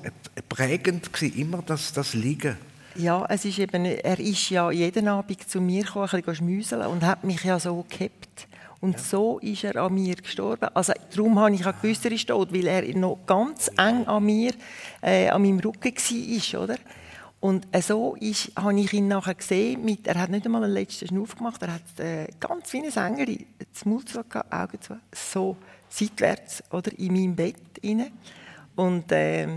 prägend 0.49 1.13
gewesen, 1.13 1.39
immer 1.39 1.63
das, 1.63 1.93
das 1.93 2.15
Liegen. 2.15 2.57
Ja, 2.97 3.25
es 3.29 3.45
ist 3.45 3.59
eben, 3.59 3.85
er 3.85 4.19
ist 4.19 4.51
ja 4.51 4.71
jeden 4.71 5.07
Abend 5.09 5.49
zu 5.49 5.61
mir 5.61 5.85
gekommen, 5.85 6.09
ein 6.11 6.21
bisschen 6.21 6.35
schmüseln 6.35 6.87
und 6.87 7.03
hat 7.03 7.23
mich 7.25 7.43
ja 7.45 7.59
so 7.59 7.85
gehabt. 7.89 8.49
Und 8.81 8.95
ja. 8.95 8.99
so 8.99 9.39
ist 9.41 9.63
er 9.65 9.77
an 9.77 9.95
mir 9.95 10.17
gestorben. 10.17 10.69
Also, 10.75 10.95
darum 11.15 11.39
habe 11.39 11.55
ich 11.55 11.65
auch 11.67 11.81
gewusst, 11.81 12.05
er 12.07 12.13
ist 12.13 12.27
tot, 12.29 12.53
weil 12.53 12.67
er 12.67 12.83
noch 12.97 13.19
ganz 13.27 13.71
eng 13.77 14.07
an 14.07 14.25
mir, 14.25 14.53
äh, 15.03 15.29
an 15.29 15.43
meinem 15.43 15.61
Rücken 15.61 15.95
war, 15.95 16.63
oder? 16.63 16.77
Und 17.41 17.67
so 17.83 18.17
ist, 18.21 18.53
habe 18.55 18.79
ich 18.79 18.93
ihn 18.93 19.09
nachher 19.09 19.35
gesehen, 19.35 19.83
mit, 19.83 20.07
er 20.07 20.21
hat 20.21 20.29
nicht 20.29 20.45
einmal 20.45 20.63
einen 20.63 20.75
letzten 20.75 21.09
Schnuff 21.09 21.37
gemacht, 21.37 21.63
er 21.63 21.75
hat 21.75 21.99
äh, 21.99 22.29
ganz 22.39 22.71
wie 22.75 22.79
eine 22.79 22.91
Sängerin, 22.91 23.47
das 23.73 23.87
Mund 23.87 24.11
zu, 24.11 24.21
Augen 24.21 24.81
zu, 24.81 25.01
so 25.11 25.57
seitwärts 25.89 26.63
oder 26.71 26.97
in 26.99 27.15
meinem 27.15 27.35
Bett 27.35 27.57
rein. 27.83 28.13
Und 28.77 29.11
äh, 29.13 29.49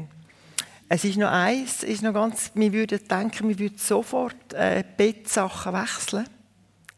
es 0.88 1.04
ist 1.04 1.18
noch 1.18 1.30
eins, 1.30 1.84
ist 1.84 2.04
noch 2.04 2.14
ganz, 2.14 2.52
wir 2.56 2.72
würden 2.72 3.00
denken, 3.06 3.50
wir 3.50 3.60
würden 3.60 3.78
sofort 3.78 4.54
äh, 4.54 4.84
Bettsachen 4.96 5.74
wechseln. 5.74 6.26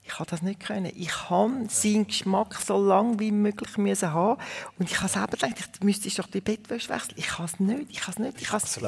Ich 0.08 0.20
habe 0.20 0.30
das 0.30 0.44
nicht 0.44 0.60
können. 0.60 0.92
Ich 0.96 1.30
habe 1.30 1.66
seinen 1.68 2.06
Geschmack 2.06 2.56
so 2.56 2.82
lange 2.82 3.20
wie 3.20 3.32
möglich 3.32 3.78
müssen 3.78 4.14
haben 4.14 4.40
und 4.78 4.90
ich 4.90 5.00
habe 5.00 5.10
selber 5.10 5.36
gedacht, 5.36 5.72
ich 5.74 5.84
müsste 5.84 6.10
doch 6.22 6.28
die 6.28 6.42
Bettwäsche 6.42 6.90
wechseln. 6.90 7.16
Ich 7.18 7.28
kann 7.28 7.46
es 7.46 7.60
nicht. 7.60 7.90
Ich 7.90 8.00
kann 8.02 8.14
es 8.14 8.20
nicht. 8.20 8.42
Ich 8.42 8.48
kann 8.48 8.62
es 8.64 8.80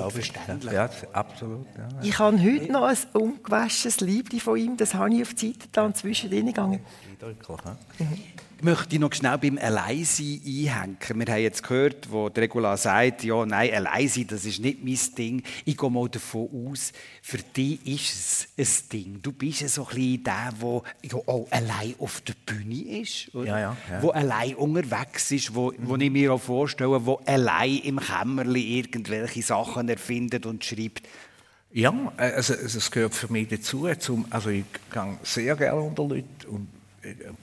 nicht. 0.63 0.71
Ja, 0.71 0.89
absolut. 1.13 1.65
Ja. 1.75 1.87
Ich 2.03 2.19
habe 2.19 2.39
heute 2.39 2.71
noch 2.71 2.83
ein 2.83 2.97
ungewaschenes 3.13 3.99
Liebling 3.99 4.39
von 4.39 4.57
ihm. 4.57 4.77
Das 4.77 4.93
habe 4.93 5.13
ich 5.13 5.23
auf 5.23 5.33
die 5.33 5.53
Seite 5.53 5.67
da 5.71 5.91
zwischen 5.93 6.29
gegangen. 6.29 6.85
Eindrücklich, 7.09 7.57
mhm 8.61 8.67
möchte 8.67 8.95
ich 8.95 9.01
noch 9.01 9.13
schnell 9.13 9.37
beim 9.37 9.57
Alleinsein 9.57 10.41
einhängen. 10.45 10.97
Wir 11.15 11.33
haben 11.33 11.41
jetzt 11.41 11.63
gehört, 11.63 12.11
wo 12.11 12.29
der 12.29 12.43
Regula 12.43 12.75
sagt, 12.77 13.23
ja, 13.23 13.45
nein, 13.45 13.73
Alleinsein, 13.73 14.27
das 14.27 14.45
ist 14.45 14.59
nicht 14.59 14.83
mein 14.83 14.99
Ding. 15.17 15.43
Ich 15.65 15.77
gehe 15.77 15.89
mal 15.89 16.09
davon 16.09 16.49
aus, 16.69 16.91
für 17.21 17.37
dich 17.37 17.85
ist 17.85 18.47
es 18.57 18.83
ein 18.83 18.89
Ding. 18.91 19.19
Du 19.21 19.31
bist 19.31 19.61
ja 19.61 19.67
so 19.67 19.87
ein 19.87 19.95
bisschen 19.95 20.23
der, 20.23 20.53
der 20.61 20.81
ja, 21.03 21.17
auch 21.25 21.47
allein 21.51 21.95
auf 21.99 22.21
der 22.21 22.33
Bühne 22.45 23.01
ist, 23.01 23.33
oder? 23.33 23.47
Ja, 23.47 23.59
ja, 23.59 23.77
ja. 23.89 24.03
Wo 24.03 24.09
allein 24.09 24.55
unterwegs 24.55 25.31
ist, 25.31 25.53
wo, 25.55 25.71
mhm. 25.71 25.75
wo 25.81 25.95
ich 25.95 26.11
mir 26.11 26.33
auch 26.33 26.41
vorstelle, 26.41 27.05
wo 27.05 27.21
allein 27.25 27.77
im 27.79 27.99
Kämmerli 27.99 28.79
irgendwelche 28.79 29.41
Sachen 29.41 29.89
erfindet 29.89 30.45
und 30.45 30.63
schreibt. 30.63 31.03
Ja, 31.71 31.93
also, 32.15 32.53
es 32.53 32.91
gehört 32.91 33.13
für 33.13 33.31
mich 33.31 33.49
dazu. 33.49 33.87
Zum, 33.99 34.25
also 34.29 34.49
ich 34.49 34.65
gehe 34.91 35.17
sehr 35.23 35.55
gerne 35.55 35.81
unter 35.81 36.03
Leute 36.03 36.47
und 36.47 36.67
ich 36.73 36.76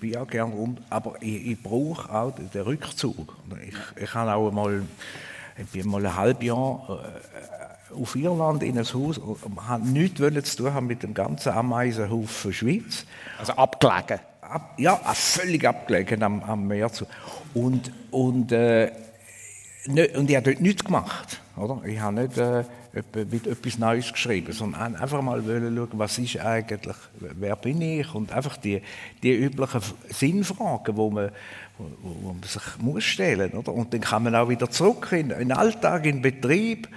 bin 0.00 0.10
ja 0.10 0.24
gerne 0.24 0.54
rum, 0.54 0.76
aber 0.90 1.14
ich, 1.20 1.46
ich 1.46 1.62
brauche 1.62 2.12
auch 2.12 2.32
den 2.32 2.62
Rückzug. 2.62 3.36
Ich, 3.66 4.02
ich 4.02 4.14
habe 4.14 4.34
auch 4.34 4.50
mal, 4.50 4.82
ich 5.56 5.66
bin 5.66 5.88
mal 5.88 6.04
ein 6.04 6.16
halbes 6.16 6.46
Jahr 6.46 7.04
äh, 7.92 7.94
auf 7.94 8.16
Irland 8.16 8.62
in 8.62 8.78
ein 8.78 8.84
Haus 8.84 9.18
und 9.18 9.38
habe 9.68 9.86
nichts 9.86 10.56
zu 10.56 10.64
tun 10.64 10.74
haben 10.74 10.86
mit 10.86 11.02
dem 11.02 11.14
ganzen 11.14 11.52
Ameisenhaufen 11.52 12.52
Schweiz. 12.52 13.06
Also 13.38 13.52
abgelegen? 13.54 14.20
Ab, 14.40 14.74
ja, 14.76 14.96
völlig 15.14 15.66
abgelegen 15.66 16.22
am, 16.22 16.42
am 16.42 16.66
Meer. 16.66 16.92
Zu. 16.92 17.06
Und, 17.54 17.90
und 18.10 18.52
äh, 18.52 18.90
und 19.86 20.30
ich 20.30 20.36
habe 20.36 20.50
dort 20.50 20.60
nichts 20.60 20.84
gemacht. 20.84 21.40
Oder? 21.56 21.82
Ich 21.84 22.00
habe 22.00 22.22
nicht 22.22 22.38
äh, 22.38 22.64
etwas 22.94 23.78
Neues 23.78 24.12
geschrieben, 24.12 24.52
sondern 24.52 24.96
einfach 24.96 25.20
mal 25.20 25.42
schauen, 25.42 25.88
was 25.92 26.18
ist 26.18 26.38
eigentlich, 26.38 26.96
wer 27.18 27.56
bin 27.56 27.80
ich 27.80 28.14
und 28.14 28.32
einfach 28.32 28.56
die, 28.56 28.82
die 29.22 29.32
üblichen 29.32 29.80
Sinnfragen, 30.10 30.96
wo 30.96 31.10
man, 31.10 31.30
wo, 31.76 31.90
wo 32.02 32.32
man 32.32 32.42
sich 32.42 32.62
muss 32.78 33.04
stellen 33.04 33.50
muss. 33.52 33.66
Und 33.66 33.92
dann 33.92 34.00
kann 34.00 34.22
man 34.22 34.34
auch 34.34 34.48
wieder 34.48 34.70
zurück 34.70 35.08
in, 35.12 35.30
in 35.30 35.48
den 35.48 35.52
Alltag, 35.52 36.06
in 36.06 36.22
den 36.22 36.22
Betrieb. 36.22 36.88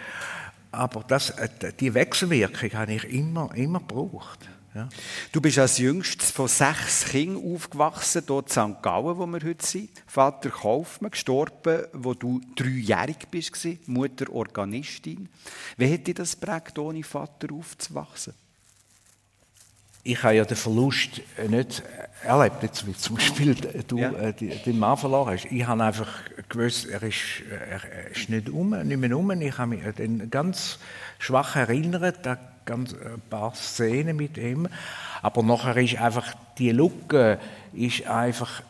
Aber 0.71 1.03
das, 1.07 1.31
äh, 1.31 1.49
die 1.79 1.93
Wechselwirkung 1.93 2.71
habe 2.73 2.93
ich 2.93 3.03
immer, 3.05 3.49
immer 3.55 3.79
gebraucht. 3.79 4.47
Ja. 4.77 4.89
Du 5.31 5.41
bist 5.41 5.57
als 5.57 5.79
jüngstes 5.79 6.29
von 6.29 6.47
sechs 6.47 7.05
Kindern 7.05 7.43
aufgewachsen, 7.51 8.21
hier 8.27 8.37
in 8.37 8.47
St. 8.47 8.83
Gallen, 8.83 9.17
wo 9.17 9.25
wir 9.25 9.41
heute 9.43 9.65
sind. 9.65 9.89
Vater 10.05 10.51
Kaufmann, 10.51 11.09
gestorben, 11.09 11.85
wo 11.93 12.13
du 12.13 12.39
dreijährig 12.55 13.27
bist, 13.31 13.57
Mutter 13.87 14.31
Organistin. 14.31 15.29
Wie 15.77 15.91
hat 15.91 16.05
dich 16.05 16.13
das 16.13 16.35
prägt, 16.35 16.77
ohne 16.77 17.03
Vater 17.03 17.47
aufzuwachsen? 17.51 18.35
ich 20.03 20.23
habe 20.23 20.35
ja 20.35 20.45
den 20.45 20.55
Verlust 20.55 21.21
nicht 21.49 21.83
erlebt, 22.23 22.63
jetzt 22.63 22.87
wie 22.87 22.93
zum 22.93 23.17
Beispiel 23.17 23.55
du 23.55 23.97
ja. 23.97 24.11
äh, 24.13 24.31
den 24.33 24.79
Mann 24.79 24.95
verloren 24.95 25.33
hast. 25.33 25.51
Ich 25.51 25.65
habe 25.67 25.83
einfach 25.83 26.07
gewusst, 26.47 26.87
er 26.87 27.03
ist, 27.03 27.43
er 27.49 28.11
ist 28.11 28.29
nicht 28.29 28.49
um, 28.49 28.69
nicht 28.69 28.97
mehr 28.97 29.17
um. 29.17 29.29
Ich 29.41 29.57
habe 29.57 29.75
mich 29.75 29.81
dann 29.97 30.29
ganz 30.29 30.79
schwach 31.19 31.57
erinnert, 31.57 32.25
an 32.25 32.37
ganz 32.67 32.93
ein 32.93 33.21
paar 33.31 33.55
Szenen 33.55 34.15
mit 34.15 34.37
ihm. 34.37 34.67
Aber 35.23 35.41
nachher 35.41 35.77
ist 35.77 35.97
einfach 35.97 36.35
die 36.59 36.71
Lücke 36.71 37.39
ist 37.73 38.05
einfach 38.05 38.61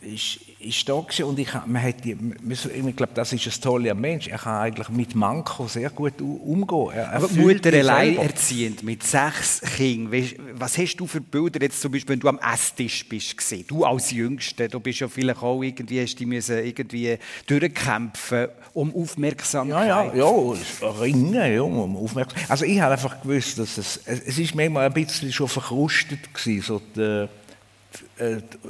ist, 0.00 0.40
ist 0.60 0.86
da 0.88 1.00
gewesen 1.00 1.24
und 1.24 1.38
ich, 1.38 1.48
man 1.66 1.82
hat 1.82 2.04
die, 2.04 2.16
ich 2.50 2.96
glaube, 2.96 3.12
das 3.14 3.32
ist 3.32 3.46
ein 3.46 3.62
toller 3.62 3.94
Mensch. 3.94 4.28
Er 4.28 4.38
kann 4.38 4.60
eigentlich 4.60 4.88
mit 4.90 5.14
Manko 5.14 5.66
sehr 5.66 5.88
gut 5.90 6.20
umgehen. 6.20 6.90
Er, 6.92 7.14
Aber 7.14 7.28
Mutter 7.28 7.72
alleinerziehend 7.72 8.82
mit 8.82 9.02
sechs 9.02 9.62
Kindern, 9.76 10.22
was 10.54 10.76
hast 10.76 10.96
du 10.96 11.06
für 11.06 11.20
Bilder 11.20 11.62
jetzt 11.62 11.80
zum 11.80 11.92
Beispiel, 11.92 12.12
wenn 12.12 12.20
du 12.20 12.28
am 12.28 12.38
Esstisch 12.38 13.08
bist 13.08 13.36
gesehen? 13.38 13.64
Du 13.68 13.84
als 13.84 14.10
Jüngster, 14.10 14.68
du 14.68 14.80
bist 14.80 15.00
ja 15.00 15.08
vielleicht 15.08 15.42
auch 15.42 15.62
irgendwie, 15.62 16.02
hast 16.02 16.16
die 16.16 16.26
müssen 16.26 16.58
irgendwie 16.58 17.16
durchkämpfen 17.46 18.48
um 18.74 18.94
Aufmerksamkeit. 18.94 19.88
Ja, 19.88 20.12
ja, 20.12 20.14
ja, 20.14 20.90
ringen, 21.00 21.54
ja, 21.54 21.62
um 21.62 21.96
Aufmerksamkeit. 21.96 22.50
Also 22.50 22.66
ich 22.66 22.80
habe 22.80 22.92
einfach 22.92 23.22
gewusst, 23.22 23.58
dass 23.58 23.78
es, 23.78 24.00
es 24.04 24.38
ist 24.38 24.54
manchmal 24.54 24.86
ein 24.86 24.92
bisschen 24.92 25.32
schon 25.32 25.48
verkrustet 25.48 26.34
gewesen, 26.34 26.62
so 26.62 26.82
die, 26.94 27.28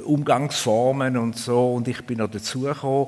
Umgangsformen 0.05 1.17
und 1.17 1.37
so. 1.37 1.73
Und 1.73 1.87
ich 1.87 2.01
bin 2.05 2.19
noch 2.19 2.29
dazugekommen 2.29 3.07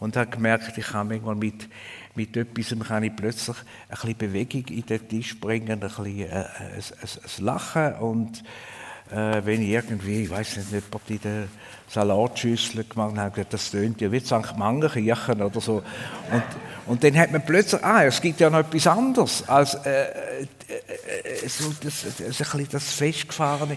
und 0.00 0.16
habe 0.16 0.30
gemerkt, 0.30 0.76
ich 0.76 0.86
kann 0.86 1.08
manchmal 1.08 1.34
mit, 1.34 1.68
mit 2.14 2.36
etwas 2.36 2.74
kann 2.86 3.02
ich 3.02 3.16
plötzlich 3.16 3.56
ein 3.56 3.64
bisschen 3.90 4.18
Bewegung 4.18 4.64
in 4.66 4.86
den 4.86 5.08
Tisch 5.08 5.38
bringen, 5.38 5.70
ein 5.70 5.80
bisschen 5.80 6.20
äh, 6.20 6.28
ein, 6.28 6.44
ein, 6.74 7.08
ein 7.38 7.44
Lachen 7.44 7.94
und 7.94 8.44
äh, 9.10 9.44
wenn 9.44 9.62
ich 9.62 9.68
irgendwie, 9.68 10.22
ich 10.22 10.30
weiß 10.30 10.56
nicht, 10.56 10.70
jemand 10.70 11.10
in 11.10 11.20
der 11.20 11.48
Salatschüssel 11.94 12.84
gemacht 12.84 13.16
hat, 13.16 13.52
das 13.52 13.70
tönt 13.70 14.00
ja 14.00 14.10
wie 14.10 14.20
St. 14.20 14.56
Mangenkirchen 14.56 15.40
oder 15.40 15.60
so. 15.60 15.82
Und, 16.32 16.42
und 16.86 17.04
dann 17.04 17.16
hat 17.16 17.30
man 17.30 17.44
plötzlich, 17.44 17.82
ah, 17.84 18.04
es 18.04 18.20
gibt 18.20 18.40
ja 18.40 18.50
noch 18.50 18.58
etwas 18.58 18.86
anderes 18.86 19.48
als 19.48 19.74
äh, 19.74 19.90
äh, 19.90 21.44
äh 21.44 21.48
so 21.48 21.72
das, 21.82 22.04
das, 22.18 22.38
das, 22.38 22.68
das 22.70 22.92
Festgefahrene. 22.92 23.76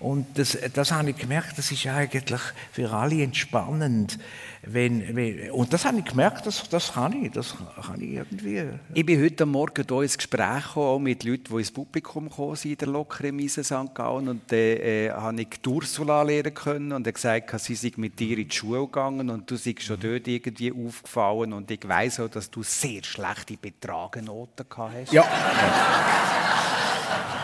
Und 0.00 0.26
das, 0.38 0.56
das 0.72 0.92
habe 0.92 1.10
ich 1.10 1.16
gemerkt, 1.16 1.58
das 1.58 1.70
ist 1.70 1.86
eigentlich 1.86 2.40
für 2.72 2.90
alle 2.90 3.22
entspannend. 3.22 4.18
Wenn, 4.62 5.16
wenn, 5.16 5.50
und 5.52 5.72
das 5.72 5.84
habe 5.84 5.98
ich 5.98 6.04
gemerkt, 6.04 6.46
das, 6.46 6.68
das 6.68 6.92
kann 6.92 7.24
ich, 7.24 7.30
das 7.32 7.54
kann 7.86 8.00
ich 8.00 8.10
irgendwie. 8.10 8.64
Ich 8.92 9.06
bin 9.06 9.22
heute 9.22 9.46
Morgen 9.46 9.84
hier 9.88 10.02
ins 10.02 10.18
Gespräch 10.18 10.64
gekommen, 10.66 11.04
mit 11.04 11.24
Leuten, 11.24 11.44
die 11.48 11.54
ins 11.54 11.70
Publikum 11.70 12.28
gekommen 12.28 12.56
sind, 12.56 12.72
in 12.72 12.78
der 12.78 12.88
Lokremise 12.88 13.64
St. 13.64 13.94
Gallen. 13.94 14.28
Und 14.28 14.42
dann 14.50 14.58
äh, 14.58 15.10
habe 15.10 15.40
ich 15.40 15.48
die 15.64 15.68
Ursula 15.68 16.22
lernen 16.22 16.54
können 16.54 16.92
und 16.92 17.06
er 17.06 17.12
gesagt, 17.12 17.48
sie 17.58 17.74
sei 17.74 17.92
mit 17.96 18.18
dir 18.18 18.38
in 18.38 18.48
die 18.48 18.54
Schule 18.54 18.80
gegangen 18.80 19.30
und 19.30 19.50
du 19.50 19.56
seist 19.56 19.82
schon 19.82 20.00
dort 20.00 20.26
irgendwie 20.26 20.72
aufgefallen. 20.72 21.52
Und 21.52 21.70
ich 21.70 21.86
weiss 21.86 22.20
auch, 22.20 22.28
dass 22.28 22.50
du 22.50 22.62
sehr 22.62 23.02
schlechte 23.04 23.56
Betragenoten 23.56 24.66
gehabt 24.68 24.92
hast. 24.94 25.12
Ja. 25.12 25.24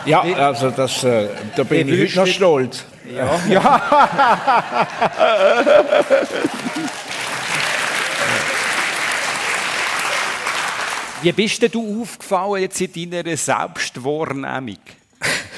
Ja, 0.05 0.21
also 0.21 0.69
das, 0.69 1.03
äh, 1.03 1.29
da 1.55 1.63
bin 1.63 1.89
ich 1.89 2.15
heute 2.15 2.19
noch 2.19 2.27
stolz. 2.27 2.85
Ja. 3.11 3.39
ja. 3.49 4.87
Wie 11.21 11.31
bist 11.31 11.61
denn 11.61 11.71
du 11.71 12.03
aufgefallen 12.03 12.61
jetzt 12.61 12.79
in 12.81 13.09
deiner 13.09 13.35
Selbstwahrnehmung? 13.35 14.77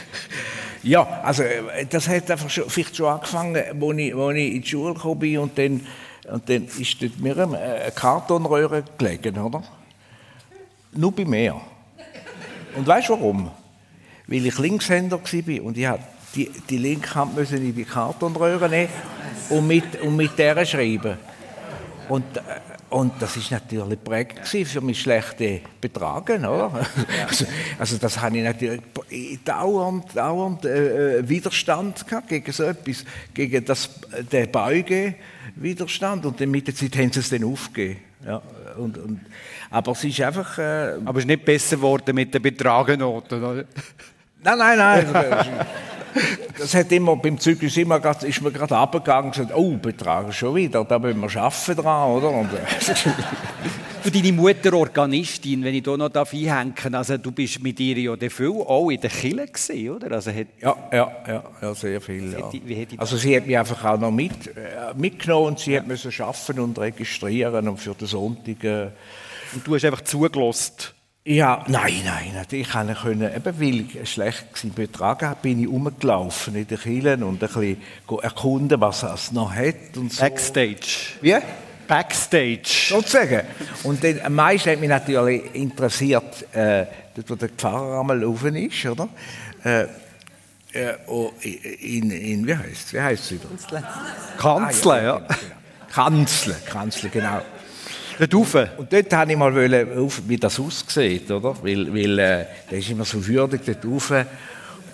Ja, 0.88 1.06
also 1.22 1.44
äh, 1.44 1.86
das 1.86 2.08
hat 2.08 2.32
einfach 2.32 2.50
schon, 2.50 2.70
vielleicht 2.70 2.96
schon 2.96 3.08
angefangen, 3.08 3.58
als 3.58 3.98
ich, 3.98 4.16
als 4.16 4.38
ich 4.38 4.56
in 4.56 4.62
die 4.62 4.68
Schule 4.68 5.16
bin 5.16 5.38
und 5.40 5.58
dann, 5.58 5.86
und 6.32 6.50
dann 6.50 6.66
ist 6.66 7.02
dort 7.02 7.20
mir 7.20 7.38
eine 7.38 7.92
Kartonröhre 7.94 8.86
gelegen, 8.98 9.38
oder? 9.38 9.64
Nur 10.94 11.12
bei 11.12 11.26
mir. 11.26 11.60
Und 12.74 12.88
weißt 12.88 13.10
du 13.10 13.14
warum? 13.14 13.52
Weil 14.28 14.46
ich 14.46 14.58
Linkshänder 14.58 15.20
war 15.20 15.64
und 15.66 15.78
ich 15.78 15.90
die, 16.36 16.50
die 16.70 16.78
linke 16.78 17.16
Hand 17.16 17.36
müssen 17.36 17.58
in 17.58 17.76
die 17.76 17.84
Kartonröhre 17.84 18.70
nehmen 18.70 18.90
und 19.50 19.68
mit, 19.68 20.02
und 20.02 20.16
mit 20.16 20.40
der 20.40 20.66
schreiben. 20.66 21.18
Und, 22.08 22.38
äh, 22.38 22.42
und 22.90 23.14
das 23.20 23.36
ist 23.36 23.52
natürlich 23.52 24.02
prägend 24.02 24.48
für 24.48 24.82
mich 24.82 25.02
schlechte 25.02 25.62
Betragen, 25.82 26.46
oder? 26.46 26.72
Also, 27.28 27.46
also, 27.78 27.98
das 27.98 28.22
habe 28.22 28.38
ich 28.38 28.44
natürlich 28.44 28.82
dauernd, 29.44 30.16
dauernd 30.16 30.64
äh, 30.64 31.18
äh, 31.18 31.30
Widerstand 31.30 32.08
gehabt 32.08 32.30
gegen 32.30 32.52
so 32.52 32.64
etwas, 32.64 33.04
gegen 33.34 33.66
das, 33.66 33.90
den 34.32 34.50
Beugewiderstand 34.52 36.26
und 36.26 36.40
dann 36.40 36.50
mit 36.50 36.68
der 36.68 36.76
Zeit 36.76 36.96
haben 36.98 37.12
sie 37.12 37.20
es 37.20 37.30
dann 37.30 37.44
aufgegeben. 37.44 38.00
Ja, 38.26 38.42
und, 38.78 38.98
und, 38.98 39.22
aber 39.70 39.92
es 39.92 40.04
ist 40.04 40.22
einfach... 40.22 40.58
Äh, 40.58 40.96
aber 41.04 41.20
es 41.20 41.26
ist 41.26 41.28
nicht 41.28 41.46
besser 41.46 41.76
geworden 41.76 42.16
mit 42.16 42.34
den 42.34 42.42
Betragenoten, 42.42 43.44
oder? 43.44 43.66
Nein, 44.44 44.58
nein, 44.58 45.08
nein. 45.12 45.66
das 46.58 46.74
hat 46.74 46.92
immer, 46.92 47.16
beim 47.16 47.40
Zeugnis 47.40 47.78
immer 47.78 48.00
grad, 48.00 48.24
ist 48.24 48.42
mir 48.42 48.52
gerade 48.52 48.76
abgegangen 48.76 49.26
und 49.26 49.32
gesagt, 49.32 49.54
oh, 49.56 49.78
Betrag 49.78 50.34
schon 50.34 50.56
wieder, 50.56 50.84
da 50.84 51.00
müssen 51.00 51.22
wir 51.22 51.42
arbeiten 51.42 51.76
dran, 51.76 52.12
oder? 52.12 52.30
Und, 52.30 52.50
Für 54.02 54.12
deine 54.12 54.32
Mutter 54.32 54.74
Organistin, 54.74 55.64
wenn 55.64 55.76
ich 55.76 55.84
da 55.84 55.98
noch 55.98 56.10
einhängen 56.14 56.74
darf, 56.76 56.94
also 56.94 57.18
du 57.18 57.32
bist 57.32 57.62
mit 57.62 57.80
ihr 57.80 57.98
ja 57.98 58.30
viel 58.30 58.48
auch 58.48 58.90
in 58.90 59.02
der 59.02 59.10
Kille 59.10 59.46
gesehen, 59.48 59.96
oder? 59.96 60.12
Also 60.12 60.32
hat 60.32 60.48
ja, 60.62 60.76
ja, 60.94 61.12
ja, 61.28 61.44
ja, 61.62 61.76
sehr 61.76 62.00
viel. 62.00 62.32
Ja. 62.32 62.50
also 62.98 63.18
sie 63.18 63.36
hat 63.36 63.46
mich 63.46 63.58
einfach 63.58 63.84
auch 63.84 64.00
noch 64.00 64.12
mit, 64.12 64.48
äh, 64.48 64.94
mitgenommen 64.96 65.48
und 65.48 65.60
sie 65.60 65.72
ja. 65.72 65.80
hat 65.80 65.88
müssen 65.88 66.12
arbeiten 66.22 66.60
und 66.60 66.80
registrieren 66.80 67.68
und 67.68 67.78
für 67.80 67.96
den 67.96 68.08
Sonntag. 68.08 68.64
Äh, 68.64 68.88
und 69.54 69.68
du 69.68 69.76
hast 69.76 69.84
einfach 69.84 70.02
zugelassen 70.02 70.94
ja, 71.30 71.66
nein, 71.68 72.04
nein, 72.06 72.46
ich 72.52 72.70
konnte 72.70 72.96
können, 72.96 73.36
eben 73.36 73.60
weil 73.60 73.82
ich 73.82 74.10
schlecht 74.10 74.46
war 74.64 74.72
betragen 74.72 75.36
bin 75.42 75.62
ich 75.62 75.68
rumgelaufen 75.68 76.56
in 76.56 76.66
den 76.66 76.80
Kielen 76.80 77.22
und 77.22 77.44
ein 77.44 77.50
bisschen 77.50 77.82
erkunden, 78.22 78.80
was 78.80 79.04
es 79.04 79.34
noch 79.34 79.54
hat 79.54 79.98
und 79.98 80.14
so. 80.14 80.22
Backstage. 80.22 81.18
Wie? 81.20 81.36
Backstage. 81.86 82.70
Sozusagen. 82.88 83.42
Und 83.84 84.02
dann, 84.06 84.22
am 84.22 84.36
meisten 84.36 84.72
hat 84.72 84.80
mich 84.80 84.88
natürlich 84.88 85.54
interessiert, 85.54 86.46
äh, 86.56 86.86
dort 87.14 87.30
wo 87.30 87.36
der 87.36 87.50
Pfarrer 87.50 88.00
einmal 88.00 88.24
rauf 88.24 88.46
ist, 88.46 88.86
oder? 88.86 89.10
Äh, 89.66 89.82
äh, 90.72 90.94
oh, 91.08 91.34
in, 91.42 92.10
in, 92.10 92.48
wie 92.48 92.56
heißt 92.56 92.86
es? 92.86 92.94
Wie 92.94 93.02
heißt 93.02 93.24
es 93.24 93.32
wieder? 93.34 93.84
Kanzler. 94.38 94.94
Ah, 94.94 94.98
ja. 94.98 95.04
ja. 95.04 95.18
Genau, 95.18 95.28
genau. 95.28 95.52
Kanzler, 95.92 96.56
Kanzler, 96.66 97.10
genau. 97.10 97.42
Dort 98.20 98.34
rauf. 98.34 98.56
Und 98.78 98.92
dort 98.92 99.12
wollte 99.12 99.32
ich 99.32 99.38
mal, 99.38 99.56
wie 100.28 100.38
das 100.38 100.60
aussieht, 100.60 101.30
oder? 101.30 101.56
Weil, 101.62 101.94
weil 101.94 102.20
äh, 102.20 102.46
der 102.70 102.80
ist 102.80 102.90
immer 102.90 103.06
so 103.06 103.26
würdig 103.26 103.62
dort 103.66 103.86
rauf. 103.86 104.14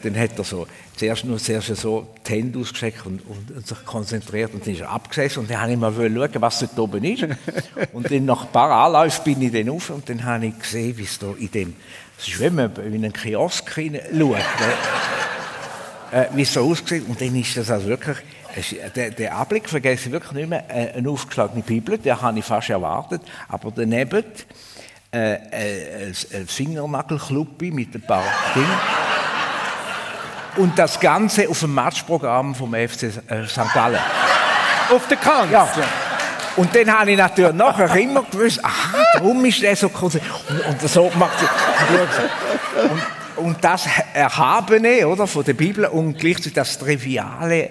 Dann 0.03 0.19
hat 0.19 0.37
er 0.37 0.43
so, 0.43 0.67
zuerst 0.97 1.23
nur 1.23 1.37
zuerst 1.37 1.75
so 1.77 2.07
die 2.27 2.33
Hände 2.33 2.59
ausgestreckt 2.59 3.05
und, 3.05 3.21
und, 3.25 3.51
und, 3.55 3.65
sich 3.65 3.85
konzentriert 3.85 4.53
und 4.53 4.65
dann 4.65 4.73
ist 4.73 4.81
er 4.81 4.89
abgesessen 4.89 5.39
und 5.39 5.49
dann 5.49 5.59
wollte 5.61 5.73
ich 5.73 6.11
mal 6.11 6.29
schauen, 6.29 6.41
was 6.41 6.59
dort 6.59 6.79
oben 6.79 7.03
ist. 7.05 7.25
und 7.93 8.11
dann 8.11 8.25
nach 8.25 8.43
ein 8.43 8.51
paar 8.51 8.69
Anläufen 8.69 9.23
bin 9.23 9.41
ich 9.41 9.51
dann 9.53 9.69
rauf 9.69 9.89
und 9.91 10.09
dann 10.09 10.23
habe 10.25 10.47
ich 10.47 10.59
gesehen, 10.59 10.97
wie 10.97 11.03
es 11.03 11.17
da 11.17 11.27
in 11.37 11.51
dem, 11.51 11.75
es 12.19 12.27
ist, 12.27 12.39
wenn 12.39 12.55
man 12.55 12.75
in 12.75 12.95
einen 12.95 13.13
Kiosk 13.13 13.69
schaut, 13.73 13.91
ne? 13.91 14.37
äh, 16.11 16.25
wie 16.33 16.41
es 16.41 16.53
so 16.53 16.61
aussieht 16.61 17.03
und 17.07 17.19
dann 17.19 17.35
ist 17.35 17.55
das 17.55 17.71
also 17.71 17.87
wirklich 17.87 18.17
der, 18.95 19.11
der 19.11 19.37
Anblick 19.37 19.69
vergesse 19.69 20.07
ich 20.07 20.11
wirklich 20.11 20.31
nicht 20.33 20.49
mehr. 20.49 20.63
Äh, 20.69 20.97
eine 20.97 21.09
aufgeschlagene 21.09 21.63
Bibel, 21.63 21.97
der 21.97 22.21
habe 22.21 22.39
ich 22.39 22.45
fast 22.45 22.69
erwartet. 22.69 23.21
Aber 23.49 23.71
daneben 23.71 24.23
äh, 25.13 25.33
äh, 25.33 26.13
ein 26.33 26.47
Fingernagelkluppi 26.47 27.71
mit 27.71 27.93
ein 27.95 28.01
paar 28.01 28.23
Dingen. 28.55 28.79
Und 30.55 30.77
das 30.77 30.99
Ganze 30.99 31.49
auf 31.49 31.59
dem 31.59 31.73
Matchprogramm 31.73 32.53
vom 32.53 32.73
FC 32.73 33.03
äh, 33.27 33.47
St. 33.47 33.73
Gallen. 33.73 33.99
Auf 34.91 35.07
der 35.07 35.17
Kante? 35.17 35.53
Ja. 35.53 35.67
Und 36.55 36.75
dann 36.75 36.99
habe 36.99 37.11
ich 37.11 37.17
natürlich 37.17 37.53
nachher 37.53 37.95
immer 37.95 38.23
gewusst, 38.23 38.63
aha, 38.63 39.03
darum 39.13 39.43
ist 39.45 39.61
der 39.61 39.75
so 39.75 39.89
konsequent. 39.89 40.31
Und, 40.49 40.83
und 40.83 40.89
so 40.89 41.11
macht 41.15 41.39
sie. 41.39 41.45
Und, 43.37 43.63
das 43.63 43.87
Erhabene 44.13 45.07
oder, 45.07 45.27
von 45.27 45.43
der 45.43 45.53
Bibel 45.53 45.85
und 45.85 46.17
gleichzeitig 46.17 46.53
das 46.53 46.77
Triviale, 46.77 47.69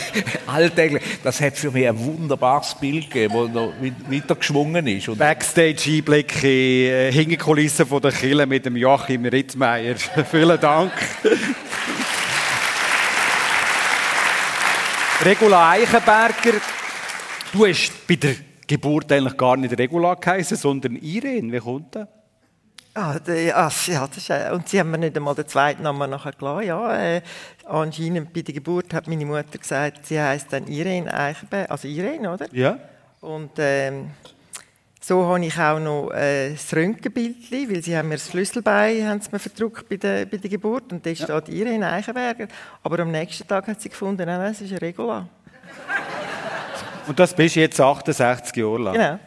Alltägliche, 0.46 1.04
das 1.22 1.40
hat 1.40 1.56
für 1.56 1.70
mich 1.70 1.88
ein 1.88 1.98
wunderbares 1.98 2.74
Bild 2.74 3.10
gegeben, 3.10 3.34
das 3.34 3.54
noch 3.54 3.72
weiter 4.10 4.34
geschwungen 4.34 4.86
ist. 4.86 5.16
Backstage-Einblick 5.16 6.42
in 6.44 6.50
äh, 6.50 7.12
Hinterkulissen 7.12 7.86
von 7.86 8.00
der 8.00 8.12
Kille 8.12 8.46
mit 8.46 8.66
dem 8.66 8.76
Joachim 8.76 9.24
Rittmeier. 9.24 9.96
Vielen 10.30 10.60
Dank. 10.60 10.92
Regula 15.24 15.70
Eichenberger, 15.70 16.60
du 17.52 17.66
hast 17.66 18.06
bei 18.06 18.16
der 18.16 18.34
Geburt 18.66 19.10
eigentlich 19.12 19.36
gar 19.36 19.56
nicht 19.56 19.78
Regula 19.78 20.14
geheißen, 20.14 20.56
sondern 20.56 20.96
Irene. 20.96 21.52
Wie 21.52 21.60
kommt 21.60 21.94
das? 21.94 22.08
Ah, 22.96 23.16
ah, 23.26 23.70
ja, 23.86 24.06
das 24.06 24.16
ist, 24.16 24.30
äh, 24.30 24.50
und 24.52 24.68
sie 24.68 24.78
haben 24.78 24.92
mir 24.92 24.98
nicht 24.98 25.16
einmal 25.16 25.34
den 25.34 25.48
zweiten 25.48 25.82
Namen 25.82 26.08
nachher 26.08 26.30
gelassen. 26.30 26.68
Ja, 26.68 26.96
äh, 26.96 27.22
anscheinend 27.64 28.32
bei 28.32 28.42
der 28.42 28.54
Geburt 28.54 28.94
hat 28.94 29.08
meine 29.08 29.26
Mutter 29.26 29.58
gesagt, 29.58 30.06
sie 30.06 30.20
heißt 30.20 30.52
dann 30.52 30.68
Irene 30.68 31.12
Eichenberg, 31.12 31.68
also 31.68 31.88
Irene, 31.88 32.32
oder? 32.32 32.46
Ja. 32.52 32.78
Und 33.20 33.50
ähm, 33.58 34.10
so 35.00 35.26
habe 35.26 35.44
ich 35.44 35.58
auch 35.58 35.80
noch 35.80 36.12
äh, 36.12 36.52
das 36.52 36.72
Röntgenbild, 36.72 37.50
weil 37.50 37.82
sie 37.82 37.96
haben 37.96 38.10
mir 38.10 38.14
das 38.14 38.28
Schlüsselbein 38.30 39.08
haben 39.08 39.20
sie 39.20 39.30
mir 39.32 39.40
verdruckt 39.40 39.88
bei 39.88 39.96
der, 39.96 40.26
bei 40.26 40.36
der 40.36 40.50
Geburt 40.50 40.92
und 40.92 41.04
da 41.04 41.10
ja. 41.10 41.16
steht 41.16 41.48
Irene 41.48 41.90
Eichenberger. 41.90 42.46
Aber 42.84 43.00
am 43.00 43.10
nächsten 43.10 43.48
Tag 43.48 43.66
hat 43.66 43.80
sie 43.80 43.88
gefunden, 43.88 44.24
nein, 44.24 44.40
es 44.52 44.60
ist 44.60 44.70
eine 44.70 44.80
Regula. 44.80 45.26
Und 47.08 47.18
das 47.18 47.34
bist 47.34 47.56
jetzt 47.56 47.80
68 47.80 48.54
Jahre 48.54 48.78
lang? 48.78 48.94
Genau 48.94 49.18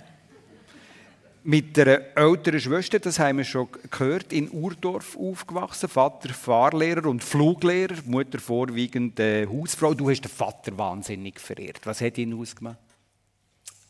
mit 1.47 1.79
einer 1.79 2.01
älteren 2.13 2.59
Schwester, 2.59 2.99
das 2.99 3.19
haben 3.19 3.37
wir 3.37 3.45
schon 3.45 3.69
gehört, 3.89 4.33
in 4.33 4.51
Urdorf 4.51 5.15
aufgewachsen. 5.15 5.87
Vater 5.87 6.33
Fahrlehrer 6.33 7.05
und 7.05 7.23
Fluglehrer, 7.23 7.95
Mutter 8.05 8.37
vorwiegend 8.39 9.17
äh, 9.21 9.47
Hausfrau. 9.47 9.93
Du 9.93 10.09
hast 10.09 10.25
den 10.25 10.29
Vater 10.29 10.77
wahnsinnig 10.77 11.39
verehrt. 11.39 11.79
Was 11.85 12.01
hat 12.01 12.17
ihn 12.17 12.33
ausgemacht? 12.33 12.77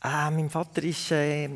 Ah, 0.02 0.30
mein 0.30 0.52
Vater 0.52 0.84
ist 0.84 1.10
äh, 1.10 1.50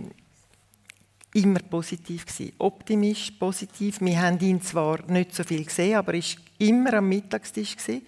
immer 1.35 1.59
positiv 1.69 2.25
gewesen. 2.25 2.53
optimistisch, 2.57 3.31
positiv. 3.37 4.01
Wir 4.01 4.19
haben 4.23 4.39
ihn 4.39 4.59
zwar 4.59 5.05
nicht 5.05 5.35
so 5.35 5.43
viel 5.43 5.63
gesehen, 5.63 5.97
aber 5.97 6.15
er 6.15 6.23
war 6.23 6.41
immer 6.57 6.93
am 6.95 7.09
Mittagstisch 7.09 7.77
gewesen 7.77 8.01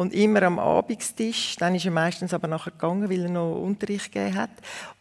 und 0.00 0.14
immer 0.14 0.42
am 0.44 0.58
Abendstisch. 0.58 1.56
Dann 1.56 1.74
ist 1.74 1.84
er 1.84 1.90
meistens 1.90 2.32
aber 2.32 2.48
nachher 2.48 2.70
gegangen, 2.70 3.10
weil 3.10 3.24
er 3.24 3.28
noch 3.28 3.56
Unterricht 3.56 4.10
gegeben 4.10 4.34
hat. 4.34 4.50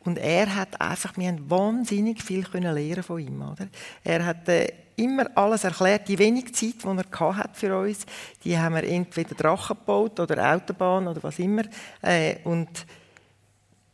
Und 0.03 0.17
er 0.17 0.53
hat 0.53 0.81
einfach, 0.81 1.15
wir 1.15 1.29
haben 1.29 1.49
wahnsinnig 1.49 2.21
viel 2.21 2.43
können 2.43 2.75
lernen 2.75 3.03
von 3.03 3.17
ihm, 3.17 3.41
oder? 3.41 3.69
Er 4.03 4.25
hat 4.25 4.49
äh, 4.49 4.73
immer 4.97 5.25
alles 5.35 5.63
erklärt. 5.63 6.09
Die 6.09 6.19
wenige 6.19 6.51
Zeit, 6.51 6.83
die 6.83 6.87
er 7.17 7.37
hat 7.37 7.55
für 7.55 7.79
uns, 7.79 8.05
die 8.43 8.57
haben 8.57 8.75
wir 8.75 8.83
entweder 8.83 9.35
Drachen 9.35 9.77
gebaut 9.77 10.19
oder 10.19 10.53
Autobahn 10.53 11.07
oder 11.07 11.23
was 11.23 11.39
immer. 11.39 11.63
Äh, 12.01 12.35
und 12.43 12.85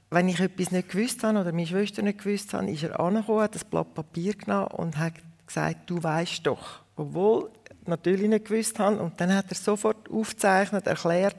wenn 0.10 0.28
ich 0.28 0.40
etwas 0.40 0.72
nicht 0.72 0.90
gewusst 0.90 1.24
habe 1.24 1.40
oder 1.40 1.52
meine 1.52 1.68
Schwester 1.68 2.02
nicht 2.02 2.24
gewusst 2.24 2.52
haben, 2.56 2.68
ist 2.68 2.82
er 2.82 3.00
angekommen, 3.00 3.42
hat 3.42 3.54
das 3.54 3.64
Blatt 3.64 3.94
Papier 3.94 4.34
genommen 4.34 4.70
und 4.70 4.98
hat 4.98 5.14
gesagt, 5.46 5.88
du 5.88 6.02
weißt 6.02 6.48
doch. 6.48 6.80
Obwohl 6.96 7.52
natürlich 7.88 8.30
nicht 8.30 8.46
gewusst 8.46 8.80
habe. 8.80 8.98
Und 9.00 9.20
dann 9.20 9.34
hat 9.34 9.46
er 9.50 9.56
sofort 9.56 9.95
aufgezeichnet, 10.12 10.88
erklärt 10.88 11.38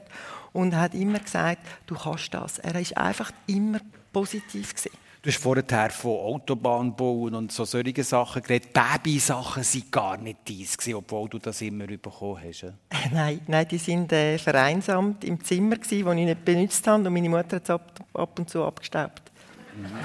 und 0.53 0.75
hat 0.75 0.93
immer 0.93 1.19
gesagt, 1.19 1.59
du 1.85 1.95
kannst 1.95 2.33
das. 2.33 2.59
Er 2.59 2.79
ist 2.79 2.97
einfach 2.97 3.31
immer 3.47 3.79
positiv 4.11 4.75
gewesen. 4.75 4.97
Du 5.21 5.29
hast 5.33 5.41
vorher 5.41 5.89
von 5.89 6.11
Autobahn 6.11 6.95
bauen 6.95 7.35
und 7.35 7.51
so 7.51 7.65
solche 7.65 8.03
Sachen 8.03 8.41
geredet. 8.41 8.71
Baby-Sachen 8.71 9.63
waren 9.63 9.91
gar 9.91 10.17
nicht 10.17 10.37
dies, 10.47 10.77
obwohl 10.93 11.27
du 11.27 11.37
das 11.37 11.61
immer 11.61 11.85
bekommen 11.85 12.39
hast. 12.41 12.63
Äh, 12.63 12.71
nein, 13.11 13.41
nein, 13.47 13.67
die 13.67 13.77
sind 13.77 14.13
äh, 14.13 14.37
vereinsamt 14.37 15.23
im 15.25 15.43
Zimmer, 15.43 15.75
das 15.75 15.91
ich 15.91 16.05
nicht 16.05 16.45
benutzt 16.45 16.87
habe. 16.87 17.05
Und 17.05 17.13
meine 17.13 17.29
Mutter 17.29 17.57
hat 17.57 17.63
es 17.63 17.69
ab, 17.69 17.99
ab 18.13 18.39
und 18.39 18.49
zu 18.49 18.63
abgestaubt. 18.63 19.23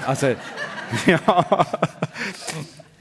Also, 0.05 0.35
ja. 1.05 1.67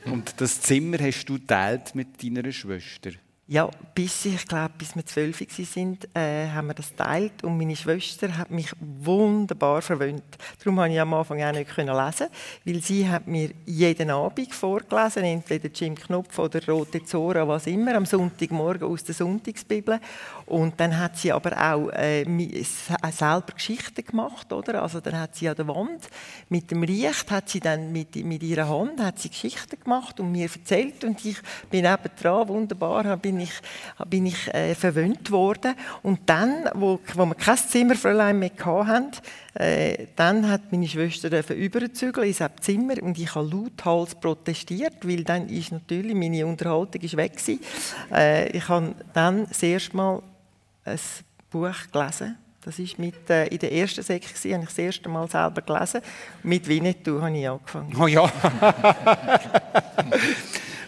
Und 0.04 0.40
das 0.40 0.60
Zimmer 0.60 0.98
hast 1.00 1.24
du 1.24 1.38
teilt 1.38 1.94
mit 1.94 2.22
deiner 2.22 2.52
Schwester? 2.52 3.10
Ja, 3.48 3.68
bis 3.92 4.24
ich 4.24 4.46
glaube, 4.46 4.70
bis 4.78 4.94
wir 4.94 5.04
zwölf 5.04 5.42
sind, 5.48 6.08
äh, 6.14 6.48
haben 6.48 6.68
wir 6.68 6.74
das 6.74 6.94
teilt 6.94 7.42
und 7.42 7.58
meine 7.58 7.74
Schwester 7.74 8.38
hat 8.38 8.52
mich 8.52 8.70
wunderbar 8.78 9.82
verwöhnt. 9.82 10.22
Darum 10.60 10.76
konnte 10.76 10.94
ich 10.94 11.00
am 11.00 11.12
Anfang 11.12 11.42
auch 11.42 11.52
nicht 11.52 11.76
lesen, 11.76 12.28
weil 12.64 12.82
sie 12.82 13.08
hat 13.08 13.26
mir 13.26 13.50
jeden 13.66 14.10
Abend 14.10 14.54
vorgelesen, 14.54 15.24
entweder 15.24 15.68
Jim 15.68 15.96
Knopf 15.96 16.38
oder 16.38 16.64
Rote 16.66 17.04
Zora, 17.04 17.46
was 17.46 17.66
immer, 17.66 17.96
am 17.96 18.06
Sonntagmorgen 18.06 18.88
aus 18.88 19.02
der 19.02 19.16
Sonntagsbibel. 19.16 19.98
Und 20.46 20.78
dann 20.78 20.96
hat 20.96 21.18
sie 21.18 21.32
aber 21.32 21.52
auch 21.60 21.90
äh, 21.90 22.24
selber 22.62 23.52
Geschichten 23.54 24.04
gemacht, 24.04 24.52
oder? 24.52 24.82
Also 24.82 25.00
dann 25.00 25.18
hat 25.18 25.34
sie 25.34 25.48
an 25.48 25.56
der 25.56 25.66
Wand 25.66 26.08
mit 26.48 26.70
dem 26.70 26.84
Riech 26.84 27.24
hat 27.28 27.48
sie 27.48 27.60
dann 27.60 27.90
mit, 27.92 28.14
mit 28.14 28.42
ihrer 28.42 28.68
Hand 28.68 29.00
hat 29.00 29.18
sie 29.18 29.30
Geschichten 29.30 29.80
gemacht 29.82 30.20
und 30.20 30.30
mir 30.30 30.48
erzählt 30.48 31.02
und 31.02 31.24
ich 31.24 31.38
bin 31.70 31.84
eben 31.84 32.10
dran, 32.20 32.48
wunderbar, 32.48 33.16
bin 33.16 33.41
ich, 33.42 33.52
bin 34.06 34.26
ich 34.26 34.52
äh, 34.54 34.74
verwöhnt 34.74 35.30
worden. 35.30 35.74
Und 36.02 36.20
dann, 36.26 36.68
wo, 36.74 37.00
wo 37.14 37.26
wir 37.26 37.34
kein 37.34 37.56
Zimmerfräulein 37.56 38.38
mehr 38.38 38.50
hatten, 38.64 39.10
äh, 39.54 40.06
dann 40.16 40.48
hat 40.48 40.72
meine 40.72 40.88
Schwester 40.88 41.28
überzügeln 41.54 42.28
in 42.28 42.36
das 42.36 42.50
Zimmer 42.60 43.02
und 43.02 43.18
ich 43.18 43.34
habe 43.34 43.48
lauthals 43.48 44.14
protestiert, 44.14 44.96
weil 45.02 45.24
dann 45.24 45.48
ist 45.48 45.72
natürlich 45.72 46.14
meine 46.14 46.46
Unterhaltung 46.46 47.02
ist 47.02 47.16
weg 47.16 47.36
gewesen. 47.36 47.60
Äh, 48.12 48.48
ich 48.56 48.68
habe 48.68 48.94
dann 49.12 49.46
das 49.46 49.62
erste 49.62 49.96
Mal 49.96 50.22
ein 50.84 50.98
Buch 51.50 51.76
gelesen. 51.92 52.38
Das 52.64 52.78
ist 52.78 52.98
mit, 52.98 53.28
äh, 53.28 53.46
in 53.46 53.58
der 53.58 53.72
ersten 53.72 54.02
Säcke, 54.02 54.28
habe 54.28 54.62
ich 54.62 54.68
das 54.68 54.78
erste 54.78 55.08
Mal 55.08 55.28
selber 55.28 55.62
gelesen. 55.62 56.00
Mit 56.44 56.68
Winnetou 56.68 57.20
habe 57.20 57.36
ich 57.36 57.48
angefangen. 57.48 57.96
Oh 57.98 58.06
ja. 58.06 58.30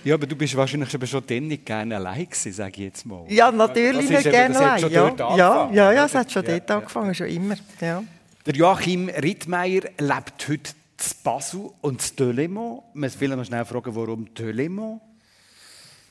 ja, 0.05 0.15
aber 0.15 0.27
du 0.27 0.37
bist 0.37 0.55
wahrscheinlich 0.57 0.91
schon 0.91 1.23
dann 1.27 1.49
nicht 1.49 1.65
gerne 1.65 1.97
allein 1.97 2.25
gewesen, 2.27 2.53
sage 2.53 2.73
ich 2.73 2.79
jetzt 2.79 3.07
mal. 3.07 3.25
Ja, 3.29 3.51
natürlich 3.51 4.09
nicht 4.09 4.23
gerne 4.25 4.59
allein. 4.59 4.91
Ja. 4.91 5.37
ja, 5.37 5.71
ja, 5.73 5.93
ja, 5.93 6.05
es 6.05 6.15
hat 6.15 6.31
schon 6.31 6.45
ja, 6.45 6.51
dort 6.53 6.71
ja. 6.71 6.77
angefangen, 6.77 7.15
schon 7.15 7.29
immer. 7.29 7.57
Ja. 7.81 8.05
Der 8.47 8.55
Joachim 8.55 9.09
Rittmeier 9.09 9.83
lebt 9.99 10.49
heute 10.49 10.73
zu 10.97 11.15
Basel 11.23 11.71
und 11.81 12.03
zu 12.03 12.15
Delemont. 12.15 12.83
Man 12.93 13.11
will 13.19 13.37
noch 13.37 13.45
schnell 13.45 13.65
fragen, 13.65 13.95
warum 13.97 14.33
Delemont? 14.35 15.01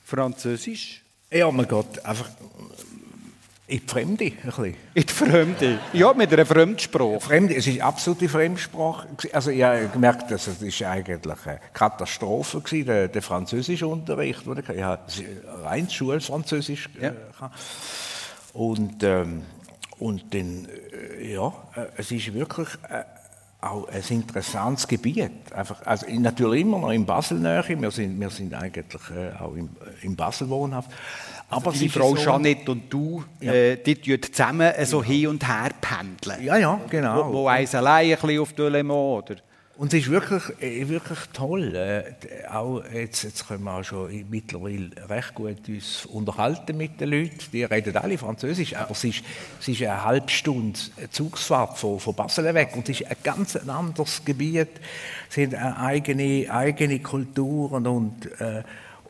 Französisch? 0.04 1.02
Ja, 1.30 1.50
mein 1.50 1.66
Gott, 1.66 2.04
einfach 2.04 2.28
in 3.66 3.80
die 3.80 3.86
Fremde. 3.86 4.24
Ein 4.24 4.34
bisschen. 4.42 4.64
In 4.94 5.02
die 5.06 5.12
Fremde? 5.12 5.78
Ja, 5.94 6.12
mit 6.12 6.32
einer 6.32 6.44
Fremdsprache. 6.44 7.20
Fremde, 7.20 7.54
es 7.54 7.66
ist 7.66 7.80
absolute 7.80 8.28
Fremdsprache. 8.28 9.08
Also 9.32 9.50
ich 9.50 9.62
habe 9.62 9.88
gemerkt, 9.88 10.30
dass 10.30 10.46
es 10.46 10.60
ist 10.60 10.82
eigentlich 10.82 11.18
eine 11.46 11.60
Katastrophe 11.72 12.62
war, 12.62 12.84
der, 12.84 13.08
der 13.08 13.22
französische 13.22 13.86
Unterricht. 13.86 14.42
Ich 14.46 14.82
habe 14.82 15.02
rein 15.62 15.88
Schulfranzösisch. 15.88 16.90
Ja. 17.00 17.12
Und, 18.52 19.02
ähm, 19.02 19.42
und 19.98 20.34
dann, 20.34 20.68
äh, 20.92 21.32
ja, 21.32 21.52
äh, 21.74 21.86
es 21.96 22.10
ist 22.12 22.34
wirklich 22.34 22.68
äh, 22.88 23.04
auch 23.62 23.88
ein 23.88 24.02
interessantes 24.10 24.86
Gebiet. 24.86 25.52
Einfach, 25.52 25.84
also 25.86 26.06
natürlich 26.10 26.60
immer 26.60 26.78
noch 26.78 26.90
in 26.90 27.06
Basel 27.06 27.38
näher. 27.38 27.64
Wir 27.66 27.90
sind, 27.90 28.20
wir 28.20 28.30
sind 28.30 28.54
eigentlich 28.54 29.00
äh, 29.10 29.32
auch 29.40 29.54
in, 29.54 29.70
in 30.02 30.14
Basel 30.14 30.48
wohnhaft. 30.50 30.90
Aber 31.48 31.68
also 31.68 31.78
die 31.78 31.88
Frau 31.88 32.16
so, 32.16 32.24
Jeanette 32.24 32.70
und 32.70 32.92
du, 32.92 33.24
ja. 33.40 33.52
äh, 33.52 33.76
die 33.76 33.96
tun 33.96 34.18
zusammen 34.22 34.72
so 34.84 35.02
ja. 35.02 35.08
hin 35.08 35.26
und 35.28 35.46
her 35.46 35.70
pendeln. 35.80 36.44
Ja, 36.44 36.56
ja, 36.56 36.80
genau. 36.88 37.28
Wo, 37.28 37.32
wo 37.32 37.48
eins 37.48 37.74
allein 37.74 38.10
ein 38.10 38.18
bisschen 38.18 38.40
auf 38.40 38.52
Delemont, 38.52 39.30
oder? 39.30 39.40
Und 39.76 39.92
es 39.92 40.04
ist 40.04 40.10
wirklich, 40.10 40.42
äh, 40.62 40.88
wirklich 40.88 41.18
toll. 41.32 41.74
Äh, 41.74 42.46
auch 42.48 42.84
jetzt, 42.92 43.24
jetzt 43.24 43.48
können 43.48 43.64
wir 43.64 43.72
auch 43.72 43.82
schon 43.82 44.24
mittlerweile 44.30 44.90
recht 45.08 45.34
gut 45.34 45.68
uns 45.68 46.06
unterhalten 46.06 46.76
mit 46.76 47.00
den 47.00 47.10
Leuten. 47.10 47.50
Die 47.52 47.64
reden 47.64 47.96
alle 47.96 48.16
Französisch, 48.16 48.76
aber 48.76 48.92
es 48.92 49.02
ist, 49.02 49.24
es 49.60 49.68
ist 49.68 49.82
eine 49.82 50.04
halbe 50.04 50.30
Stunde 50.30 50.78
Zugsfahrt 51.10 51.76
von, 51.76 51.98
von 51.98 52.14
Basel 52.14 52.54
weg 52.54 52.70
und 52.76 52.88
es 52.88 53.00
ist 53.00 53.10
ein 53.10 53.16
ganz 53.24 53.56
anderes 53.56 54.24
Gebiet. 54.24 54.68
Es 55.28 55.34
sind 55.34 55.56
eigene, 55.56 56.46
eigene 56.50 57.00
Kulturen 57.00 57.88
und 57.88 58.26
äh, 58.40 58.62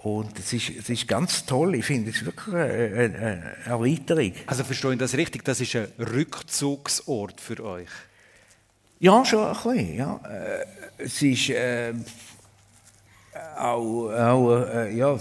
und 0.04 0.38
es 0.38 0.52
ist, 0.52 0.68
es 0.68 0.90
ist 0.90 1.08
ganz 1.08 1.46
toll. 1.46 1.76
Ich 1.76 1.86
finde, 1.86 2.10
es 2.10 2.16
ist 2.16 2.26
wirklich 2.26 2.54
eine, 2.54 2.64
eine 2.64 3.56
Erweiterung. 3.64 4.32
Also 4.46 4.62
verstehe 4.62 4.92
ich 4.92 4.98
das 4.98 5.16
richtig? 5.16 5.44
Das 5.44 5.62
ist 5.62 5.74
ein 5.74 5.88
Rückzugsort 5.98 7.40
für 7.40 7.64
euch? 7.64 7.88
Ja, 9.00 9.24
schon 9.24 9.46
ein 9.46 9.54
bisschen. 9.54 9.96
Ja. 9.96 10.20
Äh, 10.28 10.66
es 10.98 11.22
ist 11.22 11.48
äh, 11.48 11.94
auch, 13.56 14.10
auch 14.10 14.66
äh, 14.66 14.94
ja, 14.94 15.16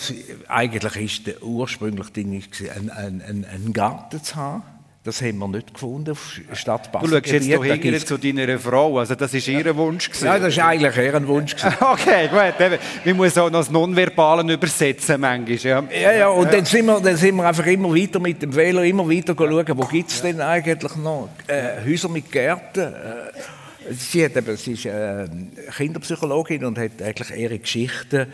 eigentlich 0.50 0.96
ist 0.98 1.28
der 1.28 1.42
ursprüngliche 1.42 2.12
Ding 2.12 2.44
ein, 2.76 2.90
ein, 2.90 3.22
ein, 3.22 3.46
ein 3.46 3.72
Garten 3.72 4.22
zu 4.22 4.36
haben 4.36 4.64
Das 5.06 5.22
haben 5.22 5.38
wir 5.40 5.50
nicht 5.50 5.74
gefunden 5.74 6.12
auf 6.12 6.40
Stadt 6.54 6.90
Du 6.94 7.10
schaust 7.10 7.28
jetzt 7.28 7.46
hier 7.46 8.06
zu 8.06 8.18
deiner 8.18 8.58
Frau, 8.58 9.00
also 9.00 9.16
das 9.16 9.34
war 9.34 9.54
ihr 9.54 9.76
Wunsch. 9.76 10.08
Gewesen. 10.08 10.26
Ja, 10.26 10.40
das 10.40 10.56
war 10.56 10.68
eigentlich 10.68 11.14
ein 11.14 11.28
Wunsch. 11.28 11.58
Gewesen. 11.58 11.76
okay, 11.82 12.30
gut. 12.30 12.80
Wir 13.04 13.14
müssen 13.14 13.40
auch 13.40 13.50
noch 13.50 13.60
das 13.60 13.70
Nonverbalen 13.70 14.48
übersetzen 14.48 15.20
manchmal. 15.20 15.58
Ja, 15.58 15.84
ja, 15.92 16.14
ja 16.14 16.28
und 16.30 16.46
ja. 16.46 16.52
Dann, 16.52 16.64
sind 16.66 16.86
wir, 16.86 17.02
dann 17.02 17.18
sind 17.18 17.36
wir 17.36 17.46
einfach 17.46 17.66
immer 17.66 17.94
weiter 17.94 18.22
mit 18.22 18.42
dem 18.42 18.56
Velo, 18.56 18.82
immer 18.82 19.10
weiter 19.10 19.36
schauen, 19.38 19.78
wo 19.78 19.86
gibt 19.88 20.10
es 20.10 20.22
denn 20.22 20.40
eigentlich 20.40 20.96
noch 20.96 21.28
äh, 21.48 21.86
Häuser 21.86 22.08
mit 22.08 22.32
Gärten. 22.32 22.94
Äh, 22.94 23.94
sie, 23.94 24.24
hat 24.24 24.38
eben, 24.38 24.56
sie 24.56 24.72
ist 24.72 24.86
äh, 24.86 25.28
Kinderpsychologin 25.76 26.64
und 26.64 26.78
hat 26.78 27.02
eigentlich 27.02 27.38
ihre 27.38 27.60
Geschichten 27.60 28.28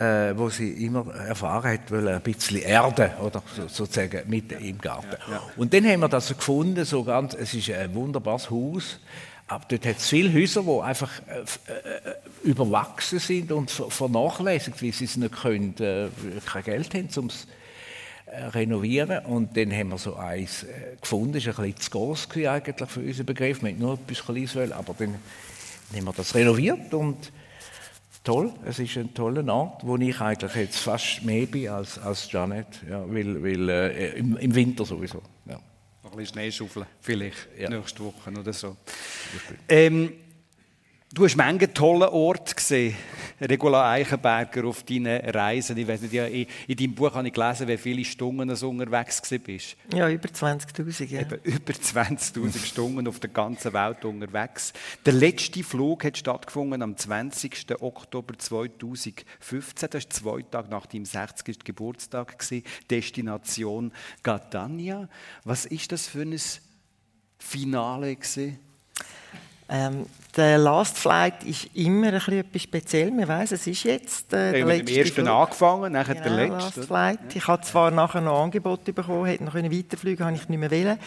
äh, 0.00 0.36
wo 0.36 0.48
sie 0.48 0.86
immer 0.86 1.14
erfahren 1.14 1.72
hat, 1.72 1.90
weil 1.90 2.08
ein 2.08 2.22
bisschen 2.22 2.62
Erde, 2.62 3.12
oder 3.22 3.42
sozusagen 3.68 4.22
mit 4.28 4.50
im 4.52 4.78
Garten. 4.78 5.16
Ja, 5.28 5.34
ja. 5.34 5.42
Und 5.56 5.74
dann 5.74 5.84
haben 5.84 6.00
wir 6.00 6.08
das 6.08 6.28
gefunden, 6.28 6.84
so 6.86 7.04
ganz, 7.04 7.34
es 7.34 7.52
ist 7.52 7.70
ein 7.70 7.94
wunderbares 7.94 8.50
Haus, 8.50 8.98
aber 9.46 9.66
dort 9.68 9.84
hat 9.84 9.98
es 9.98 10.08
viele 10.08 10.32
Häuser, 10.32 10.62
die 10.62 10.80
einfach 10.80 11.10
äh, 11.28 11.40
äh, 11.72 12.14
überwachsen 12.44 13.18
sind 13.18 13.52
und 13.52 13.70
vernachlässigt, 13.70 14.82
weil 14.82 14.92
sie 14.92 15.04
es 15.04 15.16
nicht 15.16 15.42
können, 15.42 15.74
äh, 15.80 16.08
kein 16.46 16.64
Geld 16.64 16.94
haben, 16.94 17.08
um 17.16 17.26
es 17.26 17.46
äh, 18.26 18.44
renovieren. 18.44 19.24
Und 19.26 19.54
dann 19.56 19.70
haben 19.70 19.88
wir 19.90 19.98
so 19.98 20.14
eins 20.16 20.62
äh, 20.62 20.96
gefunden, 20.98 21.34
das 21.34 21.46
war 21.46 21.58
ein 21.58 21.72
bisschen 21.72 21.80
zu 21.80 21.90
groß 21.90 22.28
eigentlich 22.48 22.88
für 22.88 23.00
unseren 23.00 23.26
Begriff, 23.26 23.62
wir 23.62 23.72
nur 23.72 23.94
etwas 23.94 24.24
Kleines 24.24 24.56
wollen, 24.56 24.72
aber 24.72 24.94
dann 24.96 25.16
haben 25.94 26.04
wir 26.04 26.12
das 26.12 26.34
renoviert 26.34 26.94
und 26.94 27.32
toll. 28.24 28.52
Es 28.64 28.78
ist 28.78 28.96
ein 28.96 29.14
toller 29.14 29.46
Ort, 29.52 29.86
wo 29.86 29.96
ich 29.96 30.20
eigentlich 30.20 30.54
jetzt 30.54 30.78
fast 30.78 31.22
mehr 31.24 31.46
bin 31.46 31.68
als, 31.68 31.98
als 31.98 32.30
Janet, 32.30 32.66
ja, 32.88 33.04
weil, 33.08 33.42
weil 33.42 33.68
äh, 33.68 34.18
im, 34.18 34.36
im, 34.36 34.54
Winter 34.54 34.84
sowieso. 34.84 35.22
Ja. 35.46 35.60
Noch 36.02 36.12
ein 36.12 36.16
bisschen 36.16 36.34
Schneeschaufeln, 36.34 36.86
vielleicht 37.00 37.48
ja. 37.58 37.70
nächste 37.70 38.04
Woche 38.04 38.30
oder 38.30 38.52
so. 38.52 38.76
Ähm, 39.68 40.12
Du 41.12 41.24
hast 41.24 41.34
manche 41.34 41.74
tolle 41.74 42.12
Orte 42.12 42.54
gesehen, 42.54 42.94
Regula 43.40 43.90
Eichenberger, 43.90 44.64
auf 44.64 44.84
deinen 44.84 45.20
Reisen. 45.28 45.76
Ich 45.76 45.88
weiß 45.88 46.02
nicht, 46.02 46.14
in, 46.14 46.46
in 46.68 46.76
deinem 46.76 46.94
Buch 46.94 47.12
habe 47.12 47.26
ich 47.26 47.34
gelesen, 47.34 47.66
wie 47.66 47.76
viele 47.78 48.04
Stunden 48.04 48.46
du 48.48 48.68
unterwegs 48.68 49.20
bist. 49.42 49.76
Ja, 49.92 50.08
über 50.08 50.28
20.000. 50.28 51.06
Ja. 51.06 51.22
über 51.42 51.72
20.000 51.72 52.64
Stunden 52.64 53.08
auf 53.08 53.18
der 53.18 53.30
ganzen 53.30 53.72
Welt 53.72 54.04
unterwegs. 54.04 54.72
Der 55.04 55.14
letzte 55.14 55.64
Flug 55.64 56.04
hat 56.04 56.16
stattgefunden 56.16 56.80
am 56.80 56.96
20. 56.96 57.82
Oktober 57.82 58.38
2015. 58.38 59.90
Das 59.90 60.04
war 60.04 60.10
zwei 60.10 60.42
Tage 60.48 60.70
nach 60.70 60.86
deinem 60.86 61.06
60. 61.06 61.64
Geburtstag. 61.64 62.38
Destination 62.88 63.90
Catania. 64.22 65.08
Was 65.42 65.66
ist 65.66 65.90
das 65.90 66.06
für 66.06 66.22
ein 66.22 66.38
Finale? 67.36 68.14
Gewesen? 68.14 68.60
Ähm, 69.72 70.06
der 70.36 70.58
Last 70.58 70.98
Flight 70.98 71.42
ist 71.44 71.68
immer 71.74 72.08
ein 72.08 72.14
bisschen 72.14 72.38
etwas 72.38 72.62
speziell. 72.62 73.10
Man 73.10 73.26
weiß, 73.26 73.52
es 73.52 73.66
ist 73.66 73.82
jetzt 73.82 74.32
äh, 74.32 74.52
der 74.52 74.64
letzte. 74.64 74.78
Mit 74.78 74.88
dem 74.88 74.96
ersten 74.96 75.14
Flug. 75.14 75.28
angefangen, 75.28 75.92
nachher 75.92 76.14
genau, 76.14 76.24
der 76.24 76.36
letzte. 76.36 76.80
Last 76.80 76.84
Flight. 76.84 77.18
Ich 77.34 77.46
habe 77.48 77.62
zwar 77.62 77.90
nachher 77.90 78.20
noch 78.20 78.42
Angebot 78.42 78.84
bekommen, 78.84 79.26
hätte 79.26 79.44
noch 79.44 79.54
weiterfliegen 79.54 80.24
habe 80.24 80.36
ich 80.36 80.48
nicht 80.48 80.58
mehr 80.58 80.70
wollen. 80.70 80.98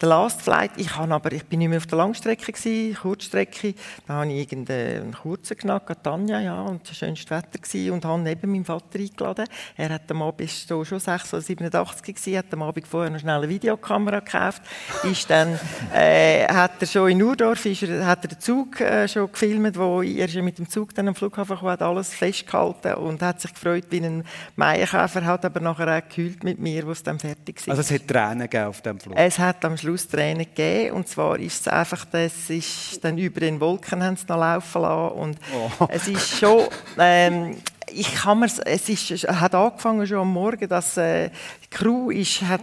Der 0.00 0.08
Last 0.08 0.42
Flight, 0.42 0.72
ich 0.76 0.96
habe 0.96 1.14
aber, 1.14 1.32
ich 1.32 1.44
bin 1.44 1.60
nicht 1.60 1.68
mehr 1.68 1.78
auf 1.78 1.86
der 1.86 1.98
Langstrecke 1.98 2.52
gewesen, 2.52 2.96
Kurzstrecke. 3.00 3.74
Da 4.06 4.14
habe 4.14 4.32
ich 4.32 4.40
irgendeinen 4.40 5.14
kurzen 5.14 5.56
genommen, 5.56 5.82
Tanja, 6.02 6.40
ja, 6.40 6.60
und 6.62 6.88
das 6.88 6.96
schönste 6.96 7.30
Wetter 7.30 7.58
gewesen, 7.58 7.92
und 7.92 8.04
habe 8.04 8.20
neben 8.22 8.50
meinem 8.50 8.64
Vater 8.64 8.98
eingeladen. 8.98 9.46
Er 9.76 9.90
hat 9.90 10.10
am 10.10 10.22
Abend, 10.22 10.40
ist 10.40 10.66
so 10.66 10.84
schon 10.84 10.98
6 10.98 11.34
oder 11.34 11.42
87 11.42 12.02
gewesen, 12.02 12.38
hat 12.38 12.52
am 12.52 12.62
Abend 12.62 12.88
vorher 12.88 13.10
noch 13.10 13.20
schnell 13.20 13.38
eine 13.38 13.48
Videokamera 13.48 14.18
gekauft. 14.20 14.62
ist 15.04 15.30
dann, 15.30 15.58
äh, 15.94 16.46
hat 16.46 16.72
er 16.80 16.86
schon 16.86 17.10
in 17.10 17.22
Urdorf, 17.22 17.64
ist 17.66 17.82
er, 17.82 18.06
hat 18.06 18.24
er 18.24 18.28
den 18.28 18.40
Zug 18.40 18.71
Zug 18.72 18.80
äh, 18.80 19.08
schon 19.08 19.30
gefilmt, 19.30 19.78
wo 19.78 20.02
er 20.02 20.26
ist 20.26 20.34
mit 20.36 20.58
dem 20.58 20.68
Zug 20.68 20.94
dann 20.94 21.08
am 21.08 21.14
Flughafen 21.14 21.56
kam, 21.56 21.68
hat 21.68 21.82
alles 21.82 22.14
festgehalten 22.14 22.94
und 22.94 23.22
hat 23.22 23.40
sich 23.40 23.52
gefreut 23.52 23.84
wie 23.90 24.00
ein 24.00 24.24
Maienkäfer, 24.56 25.24
hat 25.24 25.44
aber 25.44 25.60
nachher 25.60 25.98
auch 25.98 26.08
gekühlt 26.08 26.44
mit 26.44 26.58
mir, 26.58 26.86
wo 26.86 26.92
es 26.92 27.02
dann 27.02 27.18
fertig 27.18 27.66
war. 27.66 27.72
Also 27.76 27.82
es 27.82 27.90
hat 27.90 28.08
Tränen 28.08 28.40
gegeben 28.40 28.66
auf 28.66 28.80
dem 28.82 29.00
Flug? 29.00 29.14
Es 29.16 29.38
hat 29.38 29.64
am 29.64 29.76
Schluss 29.76 30.08
Tränen 30.08 30.46
gegeben 30.46 30.96
und 30.96 31.08
zwar 31.08 31.38
ist 31.38 31.62
es 31.62 31.68
einfach, 31.68 32.04
das 32.06 32.50
ist 32.50 33.04
dann 33.04 33.18
über 33.18 33.40
den 33.40 33.60
Wolken 33.60 34.02
haben 34.02 34.16
sie 34.16 34.26
noch 34.28 34.38
laufen 34.38 34.82
lassen 34.82 35.18
und 35.18 35.38
oh. 35.54 35.86
es 35.88 36.08
ist 36.08 36.38
schon, 36.38 36.62
ähm, 36.98 37.56
ich 37.90 38.14
kann 38.14 38.40
mir's, 38.40 38.58
es 38.58 38.88
ist, 38.88 39.28
hat 39.28 39.54
angefangen 39.54 40.06
schon 40.06 40.18
am 40.18 40.32
Morgen, 40.32 40.68
dass 40.68 40.96
äh, 40.96 41.30
die 41.64 41.68
Crew 41.70 42.10
ist, 42.10 42.42
hat 42.42 42.60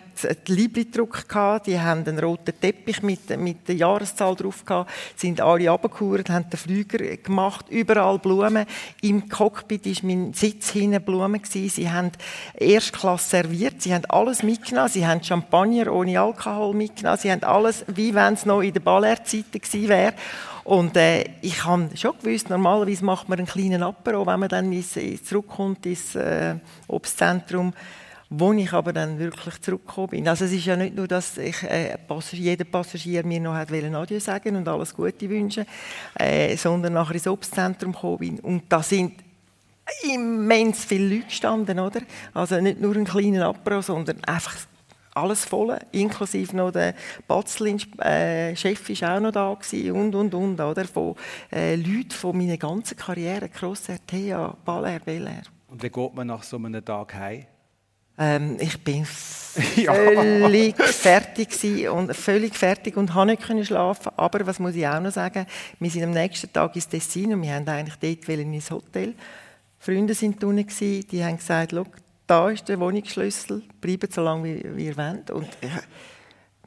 die 0.47 0.51
Libri 0.53 0.85
gedruckt 0.85 1.27
gehabt, 1.27 1.67
die 1.67 1.79
haben 1.79 2.05
einen 2.07 2.19
roten 2.19 2.53
Teppich 2.59 3.01
mit, 3.01 3.37
mit 3.37 3.67
der 3.67 3.75
Jahreszahl 3.75 4.35
drauf 4.35 4.65
gehabt, 4.65 4.91
sind 5.15 5.41
alle 5.41 5.69
runtergekauert, 5.69 6.29
haben 6.29 6.49
den 6.49 6.57
Flüger 6.57 7.17
gemacht, 7.17 7.65
überall 7.69 8.19
Blumen. 8.19 8.65
Im 9.01 9.27
Cockpit 9.29 9.85
ist 9.85 10.03
mein 10.03 10.33
Sitz 10.33 10.69
hinten 10.71 11.03
Blumen 11.03 11.41
gewesen. 11.41 11.69
Sie 11.69 11.89
haben 11.89 12.11
Erstklasse 12.55 13.29
serviert, 13.29 13.81
sie 13.81 13.93
haben 13.93 14.05
alles 14.09 14.43
mitgenommen, 14.43 14.89
sie 14.89 15.05
haben 15.05 15.23
Champagner 15.23 15.91
ohne 15.91 16.19
Alkohol 16.19 16.73
mitgenommen, 16.73 17.19
sie 17.19 17.31
haben 17.31 17.43
alles, 17.43 17.83
wie 17.87 18.13
wenn 18.13 18.33
es 18.33 18.45
noch 18.45 18.61
in 18.61 18.73
der 18.73 18.81
Ballerzeiten 18.81 19.59
gewesen 19.59 19.89
wäre. 19.89 20.13
Und 20.69 20.95
äh, 20.97 21.25
ich 21.41 21.65
habe 21.65 21.89
schon 21.97 22.13
gewusst, 22.21 22.51
normalerweise 22.51 23.03
macht 23.03 23.27
man 23.27 23.39
einen 23.39 23.47
kleinen 23.47 23.81
Apero, 23.81 24.27
wenn 24.27 24.39
man 24.39 24.49
dann 24.49 24.71
ins, 24.71 24.99
zurückkommt 25.23 25.83
ins 25.87 26.13
äh, 26.13 26.57
Obstzentrum, 26.87 27.73
wo 28.29 28.53
ich 28.53 28.71
aber 28.71 28.93
dann 28.93 29.17
wirklich 29.17 29.59
zurückgekommen 29.61 30.09
bin. 30.09 30.27
Also 30.27 30.45
es 30.45 30.51
ist 30.51 30.67
ja 30.67 30.75
nicht 30.75 30.95
nur, 30.95 31.07
dass 31.07 31.39
ich, 31.39 31.63
äh, 31.63 31.97
Passagier, 31.97 32.51
jeder 32.51 32.65
Passagier 32.65 33.25
mir 33.25 33.39
noch 33.39 33.55
hat 33.55 33.71
Adieu 33.71 34.19
sagen 34.19 34.57
und 34.57 34.67
alles 34.67 34.93
Gute 34.93 35.27
wünschen, 35.27 35.65
äh, 36.13 36.55
sondern 36.55 36.93
nachher 36.93 37.15
ins 37.15 37.25
Obstzentrum 37.25 37.91
gekommen 37.91 38.17
bin. 38.19 38.39
Und 38.39 38.65
da 38.69 38.83
sind 38.83 39.13
immens 40.03 40.85
viele 40.85 41.15
Leute 41.15 41.29
gestanden, 41.29 41.79
oder? 41.79 42.01
Also 42.35 42.61
nicht 42.61 42.79
nur 42.79 42.93
einen 42.93 43.05
kleinen 43.05 43.41
Apero, 43.41 43.81
sondern 43.81 44.23
einfach 44.23 44.55
alles 45.21 45.45
voll, 45.45 45.77
inklusive 45.91 46.55
noch 46.55 46.71
der 46.71 46.95
Batzlin, 47.27 47.77
äh, 47.99 48.53
war 48.55 49.15
auch 49.15 49.19
noch 49.19 49.31
da 49.31 49.53
gewesen, 49.53 49.91
und, 49.91 50.15
und, 50.15 50.33
und, 50.33 50.59
oder? 50.59 50.85
Von 50.85 51.15
äh, 51.51 51.75
Leuten 51.75 52.11
von 52.11 52.37
meiner 52.37 52.57
ganzen 52.57 52.97
Karriere, 52.97 53.49
Cross 53.49 53.89
RTA, 53.89 54.55
Balair, 54.65 54.99
Belair. 54.99 55.43
Und 55.67 55.83
wie 55.83 55.89
geht 55.89 56.13
man 56.13 56.27
nach 56.27 56.43
so 56.43 56.57
einem 56.57 56.83
Tag 56.83 57.13
heim? 57.13 57.45
Ähm, 58.17 58.57
ich 58.59 58.83
bin 58.83 59.05
völlig 59.05 60.75
fertig 60.75 61.89
und 61.89 62.13
völlig 62.13 62.55
fertig 62.55 62.97
und 62.97 63.13
habe 63.13 63.31
nicht 63.31 63.43
können 63.43 63.63
schlafen. 63.63 64.11
Aber 64.17 64.45
was 64.45 64.59
muss 64.59 64.75
ich 64.75 64.85
auch 64.85 64.99
noch 64.99 65.11
sagen? 65.11 65.45
Wir 65.79 65.89
sind 65.89 66.03
am 66.03 66.11
nächsten 66.11 66.51
Tag 66.51 66.75
ins 66.75 66.89
Tessin 66.89 67.33
und 67.33 67.41
wir 67.43 67.53
haben 67.53 67.67
eigentlich 67.67 67.95
dort 68.25 68.39
ins 68.39 68.71
Hotel. 68.71 69.13
Freunde 69.79 70.13
sind 70.13 70.43
unten 70.43 70.67
die 70.67 71.23
haben 71.23 71.37
gesagt, 71.37 71.71
da 72.29 72.49
ist 72.49 72.69
der 72.69 72.79
Wohnungsschlüssel, 72.79 73.63
bleibt 73.81 74.13
so 74.13 74.21
lange 74.21 74.43
wie, 74.43 74.77
wie 74.77 74.85
ihr 74.85 74.97
wollt. 74.97 75.31
Und 75.31 75.47
ja, 75.61 75.81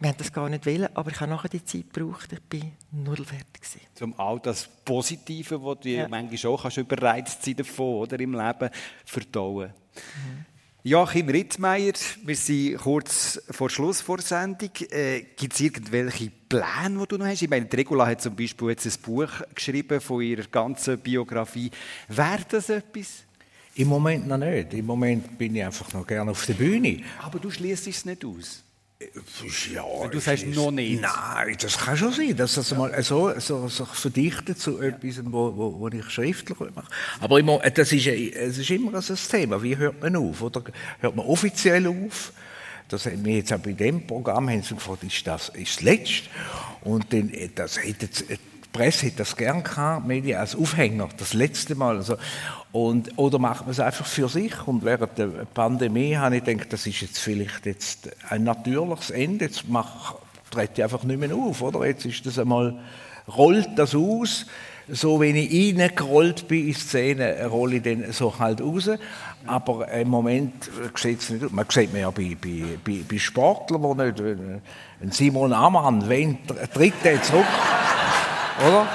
wir 0.01 0.09
haben 0.09 0.19
das 0.19 0.33
gar 0.33 0.49
nicht 0.49 0.67
wollen, 0.67 0.89
aber 0.95 1.13
ich 1.13 1.21
habe 1.21 1.31
nachher 1.31 1.49
die 1.49 1.65
Zeit 1.65 1.93
gebraucht, 1.93 2.33
ich 2.33 2.43
bin 2.43 2.73
null 2.91 3.25
fertig 3.25 3.61
gewesen. 3.61 3.81
Zum 3.95 4.19
all 4.19 4.41
das 4.41 4.69
Positive, 4.85 5.61
das 5.61 5.81
du 5.81 5.89
ja. 5.89 6.09
manchmal 6.09 6.53
auch 6.53 6.63
kannst 6.63 6.79
überreizt 6.79 7.45
sein 7.45 7.55
davon, 7.55 8.01
oder 8.01 8.19
im 8.19 8.33
Leben, 8.33 8.71
verdauen. 9.05 9.73
Mhm. 9.95 10.47
Joachim 10.85 11.29
Rittmeier, 11.29 11.93
wir 12.25 12.35
sind 12.35 12.79
kurz 12.79 13.41
vor 13.49 13.71
Schluss 13.71 14.01
vor 14.01 14.17
der 14.17 14.27
Sendung. 14.27 14.71
Äh, 14.91 15.27
Gibt 15.37 15.53
es 15.53 15.61
irgendwelche 15.61 16.33
Pläne, 16.49 16.99
die 16.99 17.07
du 17.07 17.19
noch 17.19 17.27
hast? 17.27 17.41
Ich 17.41 17.49
meine, 17.49 17.73
Regula 17.73 18.05
hat 18.09 18.21
zum 18.21 18.35
Beispiel 18.35 18.71
jetzt 18.71 18.87
ein 18.87 19.01
Buch 19.01 19.31
geschrieben 19.55 20.01
von 20.01 20.23
ihrer 20.23 20.49
ganzen 20.49 20.99
Biografie. 20.99 21.71
Wäre 22.09 22.45
das 22.49 22.69
etwas? 22.69 23.23
Im 23.75 23.89
Moment 23.89 24.29
noch 24.29 24.39
nicht. 24.39 24.75
Im 24.75 24.87
Moment 24.87 25.39
bin 25.39 25.57
ich 25.57 25.65
einfach 25.65 25.93
noch 25.93 26.07
gerne 26.07 26.31
auf 26.31 26.45
der 26.47 26.55
Bühne. 26.55 27.03
Aber 27.23 27.39
du 27.39 27.51
schließt 27.51 27.87
es 27.87 28.05
nicht 28.05 28.25
aus. 28.25 28.63
Ja, 29.73 29.85
du 30.09 30.21
sagst 30.21 30.47
noch 30.47 30.71
nicht. 30.71 31.01
Nein, 31.01 31.57
das 31.61 31.79
kann 31.79 31.97
schon 31.97 32.13
sein, 32.13 32.37
dass 32.37 32.55
das 32.55 32.75
mal 32.77 33.03
so, 33.03 33.33
so, 33.41 33.67
so 33.69 33.85
verdichtet 33.85 34.61
zu 34.61 34.81
etwas, 34.81 35.21
wo, 35.25 35.57
wo, 35.57 35.81
wo 35.81 35.89
ich 35.89 36.09
schriftlich 36.11 36.59
mache. 36.59 36.87
Aber 37.21 37.39
immer, 37.41 37.59
das 37.59 37.93
ist, 37.93 38.07
es 38.07 38.59
ist 38.59 38.71
immer 38.71 39.01
so 39.03 39.15
ein 39.15 39.19
Thema. 39.19 39.63
Wie 39.63 39.77
hört 39.77 40.01
man 40.01 40.15
auf? 40.17 40.43
Oder 40.43 40.63
hört 41.01 41.17
man 41.17 41.27
offiziell 41.27 41.87
auf? 41.87 42.33
Das 42.89 43.07
haben 43.07 43.25
wir 43.25 43.37
jetzt 43.37 43.53
auch 43.53 43.59
bei 43.59 43.73
dem 43.73 44.07
Programm 44.07 44.51
haben 44.51 44.63
sie 44.63 44.75
gefragt, 44.75 45.03
ist 45.05 45.27
das 45.27 45.49
ist 45.51 45.77
das 45.77 45.83
Letzte? 45.83 46.29
Und 46.83 47.13
dann, 47.13 47.33
das 47.55 47.83
hätte 47.83 48.09
Presse 48.73 49.09
hat 49.09 49.21
das 49.21 49.37
gern 49.37 49.63
gehabt, 49.63 50.07
Medien 50.07 50.39
als 50.39 50.57
Aufhänger, 50.57 51.09
das 51.19 51.35
letzte 51.35 51.75
Mal. 51.75 51.97
Also, 51.97 52.17
und, 52.73 53.17
oder 53.19 53.39
macht 53.39 53.63
man 53.63 53.71
es 53.71 53.81
einfach 53.81 54.07
für 54.07 54.29
sich? 54.29 54.67
Und 54.67 54.85
während 54.85 55.19
der 55.19 55.27
Pandemie 55.53 56.17
habe 56.17 56.39
ich 56.39 56.45
gedacht, 56.45 56.73
das 56.73 56.87
ist 56.87 57.03
jetzt 57.03 57.19
vielleicht 57.19 57.67
jetzt 57.67 58.11
ein 58.31 58.45
natürliches 58.45 59.11
Ende. 59.11 59.45
Jetzt 59.45 59.69
mach, 59.69 60.15
trete 60.51 60.73
ich 60.77 60.83
einfach 60.83 61.03
nicht 61.03 61.21
mehr 61.21 61.35
auf, 61.35 61.61
oder? 61.61 61.85
Jetzt 61.87 62.07
ist 62.07 62.25
das 62.25 62.39
einmal, 62.39 62.79
rollt 63.29 63.69
das 63.77 63.95
aus. 63.95 64.47
so 64.89 65.21
wenn 65.21 65.37
ich 65.37 65.79
reingerollt 65.79 66.49
bin 66.49 66.69
in 66.69 66.75
Szene, 66.75 67.47
rolle 67.47 67.77
ich 67.77 67.83
dann 67.83 68.11
so 68.13 68.39
halt 68.39 68.63
raus. 68.63 68.91
Aber 69.47 69.89
im 69.93 70.09
Moment 70.09 70.71
sieht 70.95 71.21
es 71.21 71.31
nicht 71.31 71.45
aus. 71.45 71.53
Man 71.53 71.67
sieht 71.69 71.93
mir 71.93 72.01
ja 72.01 72.11
bei, 72.11 72.37
bei, 72.41 73.01
bei, 73.07 73.19
Sportlern, 73.19 73.99
die 73.99 74.05
nicht, 74.05 74.21
äh, 74.21 74.61
ein 75.03 75.11
Simon 75.11 75.53
Amann, 75.53 76.09
wen 76.09 76.39
tritt 76.73 76.95
der 77.05 77.23
zurück? 77.23 77.45
Oder? 78.59 78.87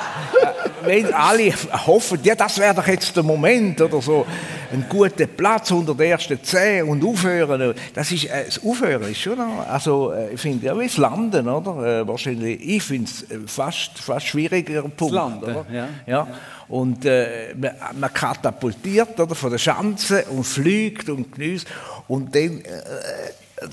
wenn 0.87 1.13
alle 1.13 1.53
hoffen, 1.85 2.19
ja, 2.23 2.35
das 2.35 2.57
wäre 2.59 2.73
doch 2.73 2.87
jetzt 2.87 3.15
der 3.15 3.23
Moment 3.23 3.79
oder 3.81 4.01
so, 4.01 4.25
ein 4.71 4.85
guter 4.89 5.27
Platz 5.27 5.71
unter 5.71 5.93
der 5.93 6.09
ersten 6.09 6.41
zehn 6.43 6.87
und 6.87 7.03
aufhören, 7.03 7.73
das 7.93 8.11
ist, 8.11 8.25
äh, 8.25 8.45
das 8.45 8.63
Aufhören 8.63 9.03
ist 9.03 9.19
schon, 9.19 9.39
also 9.39 10.11
äh, 10.11 10.33
ich 10.33 10.41
finde, 10.41 10.65
ja, 10.65 10.77
wie 10.77 10.87
das 10.87 10.97
Landen, 10.97 11.47
oder? 11.47 12.01
Äh, 12.01 12.07
wahrscheinlich, 12.07 12.59
ich 12.61 12.83
finde 12.83 13.09
es 13.09 13.23
äh, 13.23 13.39
fast, 13.45 13.99
fast 13.99 14.27
schwieriger 14.27 14.81
Punkt, 14.83 15.01
das 15.01 15.11
Landen, 15.11 15.43
oder? 15.43 15.65
Ja. 15.71 15.87
ja. 16.05 16.27
Und 16.67 17.05
äh, 17.05 17.53
man, 17.55 17.71
man, 17.99 18.13
katapultiert 18.13 19.19
oder, 19.19 19.35
von 19.35 19.51
der 19.51 19.57
Schanze 19.57 20.25
und 20.25 20.43
fliegt 20.43 21.09
und 21.09 21.31
genießt 21.31 21.67
und 22.07 22.35
dann 22.35 22.61
äh, 22.61 22.63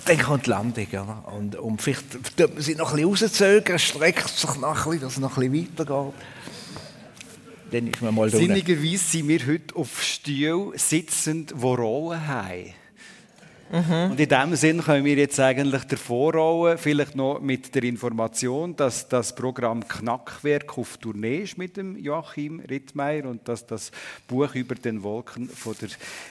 dann 0.06 0.18
kommt 0.18 0.46
die 0.46 0.50
Landung. 0.50 0.86
Ja. 0.90 1.24
Und, 1.36 1.56
und 1.56 1.82
vielleicht 1.82 2.36
tut 2.36 2.54
man 2.54 2.62
sich 2.62 2.76
noch 2.76 2.94
ein 2.94 3.08
bisschen 3.08 3.28
rauszögern, 3.28 3.78
streckt 3.78 4.28
sich 4.28 4.54
noch 4.56 4.86
ein 4.86 4.90
bisschen, 4.90 5.00
dass 5.00 5.12
es 5.12 5.18
noch 5.18 5.36
ein 5.36 5.50
bisschen 5.50 5.78
weitergeht 5.78 6.14
dann 7.74 7.88
ist 7.88 8.02
man 8.02 8.14
mal 8.14 8.30
da. 8.30 8.38
Sinnigerweise 8.38 8.98
sind 8.98 9.28
wir 9.28 9.46
heute 9.46 9.74
auf 9.74 10.02
Stuhl 10.02 10.72
sitzend, 10.76 11.50
die 11.50 11.62
Rollen 11.62 12.26
haben. 12.26 12.72
Mhm. 13.74 14.12
Und 14.12 14.20
in 14.20 14.28
diesem 14.28 14.54
Sinn 14.54 14.82
können 14.82 15.04
wir 15.04 15.16
jetzt 15.16 15.40
eigentlich 15.40 15.82
davor 15.82 16.78
vielleicht 16.78 17.16
noch 17.16 17.40
mit 17.40 17.74
der 17.74 17.82
Information, 17.82 18.76
dass 18.76 19.08
das 19.08 19.34
Programm 19.34 19.88
Knackwerk 19.88 20.78
auf 20.78 20.96
Tournee 20.98 21.38
ist 21.38 21.58
mit 21.58 21.76
dem 21.76 21.98
Joachim 21.98 22.60
Rittmeier 22.60 23.24
und 23.24 23.48
dass 23.48 23.66
das 23.66 23.90
Buch 24.28 24.54
über 24.54 24.76
den 24.76 25.02
Wolken 25.02 25.48
von 25.48 25.74
der 25.80 25.88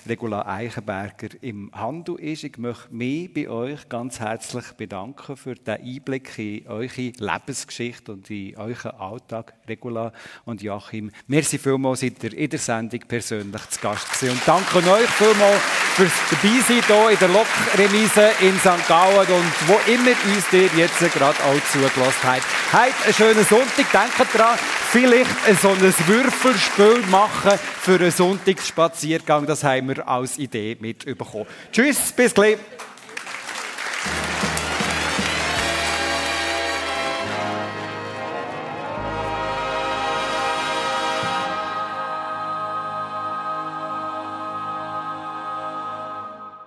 Regula 0.08 0.46
Eichenberger 0.48 1.30
im 1.41 1.70
Handel 1.74 2.16
ist. 2.16 2.46
Ich 2.46 2.58
möchte 2.58 2.96
mich 2.96 3.34
bei 3.34 3.50
euch 3.50 3.89
ganz 3.89 4.22
herzlich 4.22 4.72
bedanken 4.78 5.36
für 5.36 5.56
den 5.56 5.82
Einblick 5.84 6.39
in 6.39 6.66
eure 6.68 7.12
Lebensgeschichte 7.18 8.14
und 8.14 8.30
in 8.30 8.56
euren 8.56 8.91
Alltag, 8.91 9.54
Regula 9.68 10.14
und 10.46 10.62
Joachim. 10.62 11.12
Merci 11.28 11.58
vielmals, 11.58 12.00
seid 12.00 12.24
ihr 12.24 12.38
in 12.38 12.50
der 12.50 12.60
Sendung 12.60 13.02
persönlich 13.06 13.70
zu 13.70 13.82
Gast 13.82 14.14
gewesen. 14.14 14.36
und 14.36 14.41
danke 14.46 14.78
euch 14.78 15.10
vielmals 15.10 15.62
fürs 15.96 16.14
Dabeisein 16.32 16.84
hier 16.88 17.10
in 17.12 17.20
der 17.20 17.33
Lokremise 17.34 18.32
in 18.42 18.58
St. 18.60 18.88
Gallen 18.88 19.28
und 19.28 19.68
wo 19.68 19.80
immer 19.92 20.12
uns 20.12 20.48
dir 20.52 20.70
jetzt 20.76 21.00
gerade 21.00 21.38
auch 21.44 21.72
zugelassen 21.72 22.24
habt. 22.24 22.44
Habt 22.72 23.06
einen 23.06 23.14
schönen 23.14 23.46
Sonntag. 23.46 23.92
Denkt 23.92 24.34
dran, 24.34 24.58
vielleicht 24.92 25.62
so 25.62 25.70
ein 25.70 25.82
Würfelspiel 25.82 27.04
machen 27.10 27.60
für 27.82 27.96
einen 27.96 28.12
Sonntagsspaziergang. 28.12 29.46
Das 29.46 29.64
haben 29.64 29.90
wir 29.90 30.08
als 30.08 30.38
Idee 30.38 30.78
mitbekommen. 30.80 31.48
Tschüss, 31.72 32.12
bis 32.12 32.34
gleich. 32.34 32.58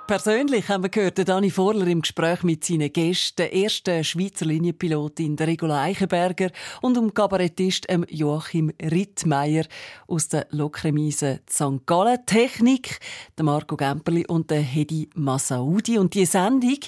Persönlich 0.06 0.68
haben 0.68 0.84
wir 0.84 0.88
gehört, 0.88 1.28
Dani 1.28 1.50
Vorler 1.50 1.88
im 1.88 2.00
Gespräch 2.00 2.44
mit 2.44 2.64
seinen 2.64 2.92
Gästen, 2.92 3.38
der 3.38 3.52
ersten 3.52 4.04
Schweizer 4.04 4.44
Linienpilotin 4.44 5.34
der 5.34 5.48
Regula 5.48 5.82
Eichenberger 5.82 6.50
und 6.80 6.96
dem 6.96 7.12
Kabarettist 7.12 7.88
Joachim 8.10 8.72
Rittmeier 8.80 9.64
aus 10.06 10.28
der 10.28 10.46
Lokremise 10.50 11.40
St. 11.50 11.84
Gallen. 11.86 12.24
Technik, 12.24 13.00
der 13.36 13.44
Marco 13.46 13.76
Gemperli 13.76 14.24
und 14.28 14.48
der 14.48 14.60
Hedi 14.60 15.10
Massaudi. 15.16 15.98
Und 15.98 16.14
die 16.14 16.24
Sendung, 16.24 16.78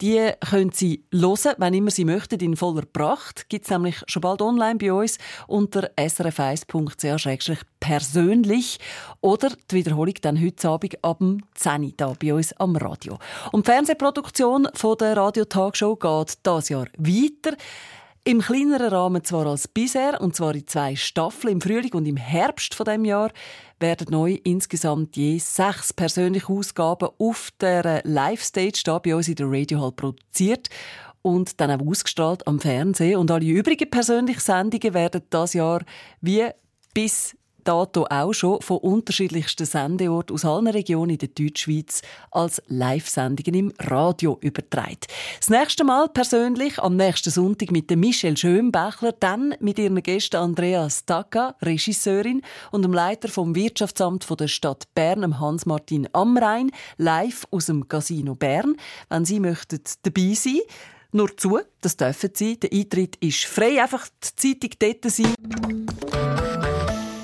die 0.00 0.30
können 0.48 0.70
Sie 0.72 1.02
hören, 1.12 1.54
wenn 1.58 1.74
immer 1.74 1.90
Sie 1.90 2.04
möchten, 2.04 2.38
in 2.38 2.56
voller 2.56 2.86
Pracht. 2.86 3.48
Gibt 3.48 3.64
es 3.64 3.72
nämlich 3.72 3.96
schon 4.06 4.20
bald 4.20 4.40
online 4.40 4.78
bei 4.78 4.92
uns 4.92 5.18
unter 5.48 5.90
srf1.ch 5.96 7.64
persönlich 7.80 8.78
oder 9.20 9.50
die 9.70 9.76
Wiederholung 9.76 10.14
dann 10.20 10.40
heute 10.40 10.68
Abend 10.68 11.04
ab 11.04 11.18
dem 11.18 11.42
10 11.54 11.84
Uhr 11.84 11.92
da 11.96 12.14
bei 12.20 12.34
uns 12.34 12.52
am 12.54 12.67
Radio. 12.76 13.18
Und 13.52 13.66
die 13.66 13.72
Fernsehproduktion 13.72 14.68
von 14.74 14.96
der 14.98 15.16
Radio-Tagshow 15.16 15.96
geht 15.96 16.46
dieses 16.46 16.68
Jahr 16.68 16.86
weiter. 16.96 17.56
Im 18.24 18.40
kleineren 18.40 18.88
Rahmen 18.88 19.24
zwar 19.24 19.46
als 19.46 19.68
bisher, 19.68 20.20
und 20.20 20.36
zwar 20.36 20.54
in 20.54 20.66
zwei 20.66 20.94
Staffeln, 20.96 21.54
im 21.54 21.60
Frühling 21.62 21.94
und 21.94 22.04
im 22.04 22.18
Herbst 22.18 22.74
von 22.74 22.84
dem 22.84 23.06
Jahr, 23.06 23.30
werden 23.80 24.08
neu 24.10 24.38
insgesamt 24.44 25.16
je 25.16 25.38
sechs 25.38 25.94
persönliche 25.94 26.52
Ausgaben 26.52 27.08
auf 27.18 27.48
der 27.58 28.02
Live-Stage 28.04 28.82
da 28.84 28.98
bei 28.98 29.14
uns 29.14 29.28
in 29.28 29.36
der 29.36 29.50
Radio 29.50 29.80
Hall 29.80 29.92
produziert 29.92 30.68
und 31.22 31.60
dann 31.60 31.70
auch 31.70 31.86
ausgestrahlt 31.86 32.46
am 32.46 32.60
Fernsehen. 32.60 33.18
Und 33.18 33.30
alle 33.30 33.46
übrigen 33.46 33.88
persönlichen 33.88 34.40
Sendungen 34.40 34.92
werden 34.92 35.22
das 35.30 35.54
Jahr 35.54 35.82
wie 36.20 36.48
bis 36.92 37.34
dato 37.68 38.06
auch 38.08 38.32
schon 38.32 38.62
von 38.62 38.78
unterschiedlichsten 38.78 39.66
Sendeorten 39.66 40.32
aus 40.32 40.46
allen 40.46 40.68
Regionen 40.68 41.10
in 41.10 41.18
der 41.18 41.28
Deutschschweiz 41.28 42.00
als 42.30 42.62
Live-Sendungen 42.68 43.54
im 43.54 43.72
Radio 43.78 44.38
übertragen. 44.40 45.00
Das 45.38 45.50
nächste 45.50 45.84
Mal 45.84 46.08
persönlich 46.08 46.78
am 46.78 46.96
nächsten 46.96 47.28
Sonntag 47.28 47.70
mit 47.70 47.94
Michelle 47.94 48.38
Schönbächler, 48.38 49.12
dann 49.12 49.54
mit 49.60 49.78
ihren 49.78 50.02
Gästen 50.02 50.36
Andrea 50.36 50.88
Stacca, 50.88 51.56
Regisseurin, 51.60 52.40
und 52.70 52.82
dem 52.82 52.94
Leiter 52.94 53.28
vom 53.28 53.54
Wirtschaftsamt 53.54 54.26
der 54.40 54.48
Stadt 54.48 54.84
Bern, 54.94 55.38
Hans-Martin 55.38 56.08
Amrein, 56.14 56.70
live 56.96 57.46
aus 57.50 57.66
dem 57.66 57.86
Casino 57.86 58.34
Bern. 58.34 58.76
Wenn 59.10 59.26
Sie 59.26 59.40
möchten 59.40 59.80
dabei 60.04 60.32
sein 60.32 60.60
nur 61.12 61.36
zu, 61.36 61.58
das 61.80 61.96
dürfen 61.96 62.30
Sie. 62.34 62.58
Der 62.58 62.72
Eintritt 62.72 63.16
ist 63.16 63.44
frei, 63.44 63.82
einfach 63.82 64.08
die 64.36 64.58
Zeitung 64.58 64.70
dort 64.78 65.12
sein. 65.12 66.07